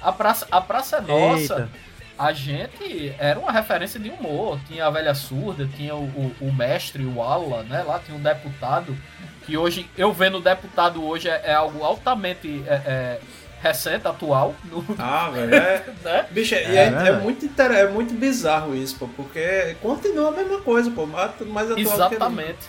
A 0.00 0.10
Praça, 0.12 0.46
a 0.50 0.60
Praça 0.60 0.96
é 0.96 1.00
Nossa, 1.02 1.40
Eita. 1.54 1.70
A 2.18 2.32
gente 2.32 3.14
era 3.18 3.38
uma 3.38 3.52
referência 3.52 3.98
de 4.00 4.08
humor. 4.10 4.58
Tinha 4.66 4.86
a 4.86 4.90
velha 4.90 5.14
surda, 5.14 5.68
tinha 5.76 5.94
o, 5.94 6.04
o, 6.04 6.36
o 6.48 6.52
mestre, 6.52 7.04
o 7.04 7.22
Ala, 7.22 7.62
né? 7.64 7.82
Lá 7.82 7.98
tinha 7.98 8.16
um 8.16 8.22
deputado, 8.22 8.96
que 9.44 9.56
hoje, 9.56 9.88
eu 9.96 10.12
vendo 10.12 10.38
o 10.38 10.40
deputado 10.40 11.04
hoje 11.04 11.28
é, 11.28 11.42
é 11.44 11.54
algo 11.54 11.84
altamente 11.84 12.64
é, 12.66 12.74
é, 12.74 13.20
recente, 13.62 14.08
atual. 14.08 14.54
No, 14.64 14.84
Ah, 14.98 15.30
velho, 15.30 15.54
é. 15.54 15.84
né? 16.02 16.26
Bicho, 16.30 16.54
é, 16.54 16.62
É, 16.62 16.74
é, 16.76 17.08
é 17.08 17.12
muito, 17.12 17.44
inter- 17.44 17.70
é 17.72 17.88
muito 17.88 18.14
bizarro 18.14 18.74
isso, 18.74 18.96
pô, 18.96 19.08
porque 19.08 19.76
continua 19.82 20.28
a 20.28 20.32
mesma 20.32 20.60
coisa, 20.60 20.90
pô, 20.90 21.06
mais, 21.06 21.30
mais 21.46 21.70
atual 21.70 21.76
que 21.76 21.80
Exatamente. 21.80 22.66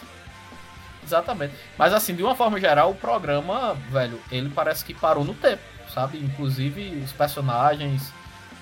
Exatamente. 1.04 1.54
Mas 1.78 1.94
assim, 1.94 2.14
de 2.14 2.22
uma 2.22 2.36
forma 2.36 2.60
geral, 2.60 2.92
o 2.92 2.96
programa, 2.96 3.76
velho, 3.90 4.20
ele 4.30 4.50
parece 4.50 4.84
que 4.84 4.94
parou 4.94 5.24
no 5.24 5.34
tempo, 5.34 5.62
sabe? 5.94 6.18
Inclusive 6.18 7.02
os 7.04 7.14
personagens, 7.14 8.12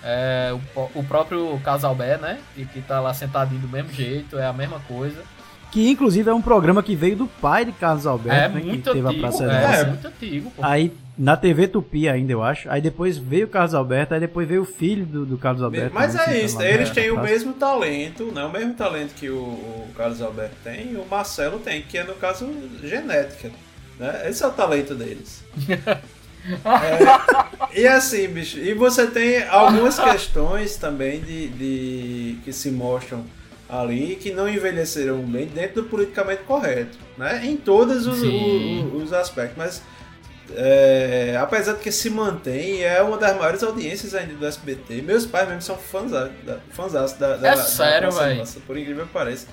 é, 0.06 0.56
o, 0.76 1.00
o 1.00 1.04
próprio 1.04 1.60
Casalbé, 1.64 2.18
né? 2.18 2.38
E 2.56 2.64
que 2.64 2.80
tá 2.80 3.00
lá 3.00 3.12
sentadinho 3.14 3.60
do 3.60 3.68
mesmo 3.68 3.92
jeito, 3.92 4.38
é 4.38 4.46
a 4.46 4.54
mesma 4.54 4.80
coisa. 4.82 5.24
Que 5.72 5.90
inclusive 5.90 6.30
é 6.30 6.34
um 6.34 6.42
programa 6.42 6.82
que 6.84 6.96
veio 6.96 7.18
do 7.18 7.28
pai 7.28 7.66
de 7.66 7.72
Carlos 7.72 8.06
Alberto, 8.06 8.40
é 8.40 8.48
né, 8.48 8.64
muito 8.64 8.84
que 8.84 8.94
teve 8.94 9.08
a 9.08 9.10
antigo, 9.10 9.22
Praça 9.22 9.44
é, 9.44 9.68
Nossa. 9.68 9.82
É. 9.82 9.86
muito 9.88 10.08
antigo, 10.08 10.52
pô. 10.52 10.64
Aí 10.64 10.94
na 11.18 11.36
TV 11.36 11.68
Tupi 11.68 12.08
ainda, 12.08 12.32
eu 12.32 12.44
acho. 12.44 12.70
Aí 12.70 12.80
depois 12.80 13.18
veio 13.18 13.46
o 13.46 13.50
Carlos 13.50 13.74
Alberto, 13.74 14.14
aí 14.14 14.20
depois 14.20 14.48
veio 14.48 14.62
o 14.62 14.66
filho 14.66 15.06
do, 15.06 15.26
do 15.26 15.38
Carlos 15.38 15.64
Alberto. 15.64 15.94
Mas 15.94 16.14
também, 16.14 16.28
é 16.28 16.40
que 16.40 16.46
isso, 16.46 16.62
eles 16.62 16.90
têm 16.92 17.12
o 17.12 17.22
mesmo 17.22 17.54
talento, 17.54 18.32
né? 18.32 18.46
O 18.46 18.52
mesmo 18.52 18.74
talento 18.74 19.16
que 19.16 19.30
o, 19.30 19.38
o 19.38 19.90
Carlos 19.98 20.22
Alberto 20.22 20.56
tem 20.64 20.94
e 20.94 20.96
o 20.96 21.06
Marcelo 21.10 21.60
tem, 21.60 21.82
que 21.82 21.98
é 21.98 22.04
no 22.04 22.14
caso 22.14 22.48
genética. 22.84 23.52
Né? 24.00 24.30
Esse 24.30 24.44
é 24.44 24.48
o 24.48 24.52
talento 24.52 24.94
deles. 24.94 25.44
É, 26.48 27.80
e 27.80 27.88
assim, 27.88 28.28
bicho, 28.28 28.60
e 28.60 28.74
você 28.74 29.08
tem 29.08 29.48
algumas 29.48 29.98
questões 29.98 30.76
também 30.78 31.22
de, 31.22 31.48
de- 31.50 32.38
que 32.44 32.54
se 32.54 32.70
mostram 32.72 33.26
ali 33.68 34.16
que 34.16 34.32
não 34.32 34.48
envelheceram 34.48 35.18
bem 35.24 35.48
dentro 35.48 35.82
do 35.82 35.90
politicamente 35.90 36.44
correto, 36.44 36.98
né? 37.18 37.42
Em 37.46 37.58
todos 37.58 38.06
os, 38.06 38.22
os 38.94 39.12
aspectos, 39.12 39.58
mas 39.58 39.82
é, 40.54 41.36
apesar 41.42 41.74
de 41.74 41.80
que 41.80 41.92
se 41.92 42.10
mantém, 42.10 42.84
é 42.84 43.02
uma 43.02 43.18
das 43.18 43.36
maiores 43.36 43.64
audiências 43.64 44.14
ainda 44.14 44.36
do 44.36 44.46
SBT. 44.46 45.02
Meus 45.02 45.26
pais 45.26 45.48
mesmo 45.48 45.64
são 45.64 45.76
fãs 45.78 46.12
da, 46.12 46.30
fãs 46.70 46.94
da, 46.94 47.08
da, 47.08 47.36
É 47.38 47.38
da 47.40 47.58
sério, 47.58 48.12
véi? 48.12 48.38
Nossa, 48.38 48.60
por 48.60 48.78
incrível 48.78 49.08
que 49.08 49.12
pareça. 49.14 49.48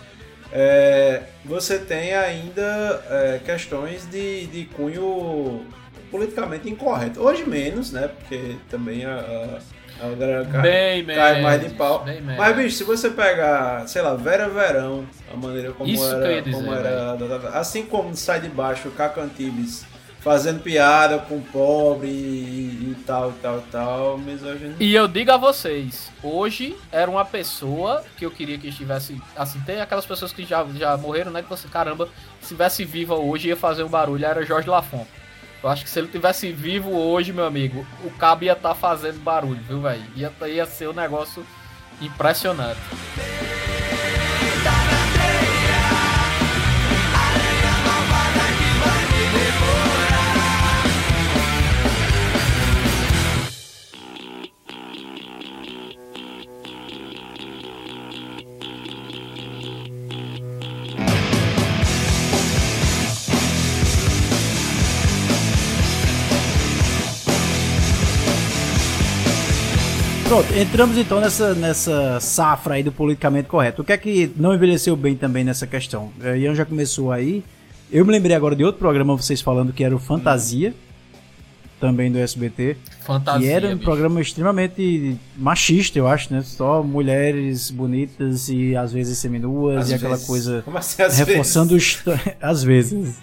É, 0.53 1.23
você 1.47 1.79
tem 1.79 2.15
ainda 2.15 3.03
é, 3.09 3.41
questões 3.43 4.07
de, 4.11 4.47
de 4.49 4.67
cunho 4.67 5.65
politicamente 6.13 6.69
incorreto. 6.69 7.21
Hoje 7.21 7.45
menos, 7.45 7.91
né? 7.91 8.09
Porque 8.09 8.57
também 8.69 9.05
a, 9.07 9.15
a, 9.17 10.07
a 10.07 10.11
galera 10.11 10.45
cai, 10.45 10.63
Bem 10.63 11.07
cai 11.07 11.41
mais 11.41 11.61
de 11.63 11.71
pau. 11.71 12.05
Mas, 12.37 12.57
bicho, 12.57 12.77
se 12.77 12.85
você 12.85 13.09
pegar, 13.11 13.89
sei 13.89 14.03
lá, 14.03 14.15
Vera 14.15 14.49
Verão, 14.49 15.07
a 15.33 15.37
maneira 15.37 15.73
como 15.73 15.91
Isso 15.91 16.05
era. 16.05 16.43
dizer, 16.43 16.55
como 16.55 16.73
era 16.73 17.15
assim 17.59 17.87
como 17.87 18.15
sai 18.15 18.41
de 18.41 18.49
baixo 18.49 18.89
o 18.89 18.93
Caco 18.93 19.21
Antibes 19.21 19.85
fazendo 20.21 20.63
piada 20.63 21.19
com 21.19 21.39
o 21.39 21.43
pobre 21.43 22.09
e, 22.09 22.93
e 22.93 22.97
tal, 23.05 23.31
e 23.31 23.35
tal, 23.43 23.59
e 23.59 23.63
tal, 23.73 24.19
misoginia. 24.19 24.77
E 24.79 24.95
eu 24.95 25.09
digo 25.09 25.33
a 25.33 25.37
vocês, 25.37 26.13
hoje 26.23 26.77
era 26.93 27.11
uma 27.11 27.25
pessoa 27.25 28.05
que 28.17 28.25
eu 28.25 28.31
queria 28.31 28.57
que 28.57 28.69
estivesse. 28.69 29.21
Assim, 29.35 29.61
tem 29.63 29.81
aquelas 29.81 30.07
pessoas 30.07 30.33
que 30.33 30.45
já, 30.45 30.65
já 30.77 30.97
morreram, 30.97 31.33
né? 31.33 31.43
Que 31.43 31.49
você, 31.49 31.67
caramba, 31.67 32.07
se 32.39 32.43
estivesse 32.43 32.85
viva 32.85 33.17
hoje 33.17 33.49
ia 33.49 33.57
fazer 33.57 33.83
um 33.83 33.89
barulho, 33.89 34.25
era 34.25 34.45
Jorge 34.45 34.71
Lafon. 34.71 35.05
Eu 35.63 35.69
acho 35.69 35.85
que 35.85 35.91
se 35.91 35.99
ele 35.99 36.09
tivesse 36.09 36.51
vivo 36.51 36.91
hoje, 36.91 37.33
meu 37.33 37.45
amigo, 37.45 37.87
o 38.05 38.11
cabo 38.11 38.45
ia 38.45 38.53
estar 38.53 38.75
fazendo 38.75 39.21
barulho, 39.21 39.61
viu, 39.63 39.81
velho? 39.81 40.03
Ia, 40.17 40.33
ia 40.49 40.67
ser 40.67 40.89
um 40.89 40.93
negócio 40.93 41.47
impressionante. 42.01 42.81
Pronto, 70.33 70.51
entramos 70.57 70.97
então 70.97 71.21
nessa, 71.21 71.55
nessa 71.55 72.19
safra 72.19 72.77
aí 72.77 72.83
do 72.83 72.91
politicamente 72.91 73.49
correto. 73.51 73.83
O 73.83 73.85
que 73.85 73.93
é 73.93 73.99
que 73.99 74.33
não 74.35 74.55
envelheceu 74.55 74.97
bem 74.97 75.15
também 75.15 75.45
nessa 75.45 75.67
questão? 75.67 76.11
É, 76.23 76.39
Ian 76.39 76.55
já 76.55 76.65
começou 76.65 77.13
aí. 77.13 77.45
Eu 77.91 78.03
me 78.07 78.13
lembrei 78.13 78.35
agora 78.35 78.57
de 78.57 78.65
outro 78.65 78.79
programa, 78.79 79.15
vocês 79.15 79.43
falando 79.43 79.75
que 79.75 79.85
era 79.85 79.95
o 79.95 79.99
Fantasia, 79.99 80.73
também 81.79 82.11
do 82.11 82.17
SBT. 82.19 82.79
Fantasia. 83.05 83.47
que 83.47 83.53
era 83.55 83.67
um 83.69 83.73
bicho. 83.73 83.85
programa 83.85 84.23
extremamente 84.23 85.19
machista, 85.37 85.99
eu 85.99 86.09
acho, 86.09 86.33
né? 86.33 86.41
Só 86.41 86.83
mulheres 86.83 87.71
bonitas 87.71 88.49
e 88.49 88.75
às 88.75 88.91
vezes 88.91 89.19
seminuas 89.19 89.83
Às 89.83 89.91
e 89.91 89.95
aquela 89.97 90.13
vezes. 90.15 90.27
coisa 90.27 90.63
Como 90.65 90.79
assim, 90.79 91.03
às 91.03 91.19
reforçando 91.19 91.75
vezes? 91.75 92.01
o 92.07 92.11
est- 92.11 92.37
às 92.41 92.63
vezes 92.63 93.17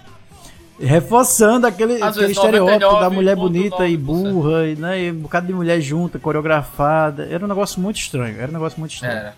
reforçando 0.79 1.67
aquele, 1.67 2.01
aquele 2.01 2.31
estereótipo 2.31 2.99
da 2.99 3.09
mulher 3.09 3.35
99,9%. 3.35 3.39
bonita 3.39 3.87
e 3.87 3.97
burra 3.97 4.67
e, 4.67 4.75
né, 4.75 5.03
e 5.03 5.11
um 5.11 5.19
bocado 5.19 5.47
de 5.47 5.53
mulher 5.53 5.81
junta, 5.81 6.17
coreografada. 6.17 7.27
Era 7.29 7.43
um 7.43 7.47
negócio 7.47 7.81
muito 7.81 7.97
estranho. 7.97 8.39
Era 8.39 8.49
um 8.49 8.53
negócio 8.53 8.79
muito 8.79 8.93
estranho. 8.93 9.17
Era. 9.17 9.35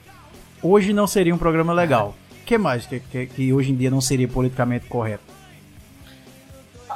Hoje 0.61 0.93
não 0.93 1.07
seria 1.07 1.33
um 1.33 1.37
programa 1.37 1.73
legal. 1.73 2.15
O 2.41 2.45
que 2.45 2.57
mais 2.57 2.85
que, 2.85 2.99
que, 2.99 3.25
que 3.25 3.53
hoje 3.53 3.71
em 3.71 3.75
dia 3.75 3.89
não 3.89 4.01
seria 4.01 4.27
politicamente 4.27 4.85
correto? 4.85 5.23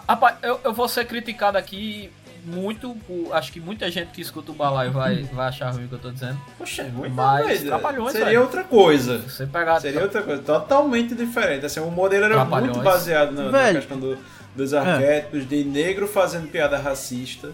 Rapaz, 0.08 0.36
eu, 0.44 0.60
eu 0.64 0.74
vou 0.74 0.88
ser 0.88 1.06
criticado 1.06 1.58
aqui 1.58 2.12
muito. 2.46 2.96
acho 3.34 3.52
que 3.52 3.60
muita 3.60 3.90
gente 3.92 4.10
que 4.12 4.22
escuta 4.22 4.52
o 4.52 4.56
balaio 4.56 4.92
vai, 4.92 5.24
vai 5.24 5.48
achar 5.50 5.72
ruim 5.72 5.86
o 5.86 5.88
que 5.88 5.96
eu 5.96 6.00
tô 6.00 6.12
dizendo. 6.12 6.40
Poxa, 6.58 6.84
é 6.84 6.90
muito 6.90 7.14
Mas. 7.14 7.64
Trapalhões, 7.64 8.12
Seria 8.12 8.26
velho. 8.28 8.42
outra 8.42 8.64
coisa. 8.64 9.18
Você 9.20 9.46
pegar. 9.46 9.80
Seria 9.80 10.02
outra 10.04 10.22
coisa, 10.22 10.42
totalmente 10.44 11.16
diferente. 11.16 11.66
Assim, 11.66 11.80
o 11.80 11.90
modelo 11.92 12.26
era 12.26 12.46
muito 12.46 12.80
baseado 12.82 13.32
na, 13.32 13.52
na 13.52 13.74
questão 13.74 14.00
do- 14.00 14.18
dos 14.56 14.74
arquétipos 14.74 15.48
de 15.50 15.64
negro 15.64 16.08
fazendo 16.08 16.48
piada 16.50 16.78
racista. 16.78 17.52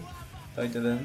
Tá 0.54 0.64
entendendo? 0.64 1.00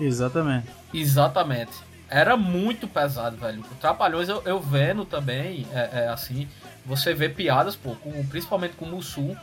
Exatamente. 0.00 0.68
Exatamente. 0.94 1.72
Era 2.08 2.36
muito 2.36 2.86
pesado, 2.86 3.36
velho. 3.36 3.60
O 3.60 3.74
Trapalhões 3.76 4.28
eu, 4.28 4.42
eu 4.44 4.60
vendo 4.60 5.04
também, 5.04 5.66
é, 5.72 6.04
é, 6.04 6.08
assim, 6.08 6.46
você 6.84 7.14
vê 7.14 7.28
piadas, 7.28 7.74
pô, 7.74 7.94
com, 7.96 8.24
principalmente 8.26 8.74
com 8.76 8.84
o 8.84 8.88
Mussu 8.88 9.34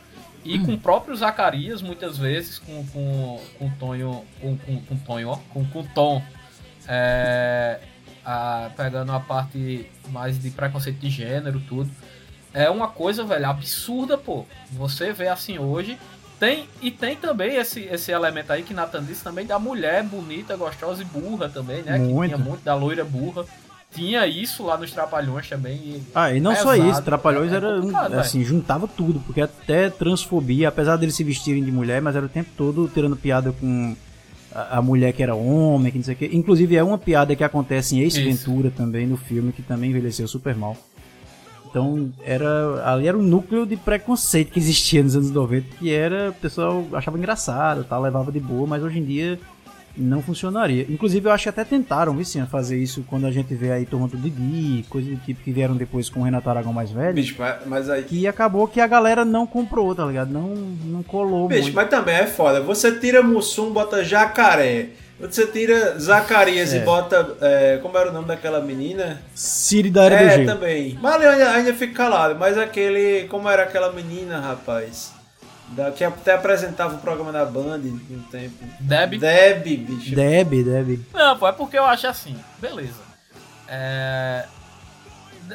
e 0.44 0.58
com 0.58 0.72
o 0.74 0.78
próprio 0.78 1.14
Zacarias, 1.16 1.82
muitas 1.82 2.16
vezes, 2.16 2.58
com, 2.58 2.86
com, 2.86 3.40
com 3.58 3.70
Tonho. 3.72 4.24
Com, 4.40 4.56
com, 4.58 4.80
com 4.82 4.96
Tonho, 4.96 5.28
ó. 5.30 5.36
Com, 5.52 5.64
com 5.66 5.84
Tom. 5.84 6.22
É, 6.88 7.80
a- 8.24 8.70
pegando 8.76 9.12
a 9.12 9.20
parte 9.20 9.86
mais 10.08 10.40
de 10.40 10.50
preconceito 10.50 10.98
de 10.98 11.10
gênero, 11.10 11.60
tudo. 11.68 11.90
É 12.52 12.68
uma 12.68 12.88
coisa, 12.88 13.24
velho, 13.24 13.46
absurda, 13.48 14.18
pô. 14.18 14.44
Você 14.72 15.12
vê 15.12 15.28
assim 15.28 15.58
hoje. 15.58 15.98
Tem, 16.38 16.66
e 16.80 16.90
tem 16.90 17.16
também 17.16 17.56
esse, 17.56 17.80
esse 17.82 18.10
elemento 18.10 18.50
aí 18.50 18.62
que 18.62 18.72
Nathan 18.72 19.04
disse 19.04 19.22
também 19.22 19.44
da 19.44 19.58
mulher 19.58 20.02
bonita, 20.02 20.56
gostosa 20.56 21.02
e 21.02 21.04
burra 21.04 21.50
também, 21.50 21.82
né? 21.82 21.98
Muito. 21.98 22.30
Que 22.30 22.34
tinha 22.34 22.38
muito 22.38 22.64
da 22.64 22.74
loira 22.74 23.04
burra. 23.04 23.44
Tinha 23.94 24.26
isso 24.26 24.62
lá 24.64 24.76
nos 24.78 24.92
Trapalhões 24.92 25.48
também. 25.48 25.74
e- 25.76 26.02
Ah, 26.14 26.32
e 26.32 26.40
não 26.40 26.54
só 26.54 26.72
Pesado. 26.72 26.90
isso, 26.90 27.02
Trapalhões 27.02 27.52
É 27.52 27.56
era 27.56 27.68
um- 27.78 27.80
complicado, 27.82 28.14
assim, 28.14 28.44
juntava 28.44 28.86
tudo, 28.86 29.18
porque 29.20 29.40
até 29.40 29.90
transfobia, 29.90 30.68
apesar 30.68 30.96
deles 30.96 31.14
se 31.16 31.24
vestirem 31.24 31.64
de 31.64 31.72
mulher, 31.72 32.00
mas 32.00 32.14
era 32.14 32.24
o 32.24 32.28
tempo 32.28 32.50
todo 32.56 32.88
tirando 32.92 33.16
piada 33.16 33.52
com 33.52 33.96
a, 34.54 34.78
a 34.78 34.82
mulher 34.82 35.12
que 35.12 35.22
era 35.22 35.34
homem, 35.34 35.90
que 35.90 35.98
não 35.98 36.04
sei 36.04 36.14
o 36.14 36.16
quê. 36.16 36.30
Inclusive 36.32 36.76
é 36.76 36.82
uma 36.84 36.98
piada 36.98 37.34
que 37.34 37.42
acontece 37.42 37.96
em 37.96 38.00
Ace 38.02 38.20
Isso. 38.20 38.38
Ventura 38.46 38.70
também 38.70 39.06
no 39.06 39.16
filme, 39.16 39.52
que 39.52 39.62
também 39.62 39.90
envelheceu 39.90 40.28
super 40.28 40.54
mal. 40.54 40.76
Então, 41.68 42.10
era 42.24 42.82
ali 42.92 43.06
era 43.06 43.16
um 43.16 43.22
núcleo 43.22 43.64
de 43.64 43.76
preconceito 43.76 44.50
que 44.50 44.58
existia 44.58 45.02
nos 45.04 45.14
anos 45.14 45.30
90, 45.30 45.76
que 45.78 45.92
era, 45.92 46.30
o 46.30 46.34
pessoal 46.34 46.84
achava 46.92 47.16
engraçado, 47.16 47.84
tá, 47.84 47.96
levava 47.98 48.32
de 48.32 48.40
boa, 48.40 48.66
mas 48.66 48.82
hoje 48.82 48.98
em 48.98 49.04
dia 49.04 49.38
não 49.96 50.22
funcionaria. 50.22 50.86
Inclusive, 50.88 51.28
eu 51.28 51.32
acho 51.32 51.44
que 51.44 51.48
até 51.48 51.64
tentaram, 51.64 52.14
Vicinha, 52.14 52.46
fazer 52.46 52.78
isso 52.78 53.04
quando 53.08 53.26
a 53.26 53.30
gente 53.30 53.54
vê 53.54 53.72
aí 53.72 53.84
Turma 53.86 54.08
do 54.08 54.16
Didi, 54.16 54.84
coisa 54.88 55.10
do 55.10 55.16
tipo 55.16 55.42
que 55.42 55.52
vieram 55.52 55.76
depois 55.76 56.08
com 56.08 56.20
o 56.20 56.22
Renato 56.22 56.48
Aragão 56.48 56.72
mais 56.72 56.90
velho. 56.90 57.14
Bicho, 57.14 57.34
mas, 57.38 57.56
mas 57.66 57.90
aí. 57.90 58.02
Que 58.04 58.26
acabou 58.26 58.66
que 58.68 58.80
a 58.80 58.86
galera 58.86 59.24
não 59.24 59.46
comprou, 59.46 59.94
tá 59.94 60.04
ligado? 60.06 60.30
Não, 60.32 60.48
não 60.48 61.02
colou 61.02 61.48
Bicho, 61.48 61.62
muito. 61.62 61.74
mas 61.74 61.88
também 61.88 62.14
é 62.14 62.26
foda. 62.26 62.60
Você 62.60 62.92
tira 62.92 63.22
Mussum, 63.22 63.72
bota 63.72 64.02
jacaré. 64.04 64.88
Você 65.20 65.46
tira 65.46 65.98
Zacarias 65.98 66.72
É. 66.72 66.78
e 66.78 66.80
bota. 66.80 67.36
é, 67.42 67.78
como 67.82 67.98
era 67.98 68.08
o 68.08 68.12
nome 68.12 68.26
daquela 68.26 68.58
menina? 68.62 69.20
Siri 69.34 69.90
da 69.90 70.04
Era 70.04 70.16
do 70.16 70.22
É, 70.24 70.30
Gelo. 70.30 70.46
também. 70.46 70.98
Mas 71.02 71.22
ainda, 71.22 71.50
ainda 71.50 71.74
fica 71.74 71.92
calado. 71.92 72.36
Mas 72.38 72.56
aquele. 72.56 73.24
Como 73.28 73.46
era 73.46 73.64
aquela 73.64 73.92
menina, 73.92 74.40
rapaz? 74.40 75.12
Da, 75.70 75.92
que 75.92 76.02
até 76.02 76.34
apresentava 76.34 76.96
o 76.96 76.98
programa 76.98 77.30
da 77.30 77.44
Band 77.44 77.78
um 77.78 78.22
tempo. 78.30 78.64
Deb? 78.80 79.18
Deb, 79.18 79.62
bicho. 79.62 80.14
Deb, 80.14 80.64
Deb. 80.64 81.06
Não, 81.14 81.38
pô, 81.38 81.46
é 81.46 81.52
porque 81.52 81.78
eu 81.78 81.84
acho 81.84 82.06
assim, 82.08 82.36
beleza. 82.58 83.00
É, 83.68 84.46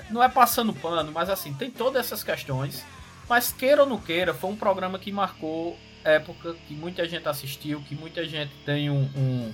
Não 0.09 0.24
é 0.24 0.30
passando 0.30 0.74
pano, 0.74 1.11
mas 1.11 1.30
assim, 1.30 1.53
tem 1.53 1.70
todas 1.70 2.05
essas 2.05 2.24
questões. 2.24 2.84
Mas 3.28 3.51
queira 3.51 3.84
ou 3.84 3.89
não 3.89 3.97
queira, 3.97 4.34
foi 4.34 4.49
um 4.51 4.55
programa 4.55 4.99
que 4.99 5.11
marcou 5.11 5.78
época 6.03 6.55
que 6.68 6.76
muita 6.76 7.07
gente 7.07 7.28
assistiu, 7.28 7.82
que 7.82 7.95
muita 7.95 8.24
gente 8.26 8.51
tem 8.66 8.89
um, 8.89 9.09
um, 9.18 9.53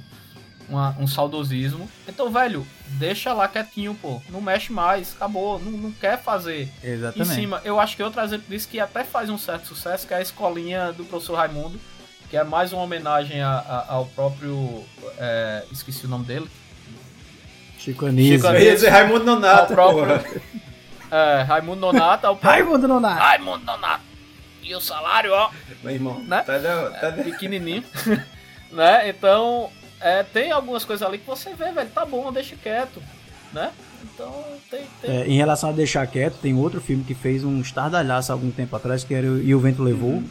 uma- 0.71 0.95
um 0.97 1.05
saudosismo. 1.05 1.89
Então, 2.07 2.31
velho, 2.31 2.65
deixa 2.87 3.33
lá 3.33 3.47
quietinho, 3.47 3.93
pô. 3.93 4.21
Não 4.29 4.41
mexe 4.41 4.71
mais, 4.71 5.13
acabou. 5.15 5.59
Não, 5.59 5.71
não 5.71 5.91
quer 5.91 6.21
fazer 6.21 6.69
em 6.83 6.87
Exatamente. 6.89 7.35
cima. 7.35 7.61
Eu 7.63 7.79
acho 7.79 7.95
que 7.95 8.01
outro 8.03 8.21
exemplo 8.21 8.45
disso 8.49 8.67
que 8.67 8.79
até 8.79 9.03
faz 9.03 9.29
um 9.29 9.37
certo 9.37 9.67
sucesso, 9.67 10.07
que 10.07 10.13
é 10.13 10.17
a 10.17 10.21
escolinha 10.21 10.91
do 10.93 11.03
professor 11.05 11.35
Raimundo, 11.35 11.79
que 12.29 12.37
é 12.37 12.43
mais 12.43 12.71
uma 12.73 12.81
homenagem 12.83 13.41
a- 13.41 13.49
a- 13.59 13.85
ao 13.93 14.05
próprio. 14.05 14.83
é, 15.17 15.63
esqueci 15.71 16.05
o 16.05 16.09
nome 16.09 16.25
dele. 16.25 16.49
Chico 17.77 18.05
Anísio. 18.05 18.35
Chico 18.37 18.47
Anísio. 18.47 18.71
dizer 18.71 18.89
Raimundo 18.89 19.25
Nonato, 19.25 19.61
Ao 19.79 19.93
próprio-. 19.93 20.41
É, 21.13 21.41
Raimundo 21.41 21.81
Nonato, 21.81 22.25
ao 22.25 22.37
próprio. 22.37 22.63
Raimundo 22.63 22.87
Nonato. 22.87 23.19
Raimundo 23.19 23.65
Nonato! 23.65 24.03
E 24.63 24.73
o 24.73 24.79
salário, 24.79 25.33
ó, 25.33 25.49
Meu 25.83 25.93
irmão, 25.93 26.19
Né? 26.19 26.41
tá, 26.43 26.57
de- 26.57 26.99
tá 27.01 27.09
de- 27.09 27.23
pequenininho. 27.23 27.83
né? 28.71 29.09
Então, 29.09 29.69
é, 30.01 30.23
tem 30.23 30.51
algumas 30.51 30.85
coisas 30.85 31.05
ali 31.05 31.17
que 31.17 31.27
você 31.27 31.53
vê, 31.53 31.71
velho, 31.71 31.89
tá 31.89 32.05
bom, 32.05 32.31
deixa 32.31 32.55
quieto. 32.55 33.01
Né? 33.53 33.71
Então, 34.03 34.33
tem. 34.69 34.81
tem... 35.01 35.11
É, 35.11 35.27
em 35.27 35.35
relação 35.35 35.69
a 35.69 35.73
deixar 35.73 36.07
quieto, 36.07 36.37
tem 36.41 36.55
outro 36.55 36.79
filme 36.79 37.03
que 37.03 37.13
fez 37.13 37.43
um 37.43 37.59
estardalhaço 37.59 38.31
há 38.31 38.35
algum 38.35 38.49
tempo 38.49 38.75
atrás, 38.75 39.03
que 39.03 39.13
era 39.13 39.27
E 39.27 39.53
o 39.53 39.59
Vento 39.59 39.83
Levou. 39.83 40.23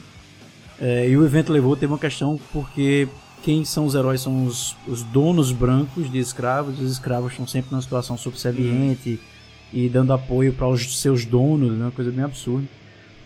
É, 0.81 1.09
e 1.09 1.17
o 1.17 1.25
Evento 1.25 1.53
Levou 1.53 1.77
teve 1.77 1.93
uma 1.93 1.99
questão 1.99 2.41
porque 2.53 3.07
quem 3.43 3.65
são 3.65 3.85
os 3.85 3.95
heróis 3.95 4.23
são 4.23 4.47
os, 4.47 4.75
os 4.87 5.03
donos 5.03 5.53
brancos 5.53 6.11
de 6.11 6.19
escravos, 6.19 6.81
os 6.81 6.91
escravos 6.91 7.33
estão 7.33 7.47
sempre 7.47 7.71
numa 7.71 7.83
situação 7.83 8.17
subserviente 8.17 9.21
e 9.73 9.89
dando 9.89 10.13
apoio 10.13 10.53
para 10.53 10.69
os 10.69 11.01
seus 11.01 11.25
donos, 11.25 11.73
né, 11.73 11.85
uma 11.85 11.91
coisa 11.91 12.11
bem 12.11 12.25
absurda. 12.25 12.67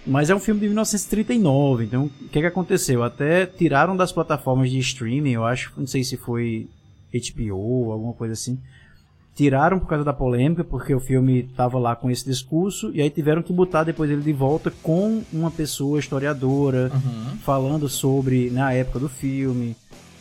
Mas 0.07 0.29
é 0.29 0.35
um 0.35 0.39
filme 0.41 0.61
de 0.61 0.67
1939, 0.67 1.85
então 1.85 2.05
o 2.05 2.29
que, 2.29 2.41
que 2.41 2.47
aconteceu? 2.47 3.03
Até 3.03 3.47
tiraram 3.47 3.97
das 3.97 4.13
plataformas 4.13 4.71
de 4.71 4.79
streaming, 4.79 5.33
eu 5.33 5.45
acho, 5.47 5.73
não 5.77 5.87
sei 5.87 6.05
se 6.05 6.17
foi 6.17 6.69
HBO, 7.13 7.91
alguma 7.93 8.13
coisa 8.13 8.35
assim. 8.35 8.59
Tiraram 9.35 9.81
por 9.81 9.89
causa 9.89 10.05
da 10.05 10.13
polêmica, 10.13 10.63
porque 10.63 10.95
o 10.95 11.01
filme 11.01 11.45
tava 11.57 11.79
lá 11.79 11.97
com 11.97 12.09
esse 12.11 12.25
discurso, 12.25 12.91
e 12.95 13.01
aí 13.01 13.11
tiveram 13.11 13.43
que 13.43 13.53
botar 13.53 13.83
depois 13.83 14.09
ele 14.11 14.23
de 14.23 14.33
volta 14.33 14.71
com 14.83 15.23
uma 15.33 15.51
pessoa 15.51 15.99
historiadora, 15.99 16.91
Uhum. 16.95 17.37
falando 17.39 17.89
sobre, 17.89 18.51
na 18.51 18.73
época 18.73 19.01
do 19.01 19.09
filme, 19.09 19.75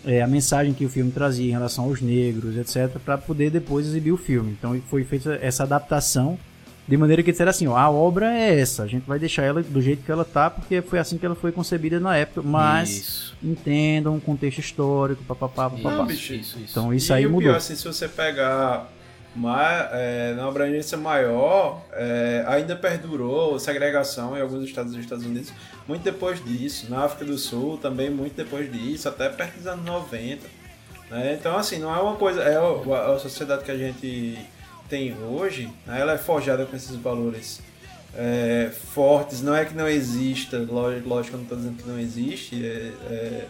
é, 0.05 0.21
a 0.21 0.27
mensagem 0.27 0.73
que 0.73 0.85
o 0.85 0.89
filme 0.89 1.11
trazia 1.11 1.47
em 1.47 1.51
relação 1.51 1.85
aos 1.85 2.01
negros, 2.01 2.55
etc., 2.57 2.97
para 3.03 3.17
poder 3.17 3.51
depois 3.51 3.85
exibir 3.85 4.11
o 4.11 4.17
filme. 4.17 4.55
Então 4.57 4.79
foi 4.89 5.03
feita 5.03 5.37
essa 5.41 5.63
adaptação, 5.63 6.39
de 6.87 6.97
maneira 6.97 7.23
que 7.23 7.31
disseram 7.31 7.49
assim: 7.49 7.67
ó, 7.67 7.77
a 7.77 7.89
obra 7.89 8.33
é 8.33 8.59
essa, 8.59 8.83
a 8.83 8.87
gente 8.87 9.03
vai 9.07 9.17
deixar 9.19 9.43
ela 9.43 9.61
do 9.63 9.81
jeito 9.81 10.03
que 10.03 10.11
ela 10.11 10.25
tá, 10.25 10.49
porque 10.49 10.81
foi 10.81 10.99
assim 10.99 11.17
que 11.17 11.25
ela 11.25 11.35
foi 11.35 11.51
concebida 11.51 11.99
na 11.99 12.15
época, 12.17 12.41
mas 12.41 12.89
Isso. 12.89 13.37
entendam 13.43 14.15
o 14.17 14.21
contexto 14.21 14.59
histórico, 14.59 15.23
papapá, 15.23 15.69
papapá. 15.69 15.91
Não, 15.97 16.05
bicho. 16.05 16.33
Isso, 16.33 16.57
isso. 16.59 16.67
Então 16.71 16.93
isso 16.93 17.11
e 17.11 17.15
aí 17.15 17.25
o 17.25 17.29
mudou. 17.29 17.43
pior, 17.49 17.55
assim, 17.57 17.75
se 17.75 17.85
você 17.85 18.07
pegar 18.07 18.89
ma- 19.35 19.89
é, 19.93 20.33
na 20.35 20.47
abrangência 20.47 20.97
maior, 20.97 21.81
é, 21.93 22.43
ainda 22.47 22.75
perdurou 22.75 23.57
segregação 23.59 24.37
em 24.37 24.41
alguns 24.41 24.63
estados 24.65 24.91
dos 24.93 25.01
Estados 25.01 25.25
Unidos, 25.25 25.51
muito 25.87 26.03
depois 26.03 26.43
disso. 26.43 26.87
Na 26.89 27.05
África 27.05 27.25
do 27.25 27.37
Sul 27.37 27.77
também 27.77 28.09
muito 28.09 28.35
depois 28.35 28.71
disso, 28.71 29.07
até 29.07 29.29
perto 29.29 29.55
dos 29.57 29.67
anos 29.67 29.85
90. 29.85 30.45
né? 31.09 31.37
Então, 31.39 31.55
assim, 31.57 31.79
não 31.79 31.93
é 31.95 31.99
uma 32.01 32.15
coisa. 32.15 32.41
É 32.43 32.57
a 32.57 33.19
sociedade 33.19 33.63
que 33.63 33.71
a 33.71 33.77
gente 33.77 34.37
tem 34.93 35.15
hoje, 35.23 35.67
né, 35.87 35.99
ela 35.99 36.13
é 36.13 36.17
forjada 36.19 36.67
com 36.67 36.75
esses 36.75 36.95
valores 36.97 37.59
é, 38.15 38.69
fortes. 38.93 39.41
Não 39.41 39.55
é 39.55 39.65
que 39.65 39.73
não 39.73 39.87
exista, 39.87 40.59
ló- 40.69 40.91
lógico, 41.03 41.33
eu 41.35 41.37
não 41.39 41.43
estou 41.45 41.57
dizendo 41.57 41.77
que 41.81 41.87
não 41.89 41.99
existe. 41.99 42.63
É, 42.63 42.91
é, 43.09 43.47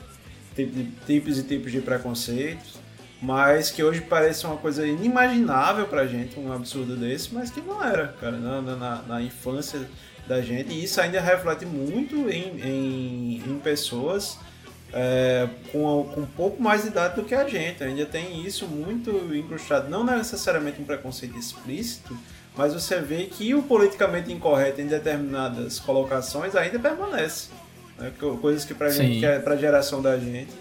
tipo 0.55 0.71
tipos 1.05 1.37
e 1.37 1.43
tipos 1.43 1.69
de 1.71 1.81
preconceitos, 1.81 2.75
mas 3.21 3.69
que 3.69 3.83
hoje 3.83 3.99
parece 4.01 4.45
uma 4.45 4.55
coisa 4.55 4.87
inimaginável 4.87 5.85
pra 5.85 6.05
gente, 6.07 6.39
um 6.39 6.53
absurdo 6.53 6.95
desse, 6.95 7.33
mas 7.33 7.49
que 7.51 7.59
não 7.59 7.83
era, 7.83 8.07
cara, 8.21 8.37
na- 8.37 8.61
na- 8.61 9.01
na 9.01 9.21
infância 9.21 9.81
da 10.25 10.41
gente. 10.41 10.71
E 10.71 10.81
isso 10.85 11.01
ainda 11.01 11.19
reflete 11.19 11.65
muito 11.65 12.29
em, 12.29 12.61
em, 12.61 13.43
em 13.45 13.59
pessoas 13.61 14.37
é, 14.93 15.47
com, 15.71 16.03
com 16.13 16.21
um 16.21 16.25
pouco 16.25 16.61
mais 16.61 16.83
de 16.83 16.89
idade 16.89 17.15
do 17.15 17.23
que 17.23 17.33
a 17.35 17.47
gente. 17.47 17.83
Ainda 17.83 18.05
tem 18.05 18.45
isso 18.45 18.67
muito 18.67 19.09
incrustado, 19.35 19.89
não 19.89 20.03
necessariamente 20.03 20.81
um 20.81 20.85
preconceito 20.85 21.37
explícito, 21.37 22.15
mas 22.55 22.73
você 22.73 22.99
vê 22.99 23.23
que 23.25 23.53
o 23.55 23.63
politicamente 23.63 24.31
incorreto 24.31 24.79
em 24.81 24.87
determinadas 24.87 25.79
colocações 25.79 26.55
ainda 26.55 26.77
permanece. 26.77 27.49
né? 27.97 28.11
Co- 28.19 28.37
Coisas 28.37 28.63
que 28.65 28.73
que 29.19 29.25
é 29.25 29.39
pra 29.39 29.55
geração 29.55 30.01
da 30.01 30.17
gente 30.19 30.51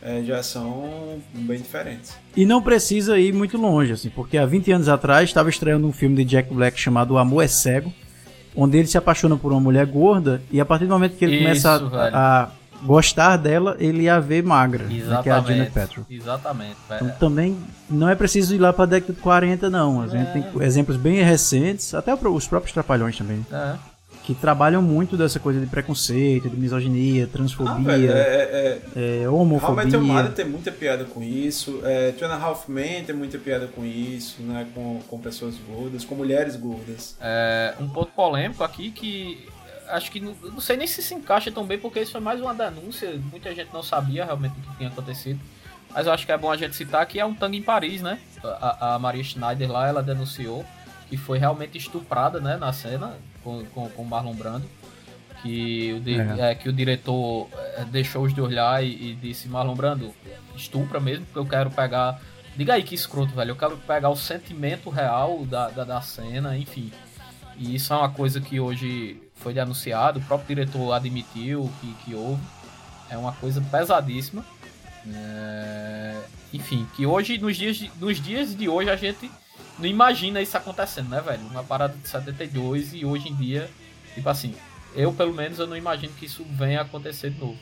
é, 0.00 0.22
já 0.22 0.42
são 0.42 1.20
bem 1.34 1.58
diferentes. 1.58 2.14
E 2.36 2.44
não 2.46 2.62
precisa 2.62 3.18
ir 3.18 3.32
muito 3.32 3.56
longe, 3.56 3.92
assim, 3.92 4.10
porque 4.10 4.38
há 4.38 4.46
20 4.46 4.70
anos 4.72 4.88
atrás 4.88 5.28
estava 5.28 5.48
estreando 5.50 5.86
um 5.86 5.92
filme 5.92 6.16
de 6.16 6.24
Jack 6.24 6.52
Black 6.54 6.78
chamado 6.78 7.14
O 7.14 7.18
Amor 7.18 7.42
é 7.44 7.48
Cego, 7.48 7.92
onde 8.54 8.78
ele 8.78 8.86
se 8.86 8.98
apaixona 8.98 9.36
por 9.36 9.50
uma 9.52 9.60
mulher 9.60 9.86
gorda 9.86 10.40
e 10.50 10.60
a 10.60 10.64
partir 10.64 10.86
do 10.86 10.92
momento 10.92 11.16
que 11.16 11.24
ele 11.24 11.34
Isso, 11.36 11.42
começa 11.42 11.70
a, 12.12 12.42
a 12.44 12.50
gostar 12.84 13.36
dela, 13.36 13.76
ele 13.78 14.08
a 14.08 14.18
vê 14.20 14.42
magra, 14.42 14.84
né, 14.84 14.90
que 15.22 15.28
é 15.28 15.32
a 15.32 15.38
Exatamente. 15.38 15.70
Paltrow. 15.70 16.06
Exatamente. 16.10 16.76
Então 16.86 17.08
É. 17.08 17.10
também 17.12 17.56
não 17.88 18.08
é 18.08 18.14
preciso 18.14 18.54
ir 18.54 18.58
lá 18.58 18.72
para 18.72 18.84
a 18.84 18.86
década 18.86 19.12
de 19.12 19.20
40 19.20 19.70
não, 19.70 20.02
a 20.02 20.08
gente 20.08 20.32
tem 20.32 20.44
exemplos 20.62 20.96
bem 20.96 21.22
recentes, 21.22 21.94
até 21.94 22.12
os 22.14 22.46
próprios 22.46 22.72
Trapalhões 22.72 23.16
também, 23.16 23.44
É. 23.52 23.74
que 24.24 24.34
trabalham 24.34 24.80
muito 24.80 25.16
dessa 25.16 25.40
coisa 25.40 25.58
de 25.60 25.66
preconceito, 25.66 26.48
de 26.48 26.56
misoginia, 26.56 27.24
Ah, 27.24 27.28
transfobia, 27.32 27.84
velho, 27.84 28.12
é, 28.12 28.16
é, 28.16 28.80
é, 28.94 29.00
How 29.00 29.22
Your 29.22 29.34
homofobia. 29.34 29.98
Mother 29.98 30.32
tem 30.32 30.44
muita 30.44 30.70
piada 30.70 31.04
com 31.04 31.22
isso, 31.22 31.80
é, 31.84 32.12
Two 32.12 32.28
and 32.28 32.32
a 32.32 32.36
Half 32.36 32.68
Men 32.68 33.04
tem 33.04 33.14
muita 33.16 33.36
piada 33.38 33.66
com 33.66 33.84
isso, 33.84 34.40
né, 34.42 34.66
com, 34.74 35.00
com 35.08 35.18
pessoas 35.18 35.54
gordas, 35.68 36.04
com 36.04 36.14
mulheres 36.14 36.54
gordas. 36.56 37.16
É, 37.20 37.74
um 37.80 37.88
ponto 37.88 38.12
polêmico 38.12 38.62
aqui 38.62 38.90
que 38.92 39.44
acho 39.92 40.10
que 40.10 40.20
não, 40.20 40.34
não 40.42 40.60
sei 40.60 40.76
nem 40.76 40.86
se 40.86 41.02
se 41.02 41.14
encaixa 41.14 41.50
tão 41.52 41.64
bem, 41.64 41.78
porque 41.78 42.00
isso 42.00 42.12
foi 42.12 42.20
mais 42.20 42.40
uma 42.40 42.54
denúncia. 42.54 43.12
Muita 43.30 43.54
gente 43.54 43.72
não 43.72 43.82
sabia 43.82 44.24
realmente 44.24 44.54
o 44.58 44.62
que 44.62 44.76
tinha 44.76 44.88
acontecido. 44.88 45.40
Mas 45.94 46.06
eu 46.06 46.12
acho 46.12 46.24
que 46.26 46.32
é 46.32 46.38
bom 46.38 46.50
a 46.50 46.56
gente 46.56 46.74
citar 46.74 47.04
que 47.06 47.20
é 47.20 47.24
um 47.24 47.34
tango 47.34 47.54
em 47.54 47.62
Paris, 47.62 48.00
né? 48.02 48.18
A, 48.42 48.94
a 48.94 48.98
Maria 48.98 49.22
Schneider 49.22 49.70
lá, 49.70 49.86
ela 49.86 50.02
denunciou 50.02 50.64
que 51.08 51.16
foi 51.16 51.38
realmente 51.38 51.76
estuprada, 51.76 52.40
né, 52.40 52.56
na 52.56 52.72
cena 52.72 53.14
com, 53.44 53.62
com, 53.66 53.88
com 53.90 54.02
Marlon 54.04 54.32
Brando. 54.34 54.66
Que 55.42 55.92
o, 55.94 56.00
di- 56.00 56.18
É. 56.20 56.50
é, 56.50 56.54
que 56.54 56.68
o 56.68 56.72
diretor 56.72 57.48
é, 57.76 57.84
deixou-os 57.84 58.32
de 58.32 58.40
olhar 58.40 58.82
e, 58.84 59.10
e 59.10 59.14
disse: 59.20 59.48
Marlon 59.48 59.74
Brando, 59.74 60.14
estupra 60.56 61.00
mesmo, 61.00 61.26
porque 61.26 61.38
eu 61.38 61.46
quero 61.46 61.70
pegar. 61.70 62.20
Diga 62.56 62.74
aí 62.74 62.82
que 62.82 62.94
escroto, 62.94 63.34
velho. 63.34 63.50
Eu 63.50 63.56
quero 63.56 63.76
pegar 63.78 64.08
o 64.10 64.16
sentimento 64.16 64.88
real 64.90 65.44
da, 65.46 65.68
da, 65.68 65.84
da 65.84 66.00
cena, 66.00 66.56
enfim. 66.56 66.92
E 67.56 67.74
isso 67.74 67.92
é 67.92 67.96
uma 67.96 68.10
coisa 68.10 68.40
que 68.40 68.60
hoje 68.60 69.20
foi 69.42 69.52
denunciado, 69.52 70.20
o 70.20 70.22
próprio 70.22 70.54
diretor 70.54 70.92
admitiu 70.92 71.70
que, 71.80 71.94
que 72.04 72.14
houve. 72.14 72.42
É 73.10 73.16
uma 73.16 73.32
coisa 73.32 73.60
pesadíssima. 73.60 74.44
É, 75.12 76.22
Enfim, 76.52 76.86
que 76.94 77.04
hoje, 77.04 77.38
nos 77.38 77.56
dias, 77.56 77.76
de, 77.76 77.92
nos 77.98 78.20
dias 78.20 78.56
de 78.56 78.68
hoje, 78.68 78.88
a 78.88 78.96
gente 78.96 79.30
não 79.78 79.86
imagina 79.86 80.40
isso 80.40 80.56
acontecendo, 80.56 81.08
né, 81.08 81.20
velho? 81.20 81.42
Uma 81.46 81.64
parada 81.64 81.94
de 81.96 82.08
72 82.08 82.94
e 82.94 83.04
hoje 83.04 83.28
em 83.28 83.34
dia, 83.34 83.68
tipo 84.14 84.28
assim, 84.28 84.54
eu 84.94 85.12
pelo 85.12 85.34
menos 85.34 85.58
eu 85.58 85.66
não 85.66 85.76
imagino 85.76 86.12
que 86.14 86.26
isso 86.26 86.44
venha 86.50 86.80
a 86.80 86.82
acontecer 86.82 87.30
de 87.30 87.40
novo. 87.40 87.58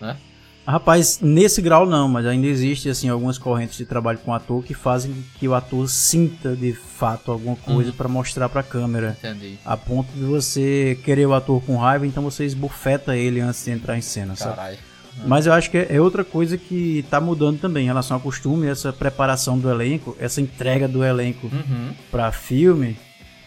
Né? 0.00 0.16
Rapaz, 0.66 1.18
nesse 1.20 1.60
grau 1.60 1.84
não, 1.84 2.08
mas 2.08 2.24
ainda 2.24 2.46
existe 2.46 2.88
assim 2.88 3.08
algumas 3.10 3.36
correntes 3.36 3.76
de 3.76 3.84
trabalho 3.84 4.18
com 4.18 4.30
o 4.30 4.34
ator 4.34 4.64
que 4.64 4.72
fazem 4.72 5.14
que 5.38 5.46
o 5.46 5.54
ator 5.54 5.86
sinta 5.88 6.56
de 6.56 6.72
fato 6.72 7.30
alguma 7.30 7.54
coisa 7.56 7.90
Uhum. 7.90 7.96
pra 7.96 8.08
mostrar 8.08 8.48
pra 8.48 8.62
câmera. 8.62 9.14
Entendi. 9.18 9.58
A 9.64 9.76
ponto 9.76 10.10
de 10.14 10.24
você 10.24 10.98
querer 11.04 11.26
o 11.26 11.34
ator 11.34 11.62
com 11.62 11.76
raiva, 11.76 12.06
então 12.06 12.22
você 12.22 12.46
esbofeta 12.46 13.14
ele 13.14 13.40
antes 13.40 13.62
de 13.62 13.72
entrar 13.72 13.98
em 13.98 14.00
cena, 14.00 14.36
sabe? 14.36 14.56
Caralho. 14.56 14.78
Mas 15.26 15.46
eu 15.46 15.52
acho 15.52 15.70
que 15.70 15.76
é 15.88 16.00
outra 16.00 16.24
coisa 16.24 16.56
que 16.56 17.04
tá 17.10 17.20
mudando 17.20 17.60
também 17.60 17.84
em 17.84 17.86
relação 17.86 18.16
ao 18.16 18.20
costume, 18.20 18.66
essa 18.66 18.92
preparação 18.92 19.58
do 19.58 19.70
elenco, 19.70 20.16
essa 20.18 20.40
entrega 20.40 20.88
do 20.88 21.04
elenco 21.04 21.46
Uhum. 21.46 21.90
pra 22.10 22.32
filme, 22.32 22.96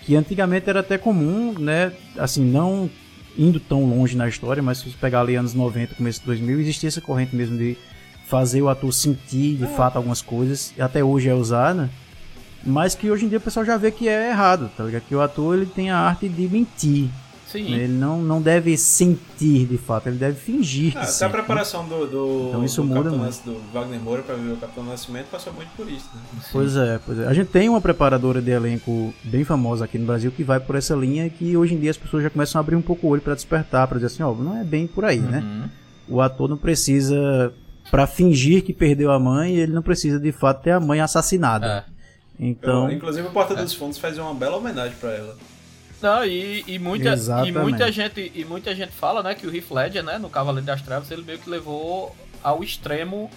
que 0.03 0.15
antigamente 0.15 0.69
era 0.69 0.79
até 0.81 0.97
comum, 0.99 1.53
né? 1.59 1.91
Assim, 2.17 2.45
não 2.45 2.89
indo 3.37 3.59
tão 3.59 3.85
longe 3.85 4.17
na 4.17 4.27
história, 4.27 4.63
mas 4.63 4.79
se 4.79 4.89
você 4.89 4.97
pegar 4.99 5.21
ali 5.21 5.35
anos 5.35 5.53
90, 5.53 5.95
começo 5.95 6.19
de 6.21 6.25
2000, 6.25 6.59
existia 6.59 6.87
essa 6.87 7.01
corrente 7.01 7.35
mesmo 7.35 7.57
de 7.57 7.77
fazer 8.25 8.61
o 8.61 8.69
ator 8.69 8.91
sentir 8.93 9.55
de 9.55 9.67
fato 9.67 9.95
algumas 9.95 10.21
coisas, 10.21 10.73
e 10.77 10.81
até 10.81 11.03
hoje 11.03 11.29
é 11.29 11.33
usada, 11.33 11.89
mas 12.65 12.95
que 12.95 13.09
hoje 13.09 13.25
em 13.25 13.29
dia 13.29 13.37
o 13.37 13.41
pessoal 13.41 13.65
já 13.65 13.77
vê 13.77 13.91
que 13.91 14.07
é 14.07 14.29
errado, 14.29 14.69
tá 14.75 14.83
ligado? 14.83 15.03
Que 15.03 15.15
o 15.15 15.21
ator 15.21 15.55
ele 15.55 15.65
tem 15.65 15.89
a 15.89 15.97
arte 15.97 16.27
de 16.27 16.47
mentir, 16.47 17.09
Sim. 17.47 17.63
né? 17.71 17.77
ele 17.83 17.93
não, 17.93 18.21
não 18.21 18.41
deve 18.41 18.77
sentir 18.77 19.65
de 19.65 19.77
fato, 19.77 20.07
ele 20.07 20.17
deve 20.17 20.37
fingir 20.39 20.91
que 20.91 20.97
Ah, 20.97 21.01
até 21.01 21.11
sente, 21.11 21.23
a 21.23 21.27
né? 21.27 21.33
preparação 21.33 21.87
do, 21.87 22.05
do, 22.05 22.45
Então 22.49 22.65
isso 22.65 22.81
do, 22.81 22.87
muda 22.87 23.03
Capitão 23.09 23.17
muito. 23.19 23.41
Do 23.43 23.71
Wagner 23.73 23.99
Moura 24.01 24.21
para 24.23 24.35
ver 24.35 24.51
o 24.51 24.57
Capitão 24.57 24.83
Nascimento 24.83 25.27
passou 25.31 25.53
muito 25.53 25.69
por 25.77 25.89
isso, 25.89 26.09
né? 26.13 26.21
Pois 26.51 26.75
é, 26.75 26.99
pois 27.05 27.19
é. 27.19 27.27
A 27.27 27.33
gente 27.33 27.47
tem 27.47 27.69
uma 27.69 27.79
preparadora 27.81 28.41
de 28.41 28.51
elenco 28.51 29.13
bem 29.23 29.43
famosa 29.43 29.85
aqui 29.85 29.97
no 29.97 30.05
Brasil 30.05 30.31
que 30.31 30.43
vai 30.43 30.59
por 30.59 30.75
essa 30.75 30.93
linha 30.95 31.29
que 31.29 31.55
hoje 31.55 31.73
em 31.73 31.79
dia 31.79 31.91
as 31.91 31.97
pessoas 31.97 32.23
já 32.23 32.29
começam 32.29 32.59
a 32.59 32.61
abrir 32.61 32.75
um 32.75 32.81
pouco 32.81 33.07
o 33.07 33.09
olho 33.09 33.21
pra 33.21 33.33
despertar, 33.35 33.87
pra 33.87 33.95
dizer 33.97 34.07
assim, 34.07 34.23
ó, 34.23 34.33
não 34.33 34.57
é 34.59 34.63
bem 34.63 34.85
por 34.85 35.05
aí, 35.05 35.19
né? 35.19 35.39
Uhum. 35.39 35.69
o 36.15 36.21
ator 36.21 36.47
não 36.49 36.57
precisa, 36.57 37.53
pra 37.91 38.05
fingir 38.07 38.63
que 38.63 38.73
perdeu 38.73 39.11
a 39.11 39.19
mãe, 39.19 39.55
ele 39.55 39.71
não 39.73 39.81
precisa 39.81 40.19
de 40.19 40.31
fato 40.31 40.63
ter 40.63 40.71
a 40.71 40.79
mãe 40.79 40.99
assassinada. 41.01 41.85
É. 41.89 41.97
Então, 42.39 42.89
Eu- 42.89 42.95
inclusive 42.95 43.27
o 43.27 43.31
Porta 43.31 43.55
dos 43.55 43.73
Fundos 43.73 43.97
faz 43.97 44.17
uma 44.17 44.33
bela 44.33 44.57
homenagem 44.57 44.95
pra 44.99 45.11
ela. 45.11 45.35
Não, 46.01 46.23
e, 46.23 46.63
e, 46.67 46.77
muita, 46.77 47.15
e, 47.45 47.51
muita 47.51 47.91
gente, 47.91 48.31
e 48.35 48.45
muita 48.45 48.75
gente 48.75 48.91
fala, 48.91 49.23
né, 49.23 49.33
que 49.33 49.47
o 49.47 49.55
Heath 49.55 49.71
Ledger, 49.71 50.03
né, 50.03 50.17
no 50.19 50.29
Cavaleiro 50.29 50.65
das 50.65 50.81
Trevas, 50.81 51.09
ele 51.09 51.23
meio 51.23 51.39
que 51.39 51.49
levou 51.49 52.15
ao 52.43 52.63
extremo 52.63 53.31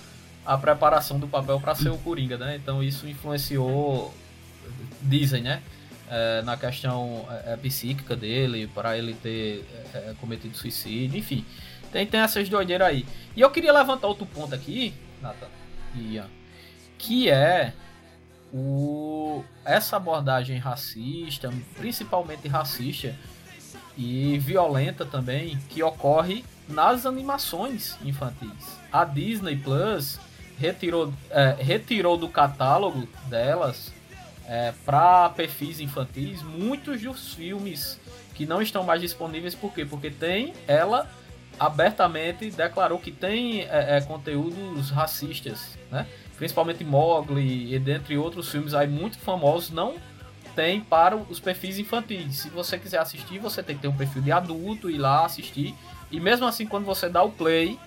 a 0.44 0.58
preparação 0.58 1.18
do 1.18 1.26
papel 1.26 1.58
para 1.58 1.74
ser 1.74 1.88
o 1.88 1.98
Coringa, 1.98 2.36
né? 2.36 2.56
Então 2.56 2.82
isso 2.82 3.06
influenciou, 3.06 4.12
dizem, 5.02 5.42
né, 5.42 5.62
é, 6.10 6.42
na 6.42 6.56
questão 6.56 7.26
é, 7.46 7.56
psíquica 7.56 8.16
dele, 8.16 8.68
para 8.74 8.98
ele 8.98 9.14
ter 9.14 9.64
é, 9.94 10.14
cometido 10.20 10.56
suicídio, 10.56 11.18
enfim. 11.18 11.44
Tem, 11.92 12.06
tem 12.06 12.20
essas 12.20 12.48
doideiras 12.48 12.88
aí. 12.88 13.06
E 13.34 13.40
eu 13.40 13.50
queria 13.50 13.72
levantar 13.72 14.06
outro 14.06 14.26
ponto 14.26 14.54
aqui, 14.54 14.92
Nathan 15.22 15.48
Ian, 15.96 16.26
que 16.98 17.30
é 17.30 17.72
o, 18.52 19.44
essa 19.64 19.96
abordagem 19.96 20.58
racista, 20.58 21.52
principalmente 21.76 22.48
racista 22.48 23.14
e 23.96 24.38
violenta 24.38 25.04
também, 25.04 25.58
que 25.68 25.82
ocorre 25.82 26.44
nas 26.68 27.06
animações 27.06 27.96
infantis. 28.04 28.78
A 28.92 29.04
Disney 29.04 29.56
Plus 29.56 30.18
retirou, 30.58 31.12
é, 31.30 31.56
retirou 31.58 32.16
do 32.16 32.28
catálogo 32.28 33.08
delas 33.28 33.92
para 34.84 35.28
perfis 35.30 35.78
infantis 35.78 36.42
muitos 36.42 37.00
dos 37.00 37.34
filmes 37.34 38.00
que 38.34 38.44
não 38.44 38.60
estão 38.60 38.82
mais 38.82 39.00
disponíveis. 39.00 39.54
Por 39.54 39.72
quê? 39.72 39.84
Porque 39.84 40.10
tem 40.10 40.52
ela 40.66 41.08
abertamente 41.58 42.50
declarou 42.50 42.98
que 42.98 43.12
tem 43.12 43.62
é, 43.62 43.98
é, 43.98 44.00
conteúdos 44.00 44.90
racistas, 44.90 45.78
né? 45.90 46.06
Principalmente 46.40 46.82
Mowgli 46.82 47.74
e 47.74 47.78
dentre 47.78 48.16
outros 48.16 48.48
filmes 48.48 48.72
aí 48.72 48.88
muito 48.88 49.18
famosos 49.18 49.68
não 49.68 49.96
tem 50.56 50.80
para 50.80 51.14
os 51.14 51.38
perfis 51.38 51.78
infantis. 51.78 52.38
Se 52.38 52.48
você 52.48 52.78
quiser 52.78 52.98
assistir, 52.98 53.38
você 53.38 53.62
tem 53.62 53.76
que 53.76 53.82
ter 53.82 53.88
um 53.88 53.96
perfil 53.96 54.22
de 54.22 54.32
adulto 54.32 54.88
ir 54.88 54.96
lá 54.96 55.26
assistir. 55.26 55.74
E 56.10 56.18
mesmo 56.18 56.46
assim, 56.46 56.66
quando 56.66 56.86
você 56.86 57.10
dá 57.10 57.22
o 57.22 57.30
play, 57.30 57.78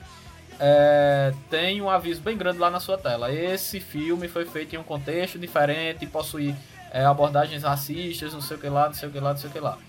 é, 0.60 1.34
tem 1.50 1.82
um 1.82 1.90
aviso 1.90 2.22
bem 2.22 2.38
grande 2.38 2.60
lá 2.60 2.70
na 2.70 2.80
sua 2.80 2.96
tela. 2.96 3.34
Esse 3.34 3.80
filme 3.80 4.28
foi 4.28 4.46
feito 4.46 4.76
em 4.76 4.78
um 4.78 4.84
contexto 4.84 5.40
diferente, 5.40 6.06
possui 6.06 6.56
é, 6.92 7.04
abordagens 7.04 7.64
racistas, 7.64 8.34
não 8.34 8.42
sei 8.42 8.56
o 8.56 8.60
que 8.60 8.70
lá, 8.70 8.86
não 8.86 8.94
sei 8.94 9.10
o 9.10 9.12
que 9.12 9.20
lá, 9.20 9.32
não 9.32 9.38
sei 9.38 9.50
o 9.50 9.54
que 9.54 9.60
lá. 9.60 9.80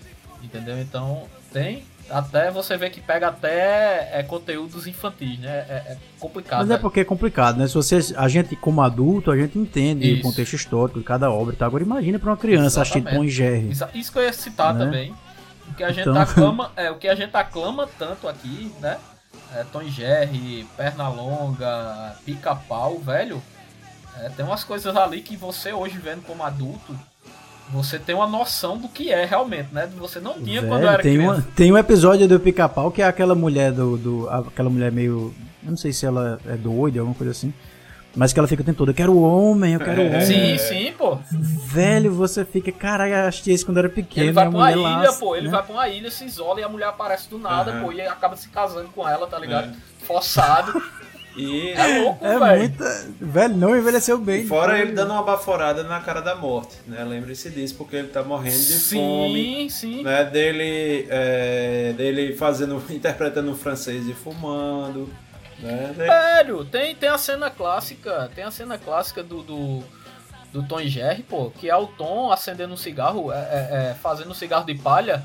Entendeu? 0.42 0.80
Então 0.80 1.28
tem. 1.54 1.84
Até 2.10 2.50
você 2.50 2.76
vê 2.76 2.90
que 2.90 3.00
pega 3.00 3.28
até 3.28 4.10
é, 4.12 4.22
conteúdos 4.22 4.86
infantis, 4.86 5.38
né? 5.38 5.64
É, 5.68 5.92
é 5.92 5.96
complicado. 6.20 6.58
Mas 6.60 6.70
é 6.70 6.74
né? 6.74 6.78
porque 6.78 7.00
é 7.00 7.04
complicado, 7.04 7.56
né? 7.56 7.66
Se 7.66 7.72
você, 7.74 7.98
a 8.16 8.28
gente, 8.28 8.54
como 8.56 8.82
adulto, 8.82 9.30
a 9.30 9.36
gente 9.38 9.58
entende 9.58 10.10
Isso. 10.10 10.20
o 10.20 10.22
contexto 10.22 10.52
histórico 10.54 10.98
de 10.98 11.04
cada 11.04 11.30
obra 11.30 11.54
e 11.54 11.56
tal. 11.56 11.66
Agora 11.68 11.82
imagina 11.82 12.18
pra 12.18 12.30
uma 12.30 12.36
criança 12.36 12.82
assistindo 12.82 13.04
Exatamente. 13.08 13.22
Tom 13.22 13.24
e 13.24 13.30
Jerry. 13.30 13.70
Exa- 13.70 13.90
Isso 13.94 14.12
que 14.12 14.18
eu 14.18 14.22
ia 14.22 14.32
citar 14.34 14.74
Né? 14.74 14.84
também. 14.84 15.14
O 15.70 15.74
que 15.74 15.82
a 15.82 15.88
gente 15.92 16.06
Então- 16.08 16.20
aclama, 16.20 16.70
é, 16.76 16.90
o 16.90 16.96
que 16.98 17.08
a 17.08 17.14
gente 17.14 17.34
aclama 17.34 17.88
tanto 17.98 18.28
aqui, 18.28 18.70
né? 18.80 18.98
É, 19.54 19.64
Tom 19.72 19.80
e 19.80 19.90
Jerry, 19.90 20.66
Pernalonga, 20.76 22.16
Pica-Pau, 22.24 22.98
velho. 22.98 23.42
é, 24.20 24.28
tem 24.28 24.44
umas 24.44 24.62
coisas 24.62 24.94
ali 24.96 25.22
que 25.22 25.36
você 25.36 25.72
hoje 25.72 25.96
vendo 25.98 26.22
como 26.22 26.42
adulto, 26.42 26.96
você 27.70 27.98
tem 27.98 28.14
uma 28.14 28.26
noção 28.26 28.76
do 28.76 28.88
que 28.88 29.12
é 29.12 29.24
realmente, 29.24 29.68
né? 29.72 29.88
Você 29.98 30.20
não 30.20 30.34
tinha 30.34 30.62
quando 30.62 30.86
era 30.86 31.02
tem, 31.02 31.16
criança. 31.16 31.40
uma, 31.40 31.46
tem 31.56 31.72
um 31.72 31.78
episódio 31.78 32.28
do 32.28 32.38
Pica-Pau 32.38 32.90
que 32.90 33.02
é 33.02 33.06
aquela 33.06 33.34
mulher 33.34 33.72
do, 33.72 33.96
do. 33.96 34.28
Aquela 34.28 34.70
mulher 34.70 34.92
meio. 34.92 35.34
Eu 35.62 35.70
não 35.70 35.76
sei 35.76 35.92
se 35.92 36.04
ela 36.04 36.38
é 36.46 36.56
doida, 36.56 37.00
alguma 37.00 37.16
coisa 37.16 37.32
assim. 37.32 37.52
Mas 38.16 38.32
que 38.32 38.38
ela 38.38 38.46
fica 38.46 38.62
o 38.62 38.64
tempo 38.64 38.78
todo, 38.78 38.90
eu 38.90 38.94
quero 38.94 39.18
homem, 39.18 39.74
eu 39.74 39.80
quero 39.80 40.06
homem. 40.06 40.20
Sim, 40.20 40.56
sim, 40.56 40.92
pô. 40.96 41.18
Velho, 41.32 42.12
você 42.12 42.44
fica, 42.44 42.70
caralho, 42.70 43.12
eu 43.12 43.26
achei 43.26 43.52
isso 43.52 43.66
quando 43.66 43.78
era 43.78 43.88
pequeno. 43.88 44.26
Ele 44.26 44.32
vai 44.32 44.46
a 44.46 44.50
pra 44.50 44.58
uma 44.58 44.72
ilha, 44.72 45.12
pô. 45.14 45.34
Ele 45.34 45.46
né? 45.46 45.50
vai 45.50 45.62
pra 45.64 45.72
uma 45.72 45.88
ilha, 45.88 46.10
se 46.12 46.24
isola 46.24 46.60
e 46.60 46.62
a 46.62 46.68
mulher 46.68 46.86
aparece 46.86 47.28
do 47.28 47.38
nada, 47.38 47.72
Aham. 47.72 47.82
pô. 47.82 47.92
E 47.92 48.00
acaba 48.02 48.36
se 48.36 48.48
casando 48.48 48.88
com 48.90 49.08
ela, 49.08 49.26
tá 49.26 49.36
ligado? 49.38 49.74
Forçado. 49.98 50.80
E 51.36 51.70
É 51.72 51.98
louco, 52.00 52.24
É 52.24 52.38
velho. 52.38 52.58
muita. 52.58 53.06
Velho, 53.20 53.56
não 53.56 53.76
envelheceu 53.76 54.18
bem. 54.18 54.46
fora 54.46 54.72
Foi- 54.72 54.80
ele 54.82 54.92
dando 54.92 55.12
uma 55.12 55.22
baforada 55.22 55.82
na 55.82 56.00
cara 56.00 56.20
da 56.20 56.34
morte, 56.36 56.76
né? 56.86 57.02
Lembre-se 57.04 57.50
disso, 57.50 57.74
porque 57.74 57.96
ele 57.96 58.08
tá 58.08 58.22
morrendo 58.22 58.56
de 58.56 58.62
Sim, 58.62 58.96
fome. 58.98 59.70
sim. 59.70 60.02
Né, 60.04 60.24
dele, 60.24 61.06
é, 61.10 61.92
dele 61.96 62.36
fazendo, 62.36 62.80
interpretando 62.90 63.54
francês 63.56 64.06
e 64.08 64.14
fumando. 64.14 65.08
Né? 65.58 65.92
Velho, 65.96 66.64
tem, 66.64 66.94
tem 66.94 67.08
a 67.08 67.18
cena 67.18 67.50
clássica, 67.50 68.30
tem 68.34 68.44
a 68.44 68.50
cena 68.50 68.76
clássica 68.78 69.22
do, 69.22 69.42
do, 69.42 69.82
do 70.52 70.62
Tom 70.64 70.80
e 70.80 70.88
Jerry, 70.88 71.22
pô, 71.22 71.50
que 71.50 71.70
é 71.70 71.76
o 71.76 71.86
Tom 71.86 72.30
acendendo 72.30 72.74
um 72.74 72.76
cigarro, 72.76 73.32
é, 73.32 73.36
é, 73.36 73.90
é, 73.90 73.94
fazendo 74.00 74.30
um 74.30 74.34
cigarro 74.34 74.66
de 74.66 74.74
palha, 74.74 75.22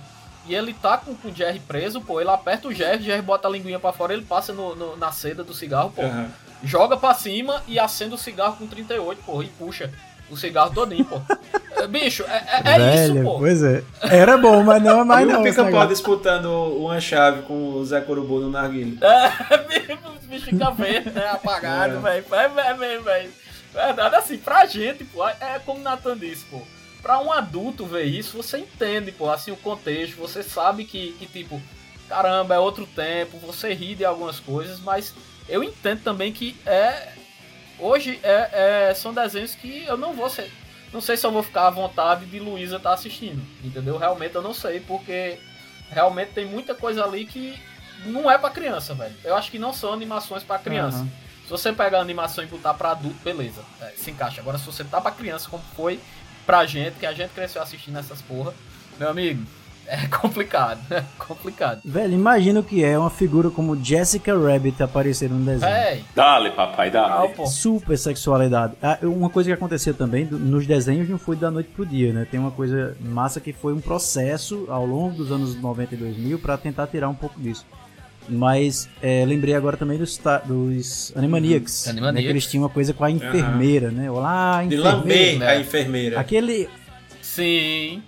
e 0.49 0.55
ele 0.55 0.73
tá 0.73 0.97
com, 0.97 1.13
com 1.15 1.29
o 1.29 1.33
Jerry 1.35 1.59
preso, 1.59 2.01
pô, 2.01 2.19
ele 2.19 2.29
aperta 2.29 2.67
o 2.67 2.73
Jerry, 2.73 2.97
o 2.97 3.01
Jerry 3.03 3.21
bota 3.21 3.47
a 3.47 3.51
linguinha 3.51 3.79
pra 3.79 3.93
fora, 3.93 4.13
ele 4.13 4.23
passa 4.25 4.51
no, 4.51 4.75
no- 4.75 4.97
na 4.97 5.11
seda 5.11 5.43
do 5.43 5.53
cigarro, 5.53 5.91
pô, 5.95 6.01
Aham. 6.01 6.27
joga 6.63 6.97
pra 6.97 7.13
cima 7.13 7.61
e 7.67 7.79
acende 7.79 8.15
o 8.15 8.17
cigarro 8.17 8.57
com 8.57 8.67
38, 8.67 9.21
pô, 9.25 9.41
e 9.43 9.47
puxa 9.47 9.89
o 10.29 10.35
cigarro 10.37 10.71
todinho, 10.73 11.05
pô. 11.05 11.19
É, 11.75 11.87
Bicho, 11.87 12.23
é, 12.23 12.35
é- 12.37 12.61
é 12.75 12.77
Velho, 12.79 13.15
isso, 13.15 13.23
pô. 13.23 13.39
pois 13.39 13.63
é. 13.63 13.83
Era 14.03 14.37
bom, 14.37 14.61
mas 14.63 14.81
não 14.83 15.01
é 15.01 15.03
mais 15.03 15.27
e 15.27 15.31
não. 15.31 15.41
o 15.41 15.47
esse 15.47 15.57
Pica-Pau 15.57 15.87
disputando 15.87 16.45
uma 16.77 16.99
chave 17.01 17.41
com 17.43 17.73
o 17.73 17.85
Zé 17.85 18.01
Corubu 18.01 18.39
no 18.39 18.49
narguilho. 18.51 18.97
É, 19.03 19.29
os 20.19 20.25
bichos 20.25 20.49
ficam 20.49 20.73
verdes, 20.75 21.13
né? 21.13 21.27
Apagado, 21.29 21.95
É. 21.95 21.99
velho. 22.21 22.25
É, 22.31 22.69
é 22.69 22.73
mesmo, 22.75 23.03
velho. 23.05 23.31
Verdade, 23.73 24.15
assim, 24.15 24.37
pra 24.37 24.65
gente, 24.67 25.03
pô, 25.05 25.27
é 25.27 25.59
como 25.65 25.79
o 25.79 25.83
Nathan 25.83 26.17
disse, 26.17 26.45
pô. 26.45 26.61
Pra 27.01 27.19
um 27.19 27.31
adulto 27.31 27.85
ver 27.85 28.03
isso, 28.03 28.35
você 28.37 28.57
entende, 28.57 29.11
pô, 29.11 29.29
assim, 29.29 29.51
o 29.51 29.55
contexto, 29.57 30.17
você 30.17 30.43
sabe 30.43 30.83
que, 30.83 31.13
que, 31.13 31.25
tipo, 31.25 31.61
caramba, 32.09 32.55
é 32.55 32.59
outro 32.59 32.85
tempo, 32.85 33.37
você 33.39 33.73
ri 33.73 33.95
de 33.95 34.03
algumas 34.03 34.39
coisas, 34.39 34.79
mas 34.79 35.13
eu 35.47 35.63
entendo 35.63 36.01
também 36.03 36.31
que 36.33 36.55
é. 36.65 37.13
Hoje 37.79 38.19
é, 38.21 38.89
é- 38.89 38.93
são 38.93 39.13
desenhos 39.13 39.55
que 39.55 39.85
eu 39.85 39.95
não 39.97 40.13
vou 40.13 40.29
ser. 40.29 40.51
Não 40.91 40.99
sei 40.99 41.15
se 41.15 41.25
eu 41.25 41.31
vou 41.31 41.43
ficar 41.43 41.67
à 41.67 41.69
vontade 41.69 42.25
de 42.25 42.39
Luísa 42.39 42.75
estar 42.77 42.93
assistindo. 42.93 43.41
Entendeu? 43.63 43.97
Realmente 43.97 44.35
eu 44.35 44.41
não 44.41 44.53
sei, 44.53 44.79
porque 44.81 45.39
realmente 45.89 46.31
tem 46.33 46.45
muita 46.45 46.75
coisa 46.75 47.03
ali 47.05 47.25
que 47.25 47.57
não 48.05 48.29
é 48.29 48.37
pra 48.37 48.49
criança, 48.49 48.93
velho. 48.93 49.15
Eu 49.23 49.35
acho 49.35 49.49
que 49.51 49.59
não 49.59 49.71
são 49.71 49.93
animações 49.93 50.43
pra 50.43 50.59
criança. 50.59 50.97
Aham. 50.97 51.09
Se 51.45 51.49
você 51.51 51.71
pegar 51.73 51.97
a 51.99 52.01
animação 52.01 52.43
e 52.43 52.47
botar 52.47 52.73
pra 52.75 52.91
adulto, 52.91 53.17
beleza, 53.23 53.63
é, 53.81 53.93
se 53.95 54.11
encaixa. 54.11 54.39
Agora, 54.41 54.57
se 54.59 54.65
você 54.65 54.83
tá 54.83 54.99
pra 55.01 55.09
criança, 55.11 55.49
como 55.49 55.63
foi 55.75 55.99
pra 56.49 56.65
gente, 56.65 56.95
que 56.97 57.05
a 57.05 57.13
gente 57.13 57.29
cresceu 57.29 57.61
assistindo 57.61 57.99
essas 57.99 58.23
porra, 58.23 58.55
meu 58.99 59.07
amigo, 59.07 59.43
é 59.85 60.07
complicado, 60.09 60.79
é 60.89 61.03
complicado. 61.15 61.79
Velho, 61.85 62.11
imagina 62.11 62.59
o 62.59 62.63
que 62.63 62.83
é 62.83 62.97
uma 62.97 63.11
figura 63.11 63.51
como 63.51 63.75
Jessica 63.75 64.35
Rabbit 64.35 64.81
aparecer 64.81 65.29
num 65.29 65.45
desenho. 65.45 65.71
Véi, 65.71 66.03
Dale, 66.15 66.49
papai, 66.49 66.89
dale. 66.89 67.33
pô. 67.35 67.45
Super 67.45 67.95
sexualidade. 67.95 68.73
Ah, 68.81 68.97
Uma 69.03 69.29
coisa 69.29 69.47
que 69.47 69.53
acontecia 69.53 69.93
também 69.93 70.25
nos 70.25 70.65
desenhos 70.65 71.07
não 71.07 71.19
foi 71.19 71.35
da 71.35 71.51
noite 71.51 71.69
pro 71.69 71.85
dia, 71.85 72.11
né? 72.11 72.25
Tem 72.29 72.39
uma 72.39 72.49
coisa 72.49 72.97
massa 72.99 73.39
que 73.39 73.53
foi 73.53 73.71
um 73.71 73.79
processo 73.79 74.65
ao 74.69 74.87
longo 74.87 75.17
dos 75.17 75.31
anos 75.31 75.55
90 75.55 75.93
e 75.93 75.97
2000 75.99 76.39
pra 76.39 76.57
tentar 76.57 76.87
tirar 76.87 77.09
um 77.09 77.15
pouco 77.15 77.39
disso. 77.39 77.63
Mas 78.29 78.87
é, 79.01 79.25
lembrei 79.25 79.53
agora 79.55 79.75
também 79.77 79.97
dos, 79.97 80.19
dos 80.45 81.11
Animaniacs. 81.15 81.87
Uhum. 81.87 81.93
Né, 81.93 81.99
Animaniacs. 81.99 82.25
que 82.25 82.31
eles 82.31 82.45
tinham 82.47 82.63
uma 82.63 82.69
coisa 82.69 82.93
com 82.93 83.03
a 83.03 83.11
enfermeira, 83.11 83.91
né? 83.91 84.09
Olá, 84.09 84.59
De 84.63 84.75
enfermeira. 84.75 84.89
lamber 84.97 85.39
né? 85.39 85.47
a 85.47 85.59
enfermeira. 85.59 86.19
Aquele, 86.19 86.69
Sim, 87.21 88.01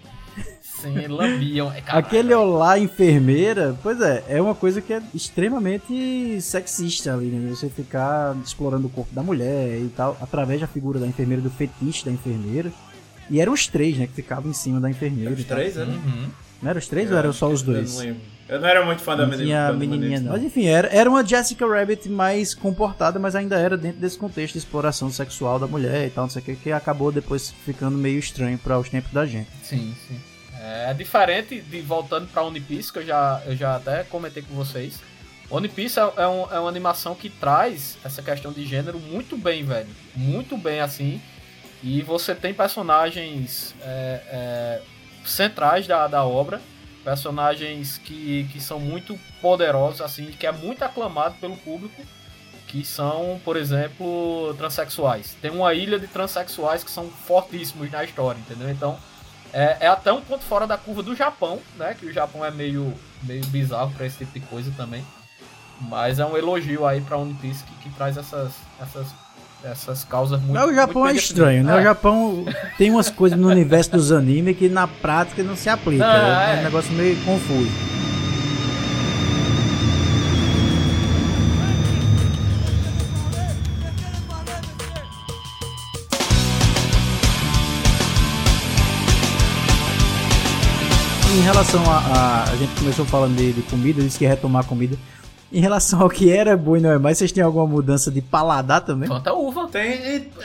sim, 0.62 1.08
lambiam. 1.08 1.72
É, 1.72 1.84
aquele 1.88 2.34
olá, 2.34 2.78
enfermeira, 2.80 3.78
pois 3.84 4.02
é, 4.02 4.24
é 4.28 4.42
uma 4.42 4.56
coisa 4.56 4.82
que 4.82 4.92
é 4.94 5.02
extremamente 5.14 6.42
sexista 6.42 7.14
ali, 7.14 7.28
né? 7.28 7.50
Você 7.50 7.70
ficar 7.70 8.36
explorando 8.44 8.88
o 8.88 8.90
corpo 8.90 9.14
da 9.14 9.22
mulher 9.22 9.78
e 9.80 9.90
tal, 9.96 10.18
através 10.20 10.60
da 10.60 10.68
figura 10.68 11.00
da 11.00 11.08
enfermeira, 11.08 11.42
do 11.42 11.50
fetiche 11.52 12.04
da 12.06 12.12
enfermeira. 12.12 12.72
E 13.30 13.40
eram 13.40 13.54
os 13.54 13.68
três, 13.68 13.98
né, 13.98 14.08
que 14.08 14.14
ficavam 14.14 14.50
em 14.50 14.54
cima 14.54 14.80
da 14.82 14.90
enfermeira. 14.90 15.32
Os 15.32 15.44
três, 15.46 15.76
né? 15.76 15.86
Uhum. 15.86 16.28
Não 16.62 16.70
eram 16.70 16.80
os 16.80 16.88
três 16.88 17.12
ou 17.12 17.18
eram 17.18 17.34
só 17.34 17.50
os 17.50 17.62
Eu 17.62 17.74
dois? 17.74 17.94
não 17.96 18.00
lembro. 18.02 18.22
Eu 18.50 18.60
não 18.60 18.68
era 18.68 18.86
muito 18.86 19.02
fã 19.02 19.16
da 19.16 19.26
menina. 19.26 19.44
tinha 19.46 19.68
a 19.68 19.72
da 19.72 19.78
menininha, 19.78 20.18
Animaniacs, 20.18 20.26
não. 20.26 20.32
Mas 20.34 20.44
enfim, 20.44 20.66
era, 20.68 20.88
era 20.90 21.10
uma 21.10 21.26
Jessica 21.26 21.66
Rabbit 21.66 22.10
mais 22.10 22.54
comportada, 22.54 23.18
mas 23.18 23.34
ainda 23.36 23.58
era 23.58 23.78
dentro 23.78 24.00
desse 24.02 24.18
contexto 24.18 24.54
de 24.54 24.60
exploração 24.60 25.10
sexual 25.10 25.58
da 25.58 25.68
mulher 25.68 26.08
e 26.08 26.10
tal, 26.10 26.26
não 26.26 26.30
sei 26.30 26.42
o 26.42 26.46
que, 26.46 26.56
que 26.58 26.72
acabou 26.72 27.12
depois 27.14 27.50
ficando 27.66 27.98
meio 27.98 28.20
estranho 28.20 28.58
para 28.58 28.78
os 28.78 28.90
tempos 28.90 29.12
da 29.14 29.26
gente. 29.26 29.48
Sim, 29.64 29.96
sim. 30.08 30.20
É 30.64 30.94
diferente 30.94 31.62
de 31.62 31.82
voltando 31.82 32.28
pra 32.28 32.44
One 32.44 32.60
Piece, 32.60 32.92
que 32.92 33.00
eu 33.00 33.06
já, 33.06 33.42
eu 33.46 33.56
já 33.56 33.78
até 33.78 34.04
comentei 34.04 34.44
com 34.44 34.54
vocês. 34.54 35.00
One 35.50 35.68
Piece 35.70 35.98
é, 36.00 36.04
é, 36.18 36.28
um- 36.28 36.52
é 36.52 36.60
uma 36.60 36.70
animação 36.70 37.16
que 37.16 37.30
traz 37.30 37.98
essa 38.04 38.22
questão 38.22 38.52
de 38.52 38.66
gênero 38.66 39.00
muito 39.00 39.36
bem, 39.38 39.64
velho. 39.64 39.88
Muito 40.16 40.58
bem, 40.58 40.80
assim. 40.82 41.22
E 41.82 42.02
você 42.04 42.36
tem 42.36 42.54
personagens 42.54 43.74
é, 43.82 44.22
é, 44.28 44.82
centrais 45.26 45.88
da, 45.88 46.08
da 46.08 46.24
obra 46.24 46.62
Personagens 47.04 47.98
que, 47.98 48.48
que 48.52 48.62
são 48.62 48.80
muito 48.80 49.20
poderosos, 49.42 50.02
assim, 50.02 50.28
que 50.28 50.46
é 50.46 50.52
muito 50.52 50.84
aclamado 50.84 51.36
pelo 51.42 51.58
público, 51.58 52.00
que 52.68 52.86
são, 52.86 53.42
por 53.44 53.58
exemplo, 53.58 54.54
transexuais. 54.56 55.36
Tem 55.42 55.50
uma 55.50 55.74
ilha 55.74 56.00
de 56.00 56.06
transexuais 56.08 56.84
que 56.84 56.92
são 56.92 57.10
fortíssimos 57.10 57.92
na 57.92 58.04
história, 58.04 58.40
entendeu? 58.40 58.70
Então, 58.70 59.00
é, 59.52 59.78
é 59.82 59.88
até 59.88 60.14
um 60.14 60.22
ponto 60.22 60.44
fora 60.44 60.68
da 60.68 60.78
curva 60.78 61.02
do 61.02 61.16
Japão, 61.16 61.60
né? 61.76 61.96
Que 62.00 62.06
o 62.06 62.14
Japão 62.14 62.46
é 62.46 62.52
meio, 62.52 62.94
meio 63.24 63.46
bizarro 63.48 63.92
para 63.94 64.06
esse 64.06 64.20
tipo 64.20 64.34
de 64.34 64.42
coisa 64.42 64.72
também. 64.78 65.04
Mas 65.82 66.20
é 66.20 66.26
um 66.26 66.38
elogio 66.38 66.86
aí 66.86 67.02
pra 67.02 67.18
One 67.18 67.34
Piece 67.34 67.64
que, 67.64 67.74
que 67.78 67.90
traz 67.96 68.16
essas, 68.16 68.54
essas, 68.80 69.08
essas 69.64 70.04
causas 70.04 70.40
muito 70.40 70.54
Mas 70.54 70.70
o 70.70 70.74
Japão 70.74 71.08
é 71.08 71.14
estranho, 71.14 71.64
né? 71.64 71.80
O 71.80 71.84
Japão 71.84 72.46
tem 72.78 72.90
umas 72.90 73.10
coisas 73.10 73.38
no 73.38 73.48
universo 73.48 73.92
dos 73.92 74.12
animes 74.12 74.58
que 74.58 74.68
na 74.68 74.88
prática 74.88 75.44
não 75.44 75.56
se 75.56 75.70
aplica. 75.70 76.06
Não, 76.06 76.14
é, 76.14 76.56
é. 76.56 76.60
um 76.60 76.64
negócio 76.64 76.92
meio 76.94 77.16
confuso. 77.24 77.70
Em 91.34 91.44
relação 91.44 91.82
a, 91.90 91.98
a. 91.98 92.44
A 92.52 92.56
gente 92.58 92.74
começou 92.78 93.06
falando 93.06 93.36
de, 93.38 93.54
de 93.54 93.62
comida, 93.64 94.02
disse 94.02 94.18
que 94.18 94.26
ia 94.26 94.30
retomar 94.30 94.66
comida. 94.66 94.98
Em 95.52 95.60
relação 95.60 96.02
ao 96.02 96.10
que 96.10 96.32
era 96.32 96.56
bom 96.56 96.78
e 96.78 96.80
não 96.80 96.92
é 96.92 96.98
mais, 96.98 97.18
vocês 97.18 97.32
têm 97.32 97.44
alguma 97.44 97.68
mudança 97.68 98.10
de 98.10 98.22
paladar 98.22 98.82
também? 98.82 99.08
Fanta 99.10 99.34
uva. 99.34 99.68
Tem. 99.68 99.92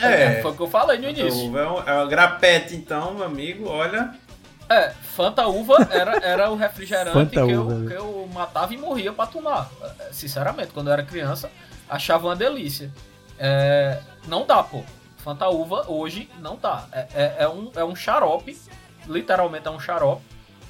É, 0.00 0.38
É. 0.38 0.42
foi 0.42 0.50
o 0.50 0.54
que 0.54 0.62
eu 0.62 0.68
falei 0.68 0.98
no 0.98 1.08
início. 1.08 1.46
Uva 1.46 1.60
é, 1.60 1.68
um, 1.68 1.78
é 1.88 1.92
uma 1.94 2.06
grapete, 2.06 2.74
então, 2.74 3.14
meu 3.14 3.24
amigo, 3.24 3.68
olha. 3.68 4.14
É, 4.68 4.90
Fanta 5.14 5.46
Uva 5.46 5.76
era, 5.92 6.16
era 6.24 6.50
o 6.50 6.56
refrigerante 6.56 7.30
que, 7.30 7.38
Uva, 7.40 7.52
eu, 7.52 7.64
né? 7.78 7.88
que 7.88 7.96
eu 7.96 8.28
matava 8.34 8.74
e 8.74 8.76
morria 8.76 9.12
pra 9.12 9.24
tomar. 9.26 9.70
É, 10.00 10.08
Sinceramente, 10.10 10.70
quando 10.74 10.88
eu 10.88 10.92
era 10.92 11.04
criança, 11.04 11.48
achava 11.88 12.26
uma 12.26 12.34
delícia. 12.34 12.90
É, 13.38 14.00
não 14.26 14.44
dá, 14.44 14.60
pô. 14.64 14.82
Fanta 15.18 15.48
Uva 15.48 15.84
hoje 15.88 16.28
não 16.40 16.56
dá. 16.60 16.84
É, 16.92 17.06
é, 17.14 17.34
é 17.44 17.48
um, 17.48 17.70
é 17.76 17.84
um 17.84 17.94
xarope, 17.94 18.58
literalmente 19.06 19.68
é 19.68 19.70
um 19.70 19.78
xarope. 19.78 20.22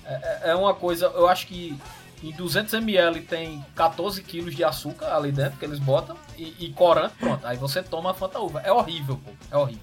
É, 0.04 0.12
é- 0.12 0.50
é 0.50 0.54
uma 0.54 0.74
coisa, 0.74 1.06
eu 1.14 1.26
acho 1.26 1.46
que 1.46 1.74
em 2.22 2.32
200ml 2.32 3.26
tem 3.26 3.64
14 3.74 4.22
quilos 4.22 4.54
de 4.54 4.64
açúcar 4.64 5.14
ali 5.14 5.30
dentro 5.30 5.58
que 5.58 5.64
eles 5.64 5.78
botam 5.78 6.16
e, 6.36 6.54
e 6.58 6.72
corante, 6.72 7.14
pronto. 7.18 7.46
Aí 7.46 7.56
você 7.56 7.82
toma 7.82 8.10
a 8.10 8.14
Fanta 8.14 8.38
Uva. 8.40 8.60
É 8.64 8.72
horrível, 8.72 9.20
pô. 9.24 9.30
É 9.50 9.56
horrível. 9.56 9.82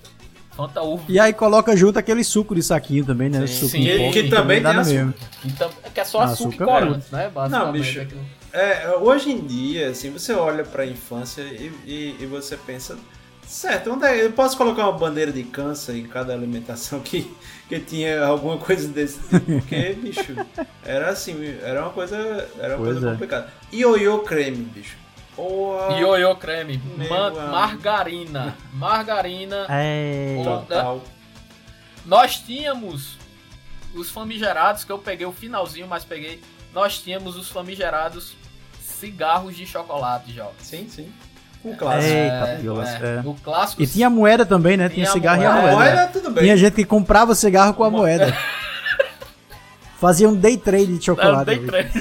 Fanta 0.51 0.81
Uva. 0.81 1.03
E 1.09 1.19
aí 1.19 1.33
coloca 1.33 1.75
junto 1.75 1.97
aquele 1.97 2.23
suco 2.23 2.53
de 2.53 2.61
saquinho 2.61 3.05
também, 3.05 3.29
né? 3.29 3.45
Sim, 3.47 3.53
suco 3.53 3.69
sim, 3.69 3.89
em 3.89 4.07
pó, 4.07 4.11
que 4.11 4.29
também 4.29 4.61
dá 4.61 4.71
tem 4.71 4.79
açúcar. 4.79 4.95
mesmo. 4.95 5.13
Então, 5.45 5.69
é 5.83 5.89
que 5.89 5.99
é 5.99 6.05
só 6.05 6.21
açúcar, 6.21 6.49
açúcar 6.49 6.63
e 6.63 6.67
corante, 6.67 7.05
né? 7.11 7.31
Basicamente. 7.33 7.83
bicho. 7.83 8.01
aquilo. 8.01 8.21
É, 8.51 8.95
hoje 9.01 9.31
em 9.31 9.45
dia, 9.45 9.89
assim, 9.89 10.11
você 10.11 10.33
olha 10.33 10.63
pra 10.63 10.85
infância 10.85 11.41
e, 11.41 11.71
e, 11.85 12.17
e 12.19 12.25
você 12.27 12.55
pensa, 12.55 12.95
certo, 13.53 13.91
onde 13.91 14.05
é, 14.05 14.25
eu 14.25 14.31
posso 14.31 14.57
colocar 14.57 14.83
uma 14.89 14.97
bandeira 14.97 15.31
de 15.31 15.43
câncer 15.43 15.95
em 15.97 16.07
cada 16.07 16.33
alimentação 16.33 16.99
que, 17.01 17.31
que 17.69 17.79
tinha 17.79 18.23
alguma 18.25 18.57
coisa 18.57 18.87
desse 18.87 19.19
tipo, 19.21 19.39
porque, 19.59 19.93
bicho, 19.93 20.35
era 20.83 21.09
assim, 21.09 21.35
era 21.61 21.81
uma 21.83 21.91
coisa, 21.91 22.17
era 22.59 22.75
uma 22.75 22.83
Pois 22.83 22.93
coisa 22.93 23.07
é. 23.07 23.11
complicada. 23.11 23.53
Ioiô 23.71 24.19
creme, 24.19 24.57
bicho. 24.65 24.97
Porra, 25.35 25.93
Ioiô 25.99 26.35
creme, 26.35 26.77
Meu 26.97 27.09
ma- 27.09 27.27
amigo. 27.27 27.41
margarina, 27.47 28.57
margarina. 28.73 29.65
É. 29.69 30.41
Total. 30.43 31.03
Nós 32.05 32.37
tínhamos 32.37 33.17
os 33.95 34.09
famigerados, 34.09 34.83
que 34.83 34.91
eu 34.91 34.99
peguei 34.99 35.25
o 35.25 35.31
finalzinho, 35.31 35.87
mas 35.87 36.03
peguei. 36.03 36.41
Nós 36.73 36.99
tínhamos 36.99 37.35
os 37.35 37.49
famigerados 37.49 38.35
cigarros 38.81 39.55
de 39.55 39.65
chocolate, 39.65 40.33
já. 40.33 40.47
Sim, 40.59 40.87
sim. 40.89 41.11
Um 41.65 41.73
clássico. 41.75 42.13
Eita, 42.13 42.57
piolas, 42.59 42.89
é. 43.01 43.21
O 43.25 43.33
clássico. 43.35 43.81
E 43.81 43.87
tinha 43.87 44.07
a 44.07 44.09
moeda 44.09 44.45
também, 44.45 44.75
né? 44.75 44.89
Tinha, 44.89 45.05
Tinha 45.05 45.09
a 45.09 45.13
cigarro 45.13 45.41
e 45.41 45.45
a 45.45 45.49
A 45.49 45.53
moeda. 45.53 45.71
moeda. 45.75 45.95
moeda, 45.95 46.11
tudo 46.11 46.31
bem. 46.31 46.43
Tinha 46.43 46.57
gente 46.57 46.73
que 46.75 46.85
comprava 46.85 47.33
cigarro 47.35 47.73
com 47.73 47.83
a 47.83 47.89
moeda. 47.89 48.35
Fazia 49.99 50.27
um 50.27 50.35
day 50.35 50.57
trade 50.57 50.87
de 50.87 50.97
É, 50.97 51.01
chocolate. 51.01 51.45
dei 51.45 51.59
três. 51.65 51.91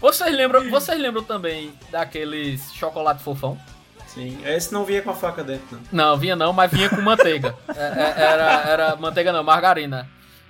Vocês 0.00 0.34
lembram, 0.34 0.70
vocês 0.70 0.98
lembram 0.98 1.22
também 1.22 1.72
daqueles 1.90 2.72
chocolate 2.72 3.22
fofão? 3.22 3.58
Sim, 4.06 4.38
esse 4.44 4.72
não 4.72 4.84
vinha 4.84 5.02
com 5.02 5.10
a 5.10 5.14
faca 5.14 5.44
dentro, 5.44 5.78
não. 5.92 6.10
Não, 6.10 6.16
vinha 6.18 6.34
não, 6.34 6.52
mas 6.52 6.70
vinha 6.70 6.88
com 6.88 7.00
manteiga. 7.00 7.54
É, 7.76 7.80
é, 7.82 8.22
era, 8.22 8.62
era 8.68 8.96
manteiga 8.96 9.32
não, 9.32 9.44
margarina. 9.44 10.08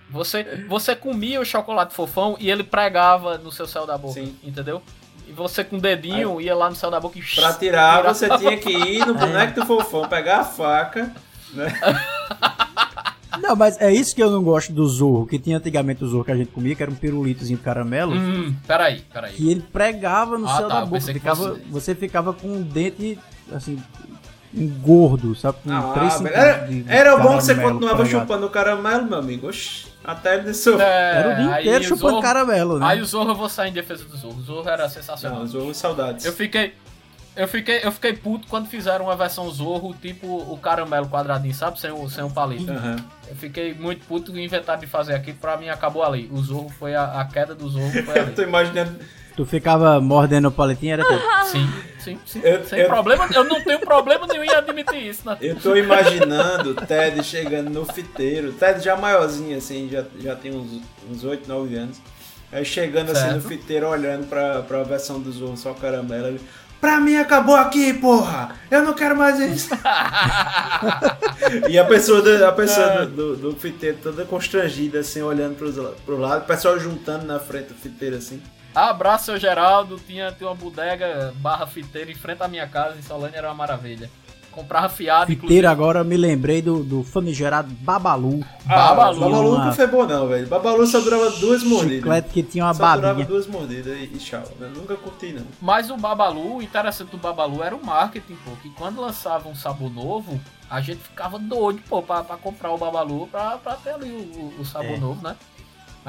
Você, 0.08 0.64
você 0.68 0.96
comia 0.96 1.40
o 1.40 1.44
chocolate 1.44 1.94
fofão 1.94 2.36
e 2.40 2.50
ele 2.50 2.64
pregava 2.64 3.38
no 3.38 3.52
seu 3.52 3.66
céu 3.66 3.86
da 3.86 3.96
boca, 3.98 4.14
Sim. 4.14 4.36
entendeu? 4.42 4.82
E 5.28 5.32
você 5.32 5.62
com 5.64 5.76
o 5.76 5.80
dedinho 5.80 6.40
ia 6.40 6.54
lá 6.54 6.68
no 6.70 6.76
céu 6.76 6.90
da 6.90 6.98
boca 7.00 7.18
e... 7.18 7.22
Pra 7.22 7.52
tirar, 7.58 7.98
tirava. 7.98 8.14
você 8.14 8.28
tinha 8.38 8.56
que 8.56 8.70
ir 8.70 9.06
no 9.06 9.14
boneco 9.18 9.60
do 9.60 9.66
fofão, 9.66 10.08
pegar 10.08 10.40
a 10.40 10.44
faca, 10.44 11.12
né? 11.54 11.66
Não, 13.40 13.56
mas 13.56 13.80
é 13.80 13.90
isso 13.92 14.14
que 14.14 14.22
eu 14.22 14.30
não 14.30 14.42
gosto 14.42 14.70
do 14.72 14.86
Zorro, 14.86 15.26
que 15.26 15.38
tinha 15.38 15.56
antigamente 15.56 16.04
o 16.04 16.06
Zorro 16.08 16.24
que 16.24 16.32
a 16.32 16.36
gente 16.36 16.50
comia, 16.50 16.74
que 16.74 16.82
era 16.82 16.90
um 16.92 16.94
pirulitozinho 16.94 17.56
de 17.58 17.64
caramelo, 17.64 18.12
Hum, 18.14 18.54
peraí, 18.66 19.00
peraí. 19.12 19.32
que 19.32 19.50
ele 19.50 19.62
pregava 19.72 20.36
no 20.36 20.46
Ah, 20.46 20.56
céu 20.58 20.68
tá, 20.68 20.80
da 20.80 20.86
boca. 20.86 21.00
Ficava, 21.00 21.48
fosse- 21.50 21.62
Você 21.70 21.94
ficava 21.94 22.32
com 22.34 22.48
um 22.48 22.60
dente, 22.62 23.18
assim, 23.52 23.82
engordo, 24.52 25.34
sabe? 25.34 25.58
Com 25.64 25.72
Ah, 25.72 25.92
3 25.94 26.20
velho, 26.20 26.34
era, 26.36 26.66
de, 26.66 26.82
de 26.82 26.92
era 26.92 27.16
bom 27.16 27.38
que 27.38 27.44
você 27.44 27.54
continuava 27.54 28.02
pregado. 28.02 28.20
chupando 28.20 28.46
o 28.46 28.50
caramelo, 28.50 29.06
meu 29.06 29.18
amigo. 29.18 29.48
Oxi, 29.48 29.86
até 30.10 30.34
ele 30.34 30.44
desceu. 30.44 30.80
É, 30.80 31.18
Era 31.18 31.28
o 31.32 31.36
dia 31.36 31.54
aí 31.54 31.62
inteiro 31.64 31.84
chupando 31.84 32.10
Zorro- 32.10 32.22
caramelo, 32.22 32.78
né? 32.78 32.86
Aí 32.86 33.00
o 33.00 33.04
Zorro 33.04 33.30
eu 33.30 33.34
vou 33.34 33.48
sair 33.48 33.70
em 33.70 33.72
defesa 33.72 34.04
do 34.04 34.16
Zorro. 34.16 34.38
O 34.38 34.42
Zorro 34.42 34.68
era 34.68 34.88
sensacional. 34.88 35.40
Não, 35.40 35.46
Zorro, 35.46 35.74
saudades. 35.74 36.24
Eu 36.24 36.32
fiquei. 36.32 36.74
Eu 37.36 37.46
fiquei, 37.46 37.80
eu 37.84 37.92
fiquei 37.92 38.12
puto 38.12 38.48
quando 38.48 38.66
fizeram 38.66 39.04
uma 39.06 39.14
versão 39.16 39.48
Zorro, 39.50 39.94
tipo 39.94 40.26
o 40.26 40.58
caramelo 40.58 41.08
quadradinho, 41.08 41.54
sabe? 41.54 41.78
Sem 41.80 41.90
o, 41.92 42.10
sem 42.10 42.24
o 42.24 42.30
palito. 42.30 42.70
Aham. 42.70 42.96
Eu 43.28 43.36
fiquei 43.36 43.72
muito 43.72 44.04
puto 44.04 44.36
e 44.36 44.44
inventaram 44.44 44.80
de 44.80 44.86
fazer 44.88 45.14
aquilo. 45.14 45.38
Pra 45.38 45.56
mim 45.56 45.68
acabou 45.68 46.02
ali. 46.02 46.28
O 46.32 46.42
Zorro 46.42 46.68
foi 46.68 46.94
a, 46.94 47.20
a 47.20 47.24
queda 47.24 47.54
do 47.54 47.68
Zorro 47.68 47.90
foi 48.04 48.18
Eu 48.18 48.34
tô 48.34 48.42
imaginando. 48.42 48.98
Tu 49.36 49.46
ficava 49.46 50.00
mordendo 50.00 50.48
o 50.48 50.52
palitinho, 50.52 50.94
era 50.94 51.04
tudo. 51.04 51.20
Sim, 51.50 51.68
sim, 51.98 52.18
sim. 52.26 52.40
Eu- 52.44 52.64
sem 52.64 52.80
eu- 52.80 52.88
problema. 52.88 53.28
Eu 53.32 53.44
não 53.44 53.60
tenho 53.62 53.78
problema 53.80 54.26
nenhum 54.26 54.44
em 54.44 54.50
admitir 54.54 55.06
isso, 55.06 55.22
né? 55.24 55.36
Eu 55.40 55.56
tô 55.56 55.74
imaginando 55.76 56.70
o 56.70 56.74
Ted 56.74 57.22
chegando 57.24 57.70
no 57.70 57.84
fiteiro. 57.86 58.52
Ted 58.52 58.82
já 58.84 58.96
maiorzinho, 58.96 59.56
assim, 59.56 59.88
já, 59.90 60.04
já 60.18 60.36
tem 60.36 60.52
uns, 60.54 60.80
uns 61.10 61.24
8, 61.24 61.48
9 61.48 61.74
anos. 61.76 61.98
Aí 62.52 62.64
chegando 62.64 63.10
assim 63.12 63.26
no 63.26 63.32
Certo. 63.40 63.48
fiteiro, 63.48 63.88
olhando 63.88 64.26
pra, 64.28 64.60
pra 64.62 64.82
versão 64.82 65.20
do 65.20 65.30
Zorro, 65.32 65.56
só 65.56 65.72
caramelo. 65.72 66.26
Ele, 66.26 66.40
pra 66.80 66.98
mim 66.98 67.16
acabou 67.16 67.54
aqui, 67.54 67.94
porra! 67.94 68.56
Eu 68.70 68.82
não 68.82 68.92
quero 68.92 69.16
mais 69.16 69.38
isso! 69.38 69.70
e 71.68 71.78
a 71.78 71.84
pessoa, 71.84 72.20
do, 72.20 72.44
a 72.44 72.52
pessoa 72.52 73.06
do, 73.06 73.36
do, 73.36 73.52
do 73.52 73.56
fiteiro 73.60 73.98
toda 74.02 74.24
constrangida, 74.24 74.98
assim, 75.00 75.22
olhando 75.22 75.56
pros, 75.56 75.76
pro 76.04 76.18
lado. 76.18 76.42
O 76.42 76.46
pessoal 76.46 76.78
juntando 76.78 77.24
na 77.24 77.38
frente 77.38 77.68
do 77.68 77.74
fiteiro, 77.74 78.16
assim. 78.16 78.42
Abraço, 78.74 79.26
seu 79.26 79.38
Geraldo. 79.38 79.98
Tinha, 80.06 80.32
tinha 80.32 80.48
uma 80.48 80.56
bodega 80.56 81.32
barra 81.36 81.66
fiteira 81.66 82.10
em 82.10 82.14
frente 82.14 82.42
à 82.42 82.48
minha 82.48 82.66
casa 82.66 82.96
em 82.98 83.02
Solânia, 83.02 83.36
era 83.38 83.48
uma 83.48 83.54
maravilha. 83.54 84.10
Comprava 84.52 84.88
fiado, 84.88 85.26
Fiteiro 85.28 85.68
agora, 85.68 86.00
eu 86.00 86.04
me 86.04 86.16
lembrei 86.16 86.60
do, 86.60 86.82
do 86.82 87.04
famigerado 87.04 87.70
Babalu. 87.70 88.44
Babalu. 88.64 89.20
Babalu 89.20 89.48
Uma- 89.52 89.58
nunca 89.64 89.72
foi 89.76 89.86
bom, 89.86 90.04
não, 90.04 90.26
velho. 90.26 90.48
Babalu 90.48 90.84
só 90.88 90.98
durava 91.00 91.30
duas 91.30 91.62
mordidas. 91.62 91.98
Chiclete 91.98 92.28
que 92.30 92.42
tinha 92.42 92.64
uma 92.64 92.74
Só 92.74 92.82
durava 92.96 93.00
babinha. 93.14 93.26
duas 93.28 93.46
mordidas 93.46 93.96
e, 93.96 94.04
e 94.12 94.18
tchau. 94.18 94.42
Eu 94.60 94.70
nunca 94.70 94.96
curti, 94.96 95.32
não. 95.32 95.44
Mas 95.62 95.88
o 95.88 95.96
Babalu, 95.96 96.56
o 96.56 96.62
interessante 96.62 97.10
do 97.10 97.16
Babalu 97.16 97.62
era 97.62 97.76
o 97.76 97.86
marketing, 97.86 98.34
pô. 98.44 98.50
Que 98.60 98.70
quando 98.70 99.00
lançava 99.00 99.48
um 99.48 99.54
sabor 99.54 99.88
novo, 99.88 100.40
a 100.68 100.80
gente 100.80 100.98
ficava 100.98 101.38
doido, 101.38 101.80
pô, 101.88 102.02
pra, 102.02 102.24
pra 102.24 102.36
comprar 102.36 102.72
o 102.72 102.76
Babalu 102.78 103.28
pra, 103.28 103.56
pra 103.56 103.74
ter 103.76 103.90
ali 103.90 104.10
o, 104.10 104.16
o- 104.36 104.54
o 104.62 104.64
sabor 104.64 104.96
É. 104.96 104.98
novo, 104.98 105.22
né? 105.22 105.36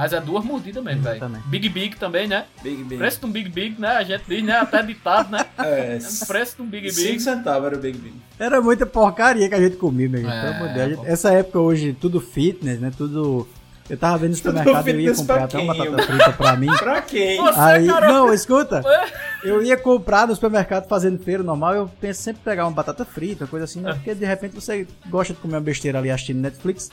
Mas 0.01 0.13
é 0.13 0.19
duas 0.19 0.43
mordidas 0.43 0.83
mesmo, 0.83 1.03
velho. 1.03 1.21
Big 1.45 1.69
Big 1.69 1.95
também, 1.95 2.27
né? 2.27 2.45
Big 2.63 2.83
Big. 2.85 2.97
Preço 2.97 3.19
de 3.19 3.25
um 3.27 3.31
Big 3.31 3.49
Big, 3.49 3.79
né? 3.79 3.89
A 3.89 4.03
gente 4.03 4.23
diz, 4.27 4.43
né? 4.43 4.57
Até 4.57 4.81
ditado, 4.81 5.29
né? 5.29 5.45
É, 5.59 5.99
Preço 6.25 6.55
de 6.55 6.61
um 6.63 6.65
Big 6.65 6.91
5 6.91 7.07
Big. 7.07 7.19
centavos 7.19 7.67
era 7.67 7.75
o 7.75 7.79
Big 7.79 7.99
Big. 7.99 8.15
Era 8.39 8.59
muita 8.59 8.83
porcaria 8.87 9.47
que 9.47 9.53
a 9.53 9.61
gente 9.61 9.75
comia, 9.75 10.09
meu. 10.09 10.27
É, 10.27 10.41
Pelo 10.41 10.53
amor 10.55 10.67
de 10.69 10.73
Deus. 10.73 10.85
A 10.85 10.89
gente-. 10.95 11.07
Essa 11.07 11.33
época 11.33 11.59
hoje, 11.59 11.93
tudo 11.93 12.19
fitness, 12.19 12.79
né? 12.79 12.91
Tudo. 12.97 13.47
Eu 13.87 13.95
tava 13.97 14.17
vendo 14.17 14.31
no 14.31 14.35
supermercado 14.37 14.87
e 14.87 14.91
eu 14.91 14.99
ia 15.01 15.13
comprar 15.13 15.35
pra 15.35 15.43
até 15.45 15.57
uma 15.59 15.75
batata 15.75 16.03
frita 16.03 16.33
pra 16.33 16.55
mim. 16.55 16.75
Pra 16.77 17.01
quem? 17.03 17.37
Você, 17.37 17.59
Aí, 17.59 17.85
cara, 17.85 18.07
não, 18.07 18.33
escuta. 18.33 18.81
É. 18.83 19.47
Eu 19.47 19.61
ia 19.61 19.77
comprar 19.77 20.27
no 20.27 20.33
supermercado 20.33 20.87
fazendo 20.87 21.23
feira 21.23 21.43
normal, 21.43 21.75
eu 21.75 21.91
penso 22.01 22.23
sempre 22.23 22.41
em 22.41 22.45
pegar 22.45 22.65
uma 22.65 22.71
batata 22.71 23.05
frita, 23.05 23.45
coisa 23.45 23.65
assim, 23.65 23.81
né? 23.81 23.93
Porque 23.93 24.15
de 24.15 24.25
repente 24.25 24.55
você 24.55 24.87
gosta 25.09 25.33
de 25.35 25.39
comer 25.39 25.55
uma 25.55 25.61
besteira 25.61 25.99
ali 25.99 26.09
assistindo 26.09 26.39
Netflix. 26.39 26.89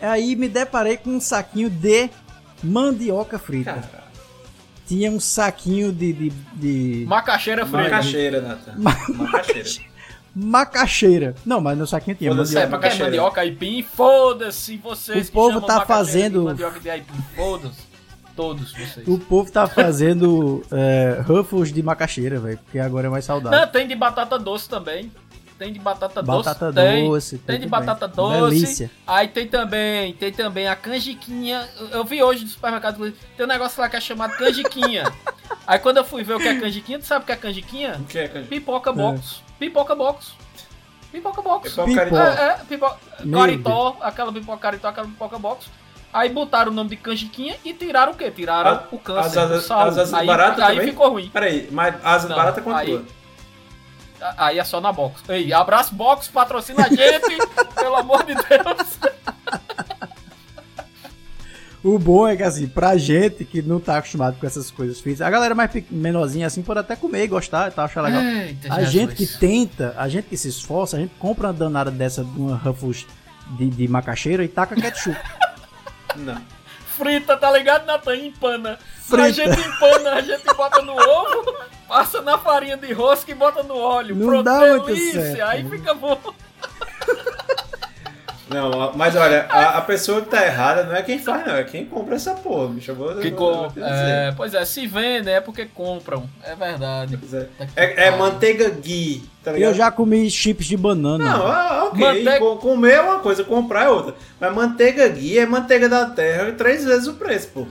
Aí 0.00 0.36
me 0.36 0.48
deparei 0.48 0.96
com 0.96 1.10
um 1.10 1.20
saquinho 1.20 1.70
de 1.70 2.10
mandioca 2.64 3.38
frita. 3.38 3.72
Cara, 3.74 4.04
Tinha 4.86 5.10
um 5.10 5.20
saquinho 5.20 5.92
de. 5.92 6.12
de, 6.12 6.30
de 6.54 7.04
Macaxeira 7.06 7.64
frita. 7.66 7.82
macaxeira, 7.84 8.40
Nathan. 8.40 8.74
Macaxeira. 9.14 9.68
macaxeira. 10.34 11.34
Não, 11.46 11.60
mas 11.60 11.78
no 11.78 11.86
saquinho 11.86 12.16
tinha 12.16 12.30
Foda-se, 12.30 12.54
mandioca. 12.54 12.66
É, 12.66 12.70
porque 12.70 12.86
é 12.86 12.88
macaxeira. 12.90 13.04
mandioca 13.10 13.40
aipim, 13.40 13.82
foda-se 13.82 14.76
vocês 14.78 15.28
O 15.28 15.32
povo 15.32 15.60
tá 15.60 15.74
macaxeira 15.78 15.84
de 15.84 15.86
fazendo- 16.32 16.44
mandioca 16.44 16.80
de 16.80 16.90
aipim, 16.90 17.22
foda-se. 17.36 17.94
Todos 18.36 18.72
vocês. 18.72 19.06
O 19.06 19.16
povo 19.16 19.48
tá 19.52 19.64
fazendo 19.68 20.60
é, 20.72 21.22
Ruffles 21.24 21.72
de 21.72 21.80
macaxeira, 21.84 22.40
velho, 22.40 22.58
porque 22.58 22.80
agora 22.80 23.06
é 23.06 23.10
mais 23.10 23.24
saudável. 23.24 23.60
Não, 23.60 23.68
tem 23.68 23.86
de 23.86 23.94
batata 23.94 24.36
doce 24.36 24.68
também. 24.68 25.12
Tem 25.58 25.72
de 25.72 25.78
batata, 25.78 26.20
Batata 26.20 26.72
doce. 26.72 26.74
tem. 26.88 27.08
doce, 27.08 27.38
Tem 27.38 27.46
tem 27.56 27.60
de 27.60 27.68
batata 27.68 28.08
doce. 28.08 28.40
Delícia. 28.50 28.90
Aí 29.06 29.28
tem 29.28 29.46
também, 29.46 30.12
tem 30.14 30.32
também 30.32 30.66
a 30.66 30.74
canjiquinha. 30.74 31.68
Eu- 31.92 32.04
vi 32.04 32.20
hoje 32.22 32.42
no 32.44 32.50
supermercado, 32.50 32.98
tem 33.36 33.46
um 33.46 33.48
negócio 33.48 33.80
lá 33.80 33.88
que 33.88 33.96
é 33.96 34.00
chamado 34.00 34.36
canjiquinha. 34.36 35.04
Aí 35.66 35.78
quando 35.78 35.98
eu 35.98 36.04
fui 36.04 36.24
ver 36.24 36.34
o 36.34 36.38
que 36.40 36.48
é 36.48 36.58
canjiquinha, 36.60 36.98
tu 36.98 37.06
sabe 37.06 37.22
o 37.22 37.26
que 37.26 37.32
é 37.32 37.36
canjiquinha? 37.36 37.96
O 38.00 38.04
que 38.04 38.18
é, 38.18 38.28
cara? 38.28 38.44
Pipoca 38.46 38.92
box. 38.92 39.42
Pipoca 39.58 39.94
box. 39.94 40.32
Pipoca 41.12 41.40
box. 41.40 41.70
Pipoca. 41.72 42.16
É, 42.20 42.44
é, 42.48 42.54
pipoca. 42.68 42.96
Meu 43.24 43.38
Caritó, 43.38 43.96
aquela 44.00 44.32
pipoca 44.32 44.58
caritó, 44.58 44.88
aquela 44.88 45.06
pipoca 45.06 45.38
box. 45.38 45.66
Aí 46.12 46.28
botaram 46.30 46.72
o 46.72 46.74
nome 46.74 46.90
de 46.90 46.96
canjiquinha 46.96 47.56
e 47.64 47.72
tiraram 47.72 48.12
o 48.12 48.16
quê? 48.16 48.30
Tiraram 48.30 48.70
A- 48.70 48.84
o 48.90 48.98
câncer, 48.98 49.20
as 49.20 49.36
asas- 49.36 49.70
as 49.70 49.98
asas 49.98 50.14
aí, 50.14 50.26
baratas 50.26 50.60
aí 50.64 50.76
também? 50.76 50.90
ficou 50.90 51.10
ruim. 51.10 51.30
Peraí, 51.32 51.68
mas 51.70 51.94
asa 52.04 52.28
Não, 52.28 52.36
barata 52.36 52.60
quanto 52.60 52.76
aí- 52.78 52.86
tua? 52.90 53.04
Aí 54.36 54.58
é 54.58 54.64
só 54.64 54.80
na 54.80 54.92
box. 54.92 55.22
Ei, 55.28 55.52
abraço 55.52 55.94
box, 55.94 56.28
patrocina 56.28 56.86
a 56.86 56.88
gente, 56.88 57.36
pelo 57.74 57.96
amor 57.96 58.24
de 58.24 58.34
Deus. 58.34 58.98
O 61.82 61.98
bom 61.98 62.26
é 62.26 62.34
que, 62.34 62.42
assim, 62.42 62.66
pra 62.66 62.96
gente 62.96 63.44
que 63.44 63.60
não 63.60 63.78
tá 63.78 63.98
acostumado 63.98 64.38
com 64.40 64.46
essas 64.46 64.70
coisas 64.70 64.98
físicas, 65.00 65.26
a 65.26 65.30
galera 65.30 65.54
mais 65.54 65.70
menorzinha 65.90 66.46
assim 66.46 66.62
pode 66.62 66.80
até 66.80 66.96
comer 66.96 67.24
e 67.24 67.28
gostar 67.28 67.68
e 67.68 67.72
tal, 67.72 67.84
achar 67.84 68.00
legal. 68.00 68.22
Eita, 68.22 68.72
A 68.72 68.82
Jesus. 68.82 68.90
gente 68.92 69.14
que 69.14 69.26
tenta, 69.38 69.94
a 69.98 70.08
gente 70.08 70.26
que 70.26 70.36
se 70.36 70.48
esforça, 70.48 70.96
a 70.96 71.00
gente 71.00 71.12
compra 71.18 71.48
uma 71.48 71.52
danada 71.52 71.90
dessa, 71.90 72.22
uma 72.22 72.56
Ruffles 72.56 73.06
de, 73.58 73.68
de 73.68 73.86
macaxeira 73.86 74.42
e 74.42 74.48
taca 74.48 74.74
ketchup. 74.74 75.14
Não. 76.16 76.40
Frita, 76.96 77.36
tá 77.36 77.50
ligado, 77.50 77.84
Natan? 77.84 78.16
Empana. 78.16 78.78
A 78.78 79.02
Frita. 79.02 79.32
gente 79.32 79.60
empana, 79.60 80.12
a 80.14 80.20
gente 80.22 80.44
bota 80.56 80.80
no 80.80 80.92
ovo, 80.92 81.54
passa 81.94 82.20
na 82.22 82.36
farinha 82.36 82.76
de 82.76 82.92
rosca 82.92 83.30
e 83.30 83.34
bota 83.36 83.62
no 83.62 83.76
óleo. 83.76 84.16
Não 84.16 84.26
Pronto, 84.26 84.42
dá 84.42 84.58
muito 84.66 84.86
delícia. 84.86 85.22
certo. 85.22 85.42
Aí 85.44 85.68
fica 85.68 85.94
bom. 85.94 86.18
Não, 88.50 88.92
mas 88.94 89.16
olha, 89.16 89.46
a, 89.48 89.78
a 89.78 89.80
pessoa 89.80 90.20
que 90.20 90.28
tá 90.28 90.44
errada 90.44 90.84
não 90.84 90.94
é 90.94 91.02
quem 91.02 91.18
faz, 91.18 91.46
não, 91.46 91.54
é 91.56 91.64
quem 91.64 91.86
compra 91.86 92.16
essa 92.16 92.34
porra, 92.34 92.68
bicho. 92.68 92.90
Eu 92.90 92.94
vou, 92.94 93.14
Que 93.16 93.28
eu 93.28 93.36
vou- 93.36 93.52
com- 93.52 93.64
eu 93.64 93.70
vou 93.70 93.84
é, 93.84 94.34
pois 94.36 94.54
é, 94.54 94.64
se 94.64 94.86
vende 94.86 95.30
é 95.30 95.40
porque 95.40 95.64
compram. 95.66 96.28
É 96.42 96.54
verdade. 96.54 97.16
dizer. 97.16 97.48
Tá 97.56 97.66
É, 97.76 98.08
é 98.08 98.10
manteiga 98.16 98.68
ghee, 98.70 99.22
tá 99.42 99.52
ligado? 99.52 99.70
Eu 99.70 99.74
já 99.74 99.90
comi 99.90 100.28
chips 100.30 100.66
de 100.66 100.76
banana. 100.76 101.24
Não, 101.24 101.46
ah, 101.46 101.84
ok. 101.90 102.00
Manteiga- 102.00 102.38
Co- 102.38 102.56
Comer 102.56 102.92
é 102.94 103.00
uma 103.00 103.18
coisa, 103.20 103.42
comprar 103.44 103.84
é 103.84 103.88
outra. 103.88 104.14
Mas 104.38 104.52
manteiga 104.54 105.08
ghee 105.08 105.38
é 105.38 105.46
manteiga 105.46 105.88
da 105.88 106.06
terra 106.06 106.52
três 106.52 106.84
vezes 106.84 107.06
o 107.08 107.14
preço, 107.14 107.48
pô. 107.48 107.66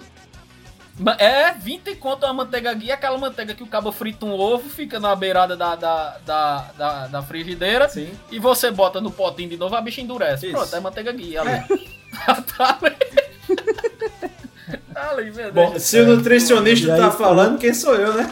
É, 1.17 1.53
20 1.53 1.95
conto 1.95 2.23
uma 2.25 2.33
manteiga 2.33 2.71
guia, 2.73 2.93
aquela 2.93 3.17
manteiga 3.17 3.55
que 3.55 3.63
o 3.63 3.67
cabo 3.67 3.91
frita 3.91 4.25
um 4.25 4.31
ovo, 4.31 4.69
fica 4.69 4.99
na 4.99 5.15
beirada 5.15 5.57
da, 5.57 5.75
da, 5.75 6.17
da, 6.23 6.71
da, 6.77 7.07
da 7.07 7.21
frigideira, 7.23 7.89
Sim. 7.89 8.11
e 8.31 8.37
você 8.37 8.69
bota 8.69 9.01
no 9.01 9.09
potinho 9.09 9.49
de 9.49 9.57
novo, 9.57 9.75
a 9.75 9.81
bicha 9.81 10.01
endurece. 10.01 10.45
Isso. 10.45 10.55
Pronto, 10.55 10.75
é 10.75 10.79
manteiga 10.79 11.11
guia 11.11 11.41
ali. 11.41 11.89
tá 12.55 12.77
ali. 12.79 12.95
tá 14.93 15.09
ali, 15.09 15.31
meu 15.31 15.51
Deus. 15.51 15.53
Bom, 15.53 15.79
se 15.79 15.99
o 15.99 16.05
nutricionista 16.05 16.93
aí, 16.93 16.99
tá 16.99 17.09
falando, 17.09 17.57
quem 17.57 17.73
sou 17.73 17.95
eu, 17.95 18.13
né? 18.13 18.29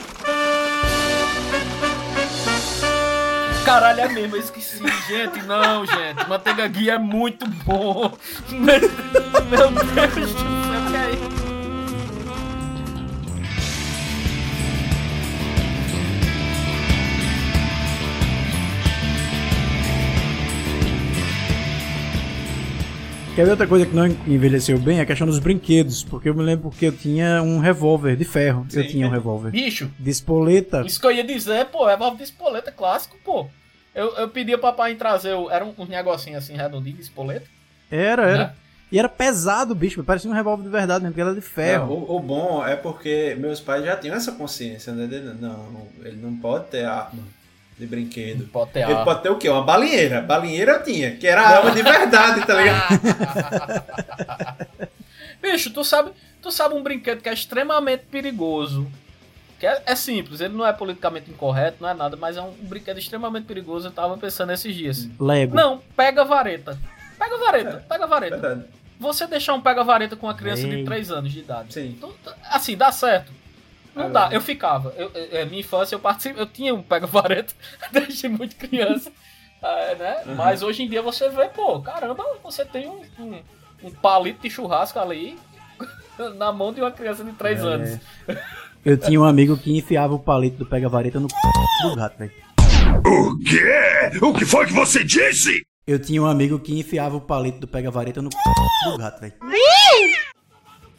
Caralho, 3.66 4.02
é 4.02 4.08
mesmo, 4.08 4.36
eu 4.36 4.40
esqueci. 4.40 4.78
Gente, 5.08 5.42
não, 5.44 5.84
gente. 5.86 6.28
Manteiga 6.28 6.68
guia 6.68 6.94
é 6.94 6.98
muito 7.00 7.48
bom. 7.64 8.12
Meu 8.52 8.80
Deus 8.80 9.72
do 9.72 10.36
céu, 10.36 10.82
que 10.90 10.98
é 10.98 11.12
isso? 11.12 11.51
Quer 23.42 23.46
ver 23.46 23.52
outra 23.54 23.66
coisa 23.68 23.88
que 23.88 23.96
não 23.96 24.06
envelheceu 24.06 24.78
bem? 24.78 25.00
É 25.00 25.02
a 25.02 25.06
questão 25.06 25.26
dos 25.26 25.40
brinquedos. 25.40 26.04
Porque 26.04 26.30
eu 26.30 26.36
me 26.36 26.44
lembro 26.44 26.70
que 26.70 26.86
eu 26.86 26.92
tinha 26.92 27.42
um 27.42 27.58
revólver 27.58 28.16
de 28.16 28.24
ferro. 28.24 28.68
Eu 28.72 28.84
Sim. 28.84 28.88
tinha 28.88 29.08
um 29.08 29.10
revólver. 29.10 29.50
Bicho, 29.50 29.90
De 29.98 30.12
espoleta. 30.12 30.84
Isso 30.86 31.00
que 31.02 31.08
eu 31.08 31.12
ia 31.12 31.24
dizer, 31.24 31.66
pô, 31.66 31.90
é 31.90 31.98
válvula 31.98 32.18
de 32.18 32.24
espoleta 32.26 32.72
clássico, 32.72 33.18
pô. 33.26 33.48
Eu, 33.96 34.16
eu 34.16 34.30
pedia 34.30 34.60
pro 34.60 34.68
papai 34.70 34.92
em 34.92 34.96
trazer, 34.96 35.34
o- 35.34 35.50
era 35.50 35.66
um, 35.66 35.74
um 35.76 35.86
negocinho 35.88 36.38
assim, 36.38 36.56
redondinho 36.56 36.96
de 36.98 37.02
espoleta. 37.02 37.48
Era, 37.90 38.22
era. 38.30 38.38
Né? 38.38 38.54
E 38.92 39.00
era 39.00 39.10
pesado, 39.10 39.74
bicho. 39.74 40.04
Parecia 40.04 40.30
um 40.30 40.36
revólver 40.36 40.62
de 40.62 40.70
verdade 40.70 41.00
mesmo, 41.02 41.14
porque 41.16 41.22
era 41.28 41.34
de 41.34 41.42
ferro. 41.42 41.88
Não, 41.88 41.94
o, 41.96 42.18
o 42.18 42.20
bom 42.20 42.64
é 42.64 42.76
porque 42.76 43.36
meus 43.40 43.60
pais 43.60 43.84
já 43.84 43.96
tinham 43.98 44.16
essa 44.16 44.34
consciência, 44.34 44.94
né? 44.94 45.08
Não, 45.40 45.88
ele 46.04 46.18
não 46.22 46.36
pode 46.38 46.66
ter 46.68 46.86
arma 46.86 47.24
de 47.82 47.88
brinquedo. 47.88 48.48
Pode 48.48 48.72
ter 48.72 48.88
Ele 48.88 49.04
pode 49.04 49.24
ter 49.24 49.30
o 49.30 49.38
quê? 49.38 49.50
Uma 49.50 49.64
balinheira. 49.64 50.22
Balinheira 50.22 50.74
eu 50.74 50.84
tinha, 50.84 51.16
que 51.16 51.28
era 51.28 51.42
arma 51.42 51.72
de 51.72 51.82
verdade, 51.82 52.46
tá 52.46 52.54
ligado? 52.54 53.02
Bicho, 55.42 55.72
tu 55.74 55.84
sabe, 55.84 56.12
tu 56.42 56.52
sabe 56.52 56.76
um 56.76 56.84
brinquedo 56.84 57.22
que 57.22 57.30
é 57.30 57.34
extremamente 57.34 58.04
perigoso. 58.06 58.88
Que 59.60 59.66
é, 59.68 59.82
é 59.86 59.96
simples, 59.96 60.42
ele 60.42 60.54
não 60.56 60.66
é 60.66 60.74
politicamente 60.74 61.30
incorreto, 61.30 61.78
não 61.82 61.90
é 61.90 61.94
nada, 61.94 62.16
mas 62.16 62.38
é 62.38 62.42
um, 62.42 62.50
um 62.50 62.66
brinquedo 62.68 62.98
extremamente 62.98 63.46
perigoso. 63.46 63.88
Eu 63.88 63.92
tava 63.92 64.18
pensando 64.18 64.52
esses 64.52 64.76
dias. 64.76 65.08
Lego. 65.20 65.56
Não, 65.56 65.80
pega 65.96 66.22
a 66.22 66.26
vareta. 66.26 66.78
Pega 67.18 67.36
a 67.36 67.40
vareta, 67.40 67.86
pega 67.88 68.04
a 68.04 68.08
vareta. 68.08 68.38
Verdade. 68.38 68.66
Você 69.00 69.26
deixar 69.26 69.56
um 69.56 69.62
pega-vareta 69.62 70.16
com 70.16 70.28
uma 70.28 70.36
criança 70.36 70.68
de 70.68 70.76
Ei. 70.76 70.86
3 70.86 71.12
anos 71.12 71.32
de 71.32 71.40
idade. 71.40 71.74
Sim. 71.74 71.98
Tu- 72.00 72.14
assim, 72.52 72.78
dá 72.78 72.92
certo. 72.92 73.32
Não 73.96 74.06
É 74.06 74.10
dá, 74.10 74.30
eu 74.32 74.42
ficava. 74.42 74.94
Eu, 74.98 75.12
eu- 75.14 75.38
é, 75.40 75.46
minha 75.46 75.60
infância 75.60 75.96
eu 75.96 76.00
participei, 76.00 76.42
eu 76.42 76.46
tinha 76.46 76.74
um 76.74 76.82
pega-vareta 76.82 77.54
desde 77.92 78.28
muito 78.30 78.56
criança. 78.56 79.12
é, 79.62 79.96
né? 79.96 80.24
Uhum. 80.26 80.36
Mas 80.36 80.64
hoje 80.64 80.84
em 80.84 80.90
dia 80.90 81.02
você 81.02 81.30
vê, 81.30 81.48
pô, 81.50 81.80
caramba, 81.82 82.24
você 82.44 82.64
tem 82.66 82.88
um, 82.88 83.02
um, 83.20 83.42
um 83.84 83.92
palito 83.92 84.42
de 84.42 84.50
churrasco 84.50 84.98
ali 85.00 85.38
na 86.38 86.52
mão 86.52 86.72
de 86.74 86.82
uma 86.82 86.92
criança 86.92 87.24
de 87.24 87.32
3 87.34 87.60
É. 87.60 87.64
anos. 87.64 88.00
Eu 88.84 88.98
tinha 88.98 89.20
um 89.22 89.26
amigo 89.26 89.56
que 89.58 89.78
enfiava 89.78 90.14
o 90.14 90.20
palito 90.20 90.58
do 90.58 90.66
pega-vareta 90.66 91.20
no 91.20 91.30
c... 91.30 91.36
do 91.84 91.96
gato, 91.96 92.18
velho. 92.18 92.32
O 93.06 93.38
quê? 93.40 94.20
O 94.26 94.34
que 94.34 94.44
foi 94.46 94.66
que 94.66 94.74
você 94.74 95.04
disse? 95.04 95.62
Eu 95.86 96.00
tinha 96.00 96.22
um 96.22 96.26
amigo 96.26 96.58
que 96.60 96.80
enfiava 96.80 97.16
o 97.16 97.22
palito 97.22 97.60
do 97.60 97.68
pega-vareta 97.68 98.22
no 98.24 98.30
c... 98.32 98.38
do 98.90 98.98
gato, 98.98 99.20
velho. 99.22 99.34
E 99.52 100.16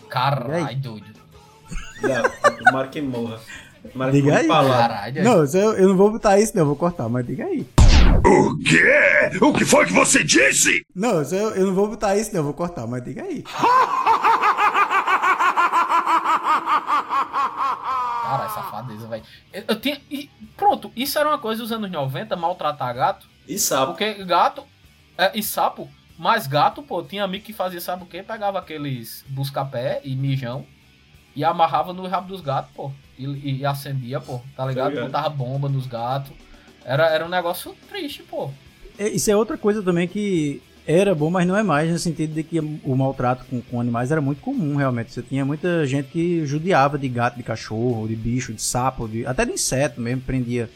Caralho, 0.09 0.77
doido. 0.79 1.22
Não, 2.03 2.65
tomara 2.65 2.89
que 2.89 3.01
morra. 3.01 3.41
Tomara 3.93 4.11
que 4.11 4.21
Diga 4.21 4.43
morra 4.45 4.61
aí. 4.61 4.69
Caralho. 4.69 5.25
Não, 5.25 5.45
eu, 5.45 5.73
eu 5.75 5.89
não 5.89 5.97
vou 5.97 6.11
botar 6.11 6.39
isso, 6.39 6.53
não, 6.55 6.63
eu 6.63 6.67
vou 6.67 6.77
cortar, 6.77 7.09
mas 7.09 7.27
diga 7.27 7.45
aí. 7.45 7.67
O 8.25 8.59
quê? 8.59 9.39
O 9.41 9.53
que 9.53 9.65
foi 9.65 9.87
que 9.87 9.93
você 9.93 10.23
disse? 10.23 10.85
Não, 10.95 11.23
eu, 11.23 11.51
eu 11.55 11.67
não 11.67 11.75
vou 11.75 11.89
botar 11.89 12.17
isso, 12.17 12.31
não, 12.33 12.41
eu 12.41 12.45
vou 12.45 12.55
cortar, 12.55 12.87
mas 12.87 13.05
diga 13.05 13.23
aí. 13.23 13.43
Cara, 18.23 18.49
safadeza, 18.49 19.07
velho. 19.07 19.23
Eu, 19.53 19.65
eu 19.69 19.81
tinha. 19.81 20.01
e 20.11 20.31
pronto, 20.57 20.93
isso 20.97 21.19
era 21.19 21.29
uma 21.29 21.39
coisa 21.39 21.63
dos 21.63 21.73
anos 21.73 21.91
90, 21.91 22.37
maltratar 22.37 22.95
gato. 22.95 23.27
E 23.49 23.59
sapo. 23.59 23.93
Porque 23.93 24.25
gato 24.25 24.65
é, 25.19 25.39
e 25.39 25.43
sapo, 25.43 25.89
mas 26.19 26.47
gato, 26.47 26.83
pô, 26.83 27.03
tinha 27.03 27.25
amigo 27.25 27.45
que 27.45 27.53
fazia, 27.53 27.81
sabe 27.81 28.05
o 28.05 28.07
quê? 28.07 28.23
Pegava 28.23 28.59
aqueles 28.59 29.25
busca-pé 29.29 30.01
e 30.05 30.15
mijão 30.15 30.67
e 31.35 31.45
amarrava 31.45 31.93
no 31.93 32.07
rabo 32.07 32.29
dos 32.29 32.41
gatos, 32.41 32.71
pô. 32.75 32.91
E, 33.19 33.59
e 33.61 33.67
acendia, 33.67 34.21
pô, 34.21 34.41
tá 34.57 34.67
ligado? 34.67 34.91
ligado. 34.91 35.07
Botava 35.07 35.29
bomba 35.29 35.69
nos 35.69 35.87
gatos. 35.87 36.33
Era, 36.85 37.07
era 37.09 37.25
um 37.25 37.29
negócio 37.29 37.75
triste, 37.89 38.23
pô. 38.23 38.51
É, 38.99 39.09
Isso 39.09 39.31
é 39.31 39.37
outra 39.37 39.57
coisa 39.57 39.83
também 39.83 40.09
que 40.09 40.61
era 40.87 41.15
bom, 41.15 41.31
mas 41.31 41.47
não 41.47 41.57
é 41.57 41.63
mais, 41.63 41.89
no 41.91 41.99
sentido 41.99 42.35
de 42.35 42.43
que 42.43 42.59
o 42.59 42.97
maltrato 42.97 43.45
com, 43.49 43.61
com 43.63 43.81
animais 43.81 44.11
era 44.11 44.21
muito 44.21 44.41
comum, 44.41 44.75
realmente. 44.77 45.13
Você 45.13 45.23
tinha 45.23 45.45
muita 45.45 45.87
gente 45.87 46.09
que 46.09 46.45
judiava 46.45 46.99
de 46.99 47.09
gato, 47.09 47.37
de 47.37 47.43
cachorro, 47.45 48.09
de 48.09 48.17
bicho, 48.17 48.53
de 48.53 48.61
sapo, 48.61 49.07
de, 49.07 49.25
até 49.25 49.45
de 49.45 49.53
inseto 49.53 50.01
mesmo, 50.01 50.23
prendia. 50.23 50.69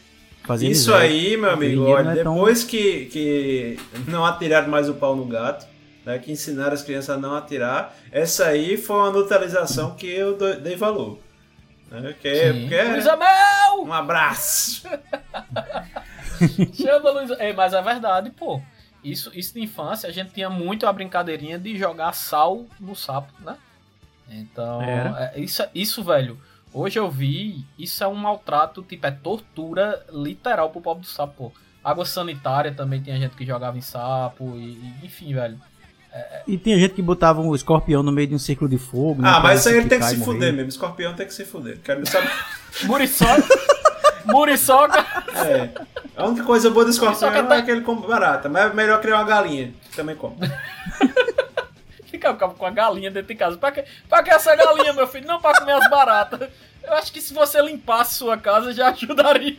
Fazia 0.45 0.69
Isso 0.69 0.91
miséria. 0.91 1.09
aí, 1.13 1.35
meu 1.35 1.49
amigo, 1.51 1.81
olha, 1.83 2.11
é 2.11 2.23
tão- 2.23 2.35
depois 2.35 2.63
que, 2.63 3.05
que 3.07 3.77
não 4.07 4.23
atiraram 4.25 4.69
mais 4.69 4.87
o 4.87 4.93
pau 4.93 5.13
no 5.13 5.25
gato, 5.25 5.67
né, 6.07 6.17
que 6.19 6.31
ensinaram 6.31 6.71
as 6.73 6.81
crianças 6.81 7.09
a 7.09 7.17
não 7.19 7.35
atirar, 7.35 7.93
essa 8.13 8.45
aí 8.45 8.77
foi 8.77 8.95
uma 8.95 9.11
neutralização 9.11 9.93
que 9.93 10.07
eu 10.07 10.37
dei 10.61 10.77
valor. 10.77 11.19
Né, 11.91 12.15
que, 12.21 12.33
Sim. 12.53 12.61
porque 12.61 12.75
é- 12.75 12.83
Luísa 12.93 13.17
Mel! 13.17 13.83
um 13.83 13.91
abraço. 13.91 14.87
Chama 16.73 17.09
Luísa. 17.11 17.35
É, 17.35 17.51
mas 17.53 17.73
é 17.73 17.81
verdade, 17.81 18.29
pô. 18.31 18.61
Isso, 19.03 19.31
isso 19.33 19.53
de 19.53 19.61
infância, 19.61 20.07
a 20.09 20.11
gente 20.11 20.31
tinha 20.33 20.49
muito 20.49 20.87
a 20.87 20.93
brincadeirinha 20.93 21.59
de 21.59 21.77
jogar 21.77 22.13
sal 22.13 22.65
no 22.79 22.95
sapo, 22.95 23.31
né? 23.41 23.57
Então, 24.29 24.81
Era. 24.81 25.31
é, 25.35 25.39
isso, 25.39 25.63
isso, 25.73 26.03
velho, 26.03 26.39
hoje 26.73 26.99
eu 26.99 27.09
vi, 27.09 27.65
isso 27.77 28.03
é 28.03 28.07
um 28.07 28.15
maltrato, 28.15 28.81
tipo, 28.83 29.05
é 29.05 29.11
tortura 29.11 30.05
literal 30.11 30.69
pro 30.69 30.81
pobre 30.81 31.03
do 31.03 31.07
sapo, 31.07 31.33
pô. 31.51 31.51
Água 31.83 32.05
sanitária 32.05 32.73
também 32.73 33.01
tinha 33.01 33.17
gente 33.17 33.35
que 33.35 33.45
jogava 33.45 33.77
em 33.77 33.81
sapo, 33.81 34.57
e, 34.57 34.71
e- 34.73 35.05
enfim, 35.05 35.33
velho. 35.33 35.57
E 36.47 36.57
tinha 36.57 36.77
gente 36.79 36.93
que 36.93 37.01
botava 37.01 37.41
um 37.41 37.53
escorpião 37.53 38.01
no 38.01 38.11
meio 38.11 38.27
de 38.27 38.35
um 38.35 38.39
círculo 38.39 38.69
de 38.69 38.77
fogo. 38.77 39.21
né, 39.21 39.29
Ah, 39.29 39.39
mas 39.41 39.59
isso 39.59 39.69
aí 39.69 39.77
ele 39.77 39.89
tem 39.89 39.99
que 39.99 40.05
se 40.05 40.15
morrer. 40.17 40.31
fuder 40.33 40.53
mesmo. 40.53 40.69
Escorpião 40.69 41.13
tem 41.13 41.25
que 41.27 41.33
se 41.33 41.43
fuder. 41.45 41.79
Quero 41.83 42.05
saber. 42.07 42.31
Muriçoca. 42.83 43.43
Muriçoca. 44.25 45.05
É. 45.45 45.69
A 46.15 46.25
única 46.25 46.43
coisa 46.43 46.69
boa 46.69 46.85
do 46.85 46.91
escorpião 46.91 47.19
Só 47.19 47.29
que 47.31 47.43
tá- 47.43 47.57
é 47.57 47.61
que 47.61 47.71
ele 47.71 47.81
come 47.81 48.05
barata, 48.07 48.47
mas 48.49 48.71
é 48.71 48.73
melhor 48.73 48.99
criar 49.01 49.17
uma 49.17 49.23
galinha, 49.25 49.73
que 49.89 49.95
também 49.95 50.15
come. 50.15 50.35
Fica 52.09 52.33
com 52.33 52.65
a 52.65 52.69
galinha 52.71 53.11
dentro 53.11 53.27
de 53.27 53.35
casa. 53.35 53.57
Pra 53.57 53.71
que, 53.71 53.83
pra 54.09 54.23
que 54.23 54.29
essa 54.31 54.55
galinha, 54.55 54.93
meu 54.93 55.07
filho? 55.07 55.27
Não 55.27 55.39
pra 55.41 55.53
comer 55.59 55.73
as 55.73 55.89
baratas. 55.89 56.49
Eu 56.83 56.93
acho 56.93 57.11
que 57.11 57.21
se 57.21 57.33
você 57.33 57.61
limpasse 57.61 58.15
sua 58.15 58.37
casa 58.37 58.71
já 58.73 58.89
ajudaria. 58.89 59.57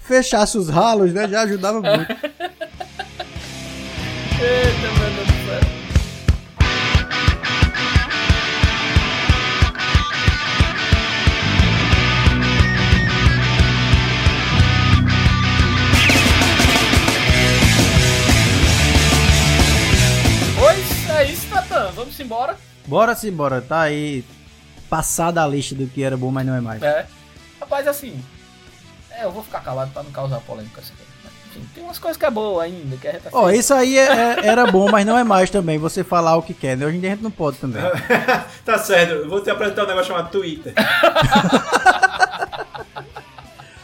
Fechasse 0.00 0.58
os 0.58 0.68
ralos, 0.68 1.12
né? 1.12 1.26
Já 1.28 1.42
ajudava 1.42 1.80
muito. 1.80 2.06
embora. 22.30 22.56
Bora 22.86 23.14
sim, 23.16 23.32
bora. 23.32 23.60
Tá 23.60 23.82
aí 23.82 24.24
passada 24.88 25.42
a 25.42 25.46
lista 25.46 25.74
do 25.74 25.86
que 25.88 26.02
era 26.02 26.16
bom, 26.16 26.30
mas 26.30 26.46
não 26.46 26.54
é 26.54 26.60
mais. 26.60 26.80
É. 26.82 27.06
Rapaz, 27.60 27.88
assim. 27.88 28.24
É, 29.10 29.24
eu 29.24 29.32
vou 29.32 29.42
ficar 29.42 29.60
calado 29.60 29.90
pra 29.92 30.04
não 30.04 30.12
causar 30.12 30.40
polêmica. 30.40 30.80
Assim. 30.80 30.94
Enfim, 31.50 31.66
tem 31.74 31.82
umas 31.84 31.98
coisas 31.98 32.16
que 32.16 32.24
é 32.24 32.30
boa 32.30 32.62
ainda, 32.62 32.96
que 32.96 33.08
a 33.08 33.12
gente 33.12 33.24
Ó, 33.32 33.50
isso 33.50 33.74
aí 33.74 33.98
é- 33.98 34.02
é- 34.40 34.46
era 34.46 34.66
bom, 34.66 34.88
mas 34.90 35.04
não 35.04 35.18
é 35.18 35.24
mais 35.24 35.50
também. 35.50 35.78
Você 35.78 36.04
falar 36.04 36.36
o 36.36 36.42
que 36.42 36.54
quer, 36.54 36.76
né? 36.76 36.86
Hoje 36.86 36.96
em 36.96 37.00
dia 37.00 37.10
a 37.10 37.14
gente 37.14 37.22
não 37.24 37.30
pode 37.30 37.58
também. 37.58 37.82
tá 38.64 38.78
certo, 38.78 39.14
eu 39.14 39.28
vou 39.28 39.40
te 39.42 39.50
apresentar 39.50 39.84
um 39.84 39.88
negócio 39.88 40.08
chamado 40.08 40.30
Twitter. 40.30 40.72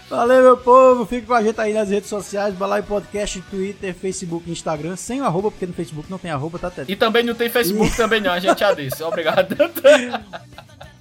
Valeu, 0.09 0.41
meu 0.43 0.57
povo. 0.57 1.05
Fique 1.05 1.27
com 1.27 1.35
a 1.35 1.43
gente 1.43 1.61
aí 1.61 1.75
nas 1.75 1.91
redes 1.91 2.09
sociais. 2.09 2.55
Balai 2.55 2.81
Podcast, 2.81 3.41
Twitter, 3.51 3.93
Facebook, 3.93 4.49
Instagram. 4.49 4.95
Sem 4.95 5.21
o 5.21 5.25
arroba, 5.25 5.51
porque 5.51 5.67
no 5.67 5.73
Facebook 5.73 6.09
não 6.09 6.17
tem 6.17 6.31
arroba, 6.31 6.59
tá, 6.61 6.71
Tete? 6.71 6.93
E 6.93 6.97
também 6.97 7.25
não 7.25 7.35
tem 7.35 7.51
Facebook 7.51 7.97
também 7.97 8.21
não, 8.21 8.31
a 8.33 8.39
gente 8.39 8.61
já 8.61 8.73
disse. 8.73 9.03
Obrigado. 9.05 9.57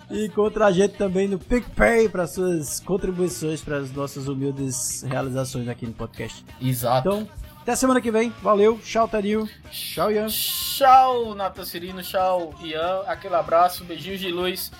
E 0.09 0.25
encontra 0.25 0.65
a 0.65 0.71
gente 0.71 0.95
também 0.95 1.27
no 1.27 1.39
PicPay 1.39 2.09
para 2.09 2.27
suas 2.27 2.79
contribuições 2.79 3.61
para 3.61 3.77
as 3.77 3.91
nossas 3.91 4.27
humildes 4.27 5.03
realizações 5.03 5.67
aqui 5.67 5.85
no 5.85 5.93
podcast. 5.93 6.45
Exato. 6.61 7.07
Então, 7.07 7.29
até 7.61 7.75
semana 7.75 7.99
que 7.99 8.11
vem. 8.11 8.31
Valeu. 8.43 8.79
Tchau, 8.83 9.07
Tadil. 9.07 9.49
Tchau, 9.71 10.11
Ian. 10.11 10.27
Tchau, 10.27 11.33
Natan 11.33 11.65
Cirino. 11.65 12.03
Tchau, 12.03 12.53
Ian. 12.63 13.01
Aquele 13.07 13.35
abraço, 13.35 13.83
beijinhos 13.83 14.19
de 14.19 14.29
luz. 14.29 14.71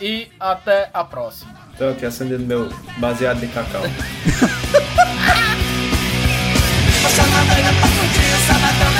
E 0.00 0.28
até 0.38 0.90
a 0.92 1.04
próxima. 1.04 1.54
Tô 1.78 1.88
aqui 1.88 2.04
acendendo 2.04 2.44
meu 2.44 2.68
baseado 2.98 3.40
de 3.40 3.46
cacau. 3.48 3.82
Madruga 7.34 7.72
pra 7.80 7.88
curtir 7.88 8.34
o 8.34 8.46
sabadão 8.46 8.94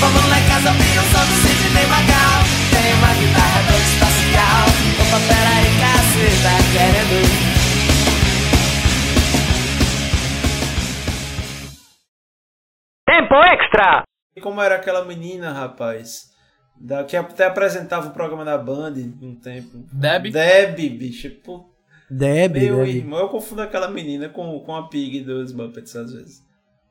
Vamos 0.00 0.28
lá 0.28 0.38
em 0.38 0.48
casa 0.48 0.68
ouvir 0.70 0.98
o 0.98 1.02
som 1.02 1.24
do 1.24 1.36
Sidney 1.40 1.86
Magal 1.86 2.40
Tem 2.70 2.92
uma 2.94 3.12
guitarra 3.14 3.62
do 3.64 3.76
espacial 3.80 4.66
Opa, 5.00 5.18
pera 5.26 5.52
aí, 5.56 5.68
que 5.72 5.88
você 6.02 6.28
tá 6.42 6.56
querendo 6.72 7.56
Tempo 13.06 13.34
extra! 13.34 14.02
E 14.36 14.40
como 14.40 14.60
era 14.60 14.76
aquela 14.76 15.04
menina, 15.04 15.50
rapaz, 15.52 16.30
da, 16.78 17.04
que 17.04 17.16
até 17.16 17.46
apresentava 17.46 18.08
o 18.08 18.12
programa 18.12 18.44
da 18.44 18.58
Band 18.58 18.94
um 19.22 19.34
tempo. 19.34 19.86
Deb? 19.90 20.30
Deb, 20.30 20.76
bicho. 20.98 21.30
Pô, 21.42 21.70
Deb, 22.10 22.54
meu 22.54 22.84
Deb. 22.84 22.96
irmão, 22.96 23.20
eu 23.20 23.28
confundo 23.28 23.62
aquela 23.62 23.88
menina 23.88 24.28
com, 24.28 24.60
com 24.60 24.76
a 24.76 24.88
Pig 24.88 25.20
dos 25.20 25.52
Muppets 25.52 25.96
às 25.96 26.12
vezes. 26.12 26.45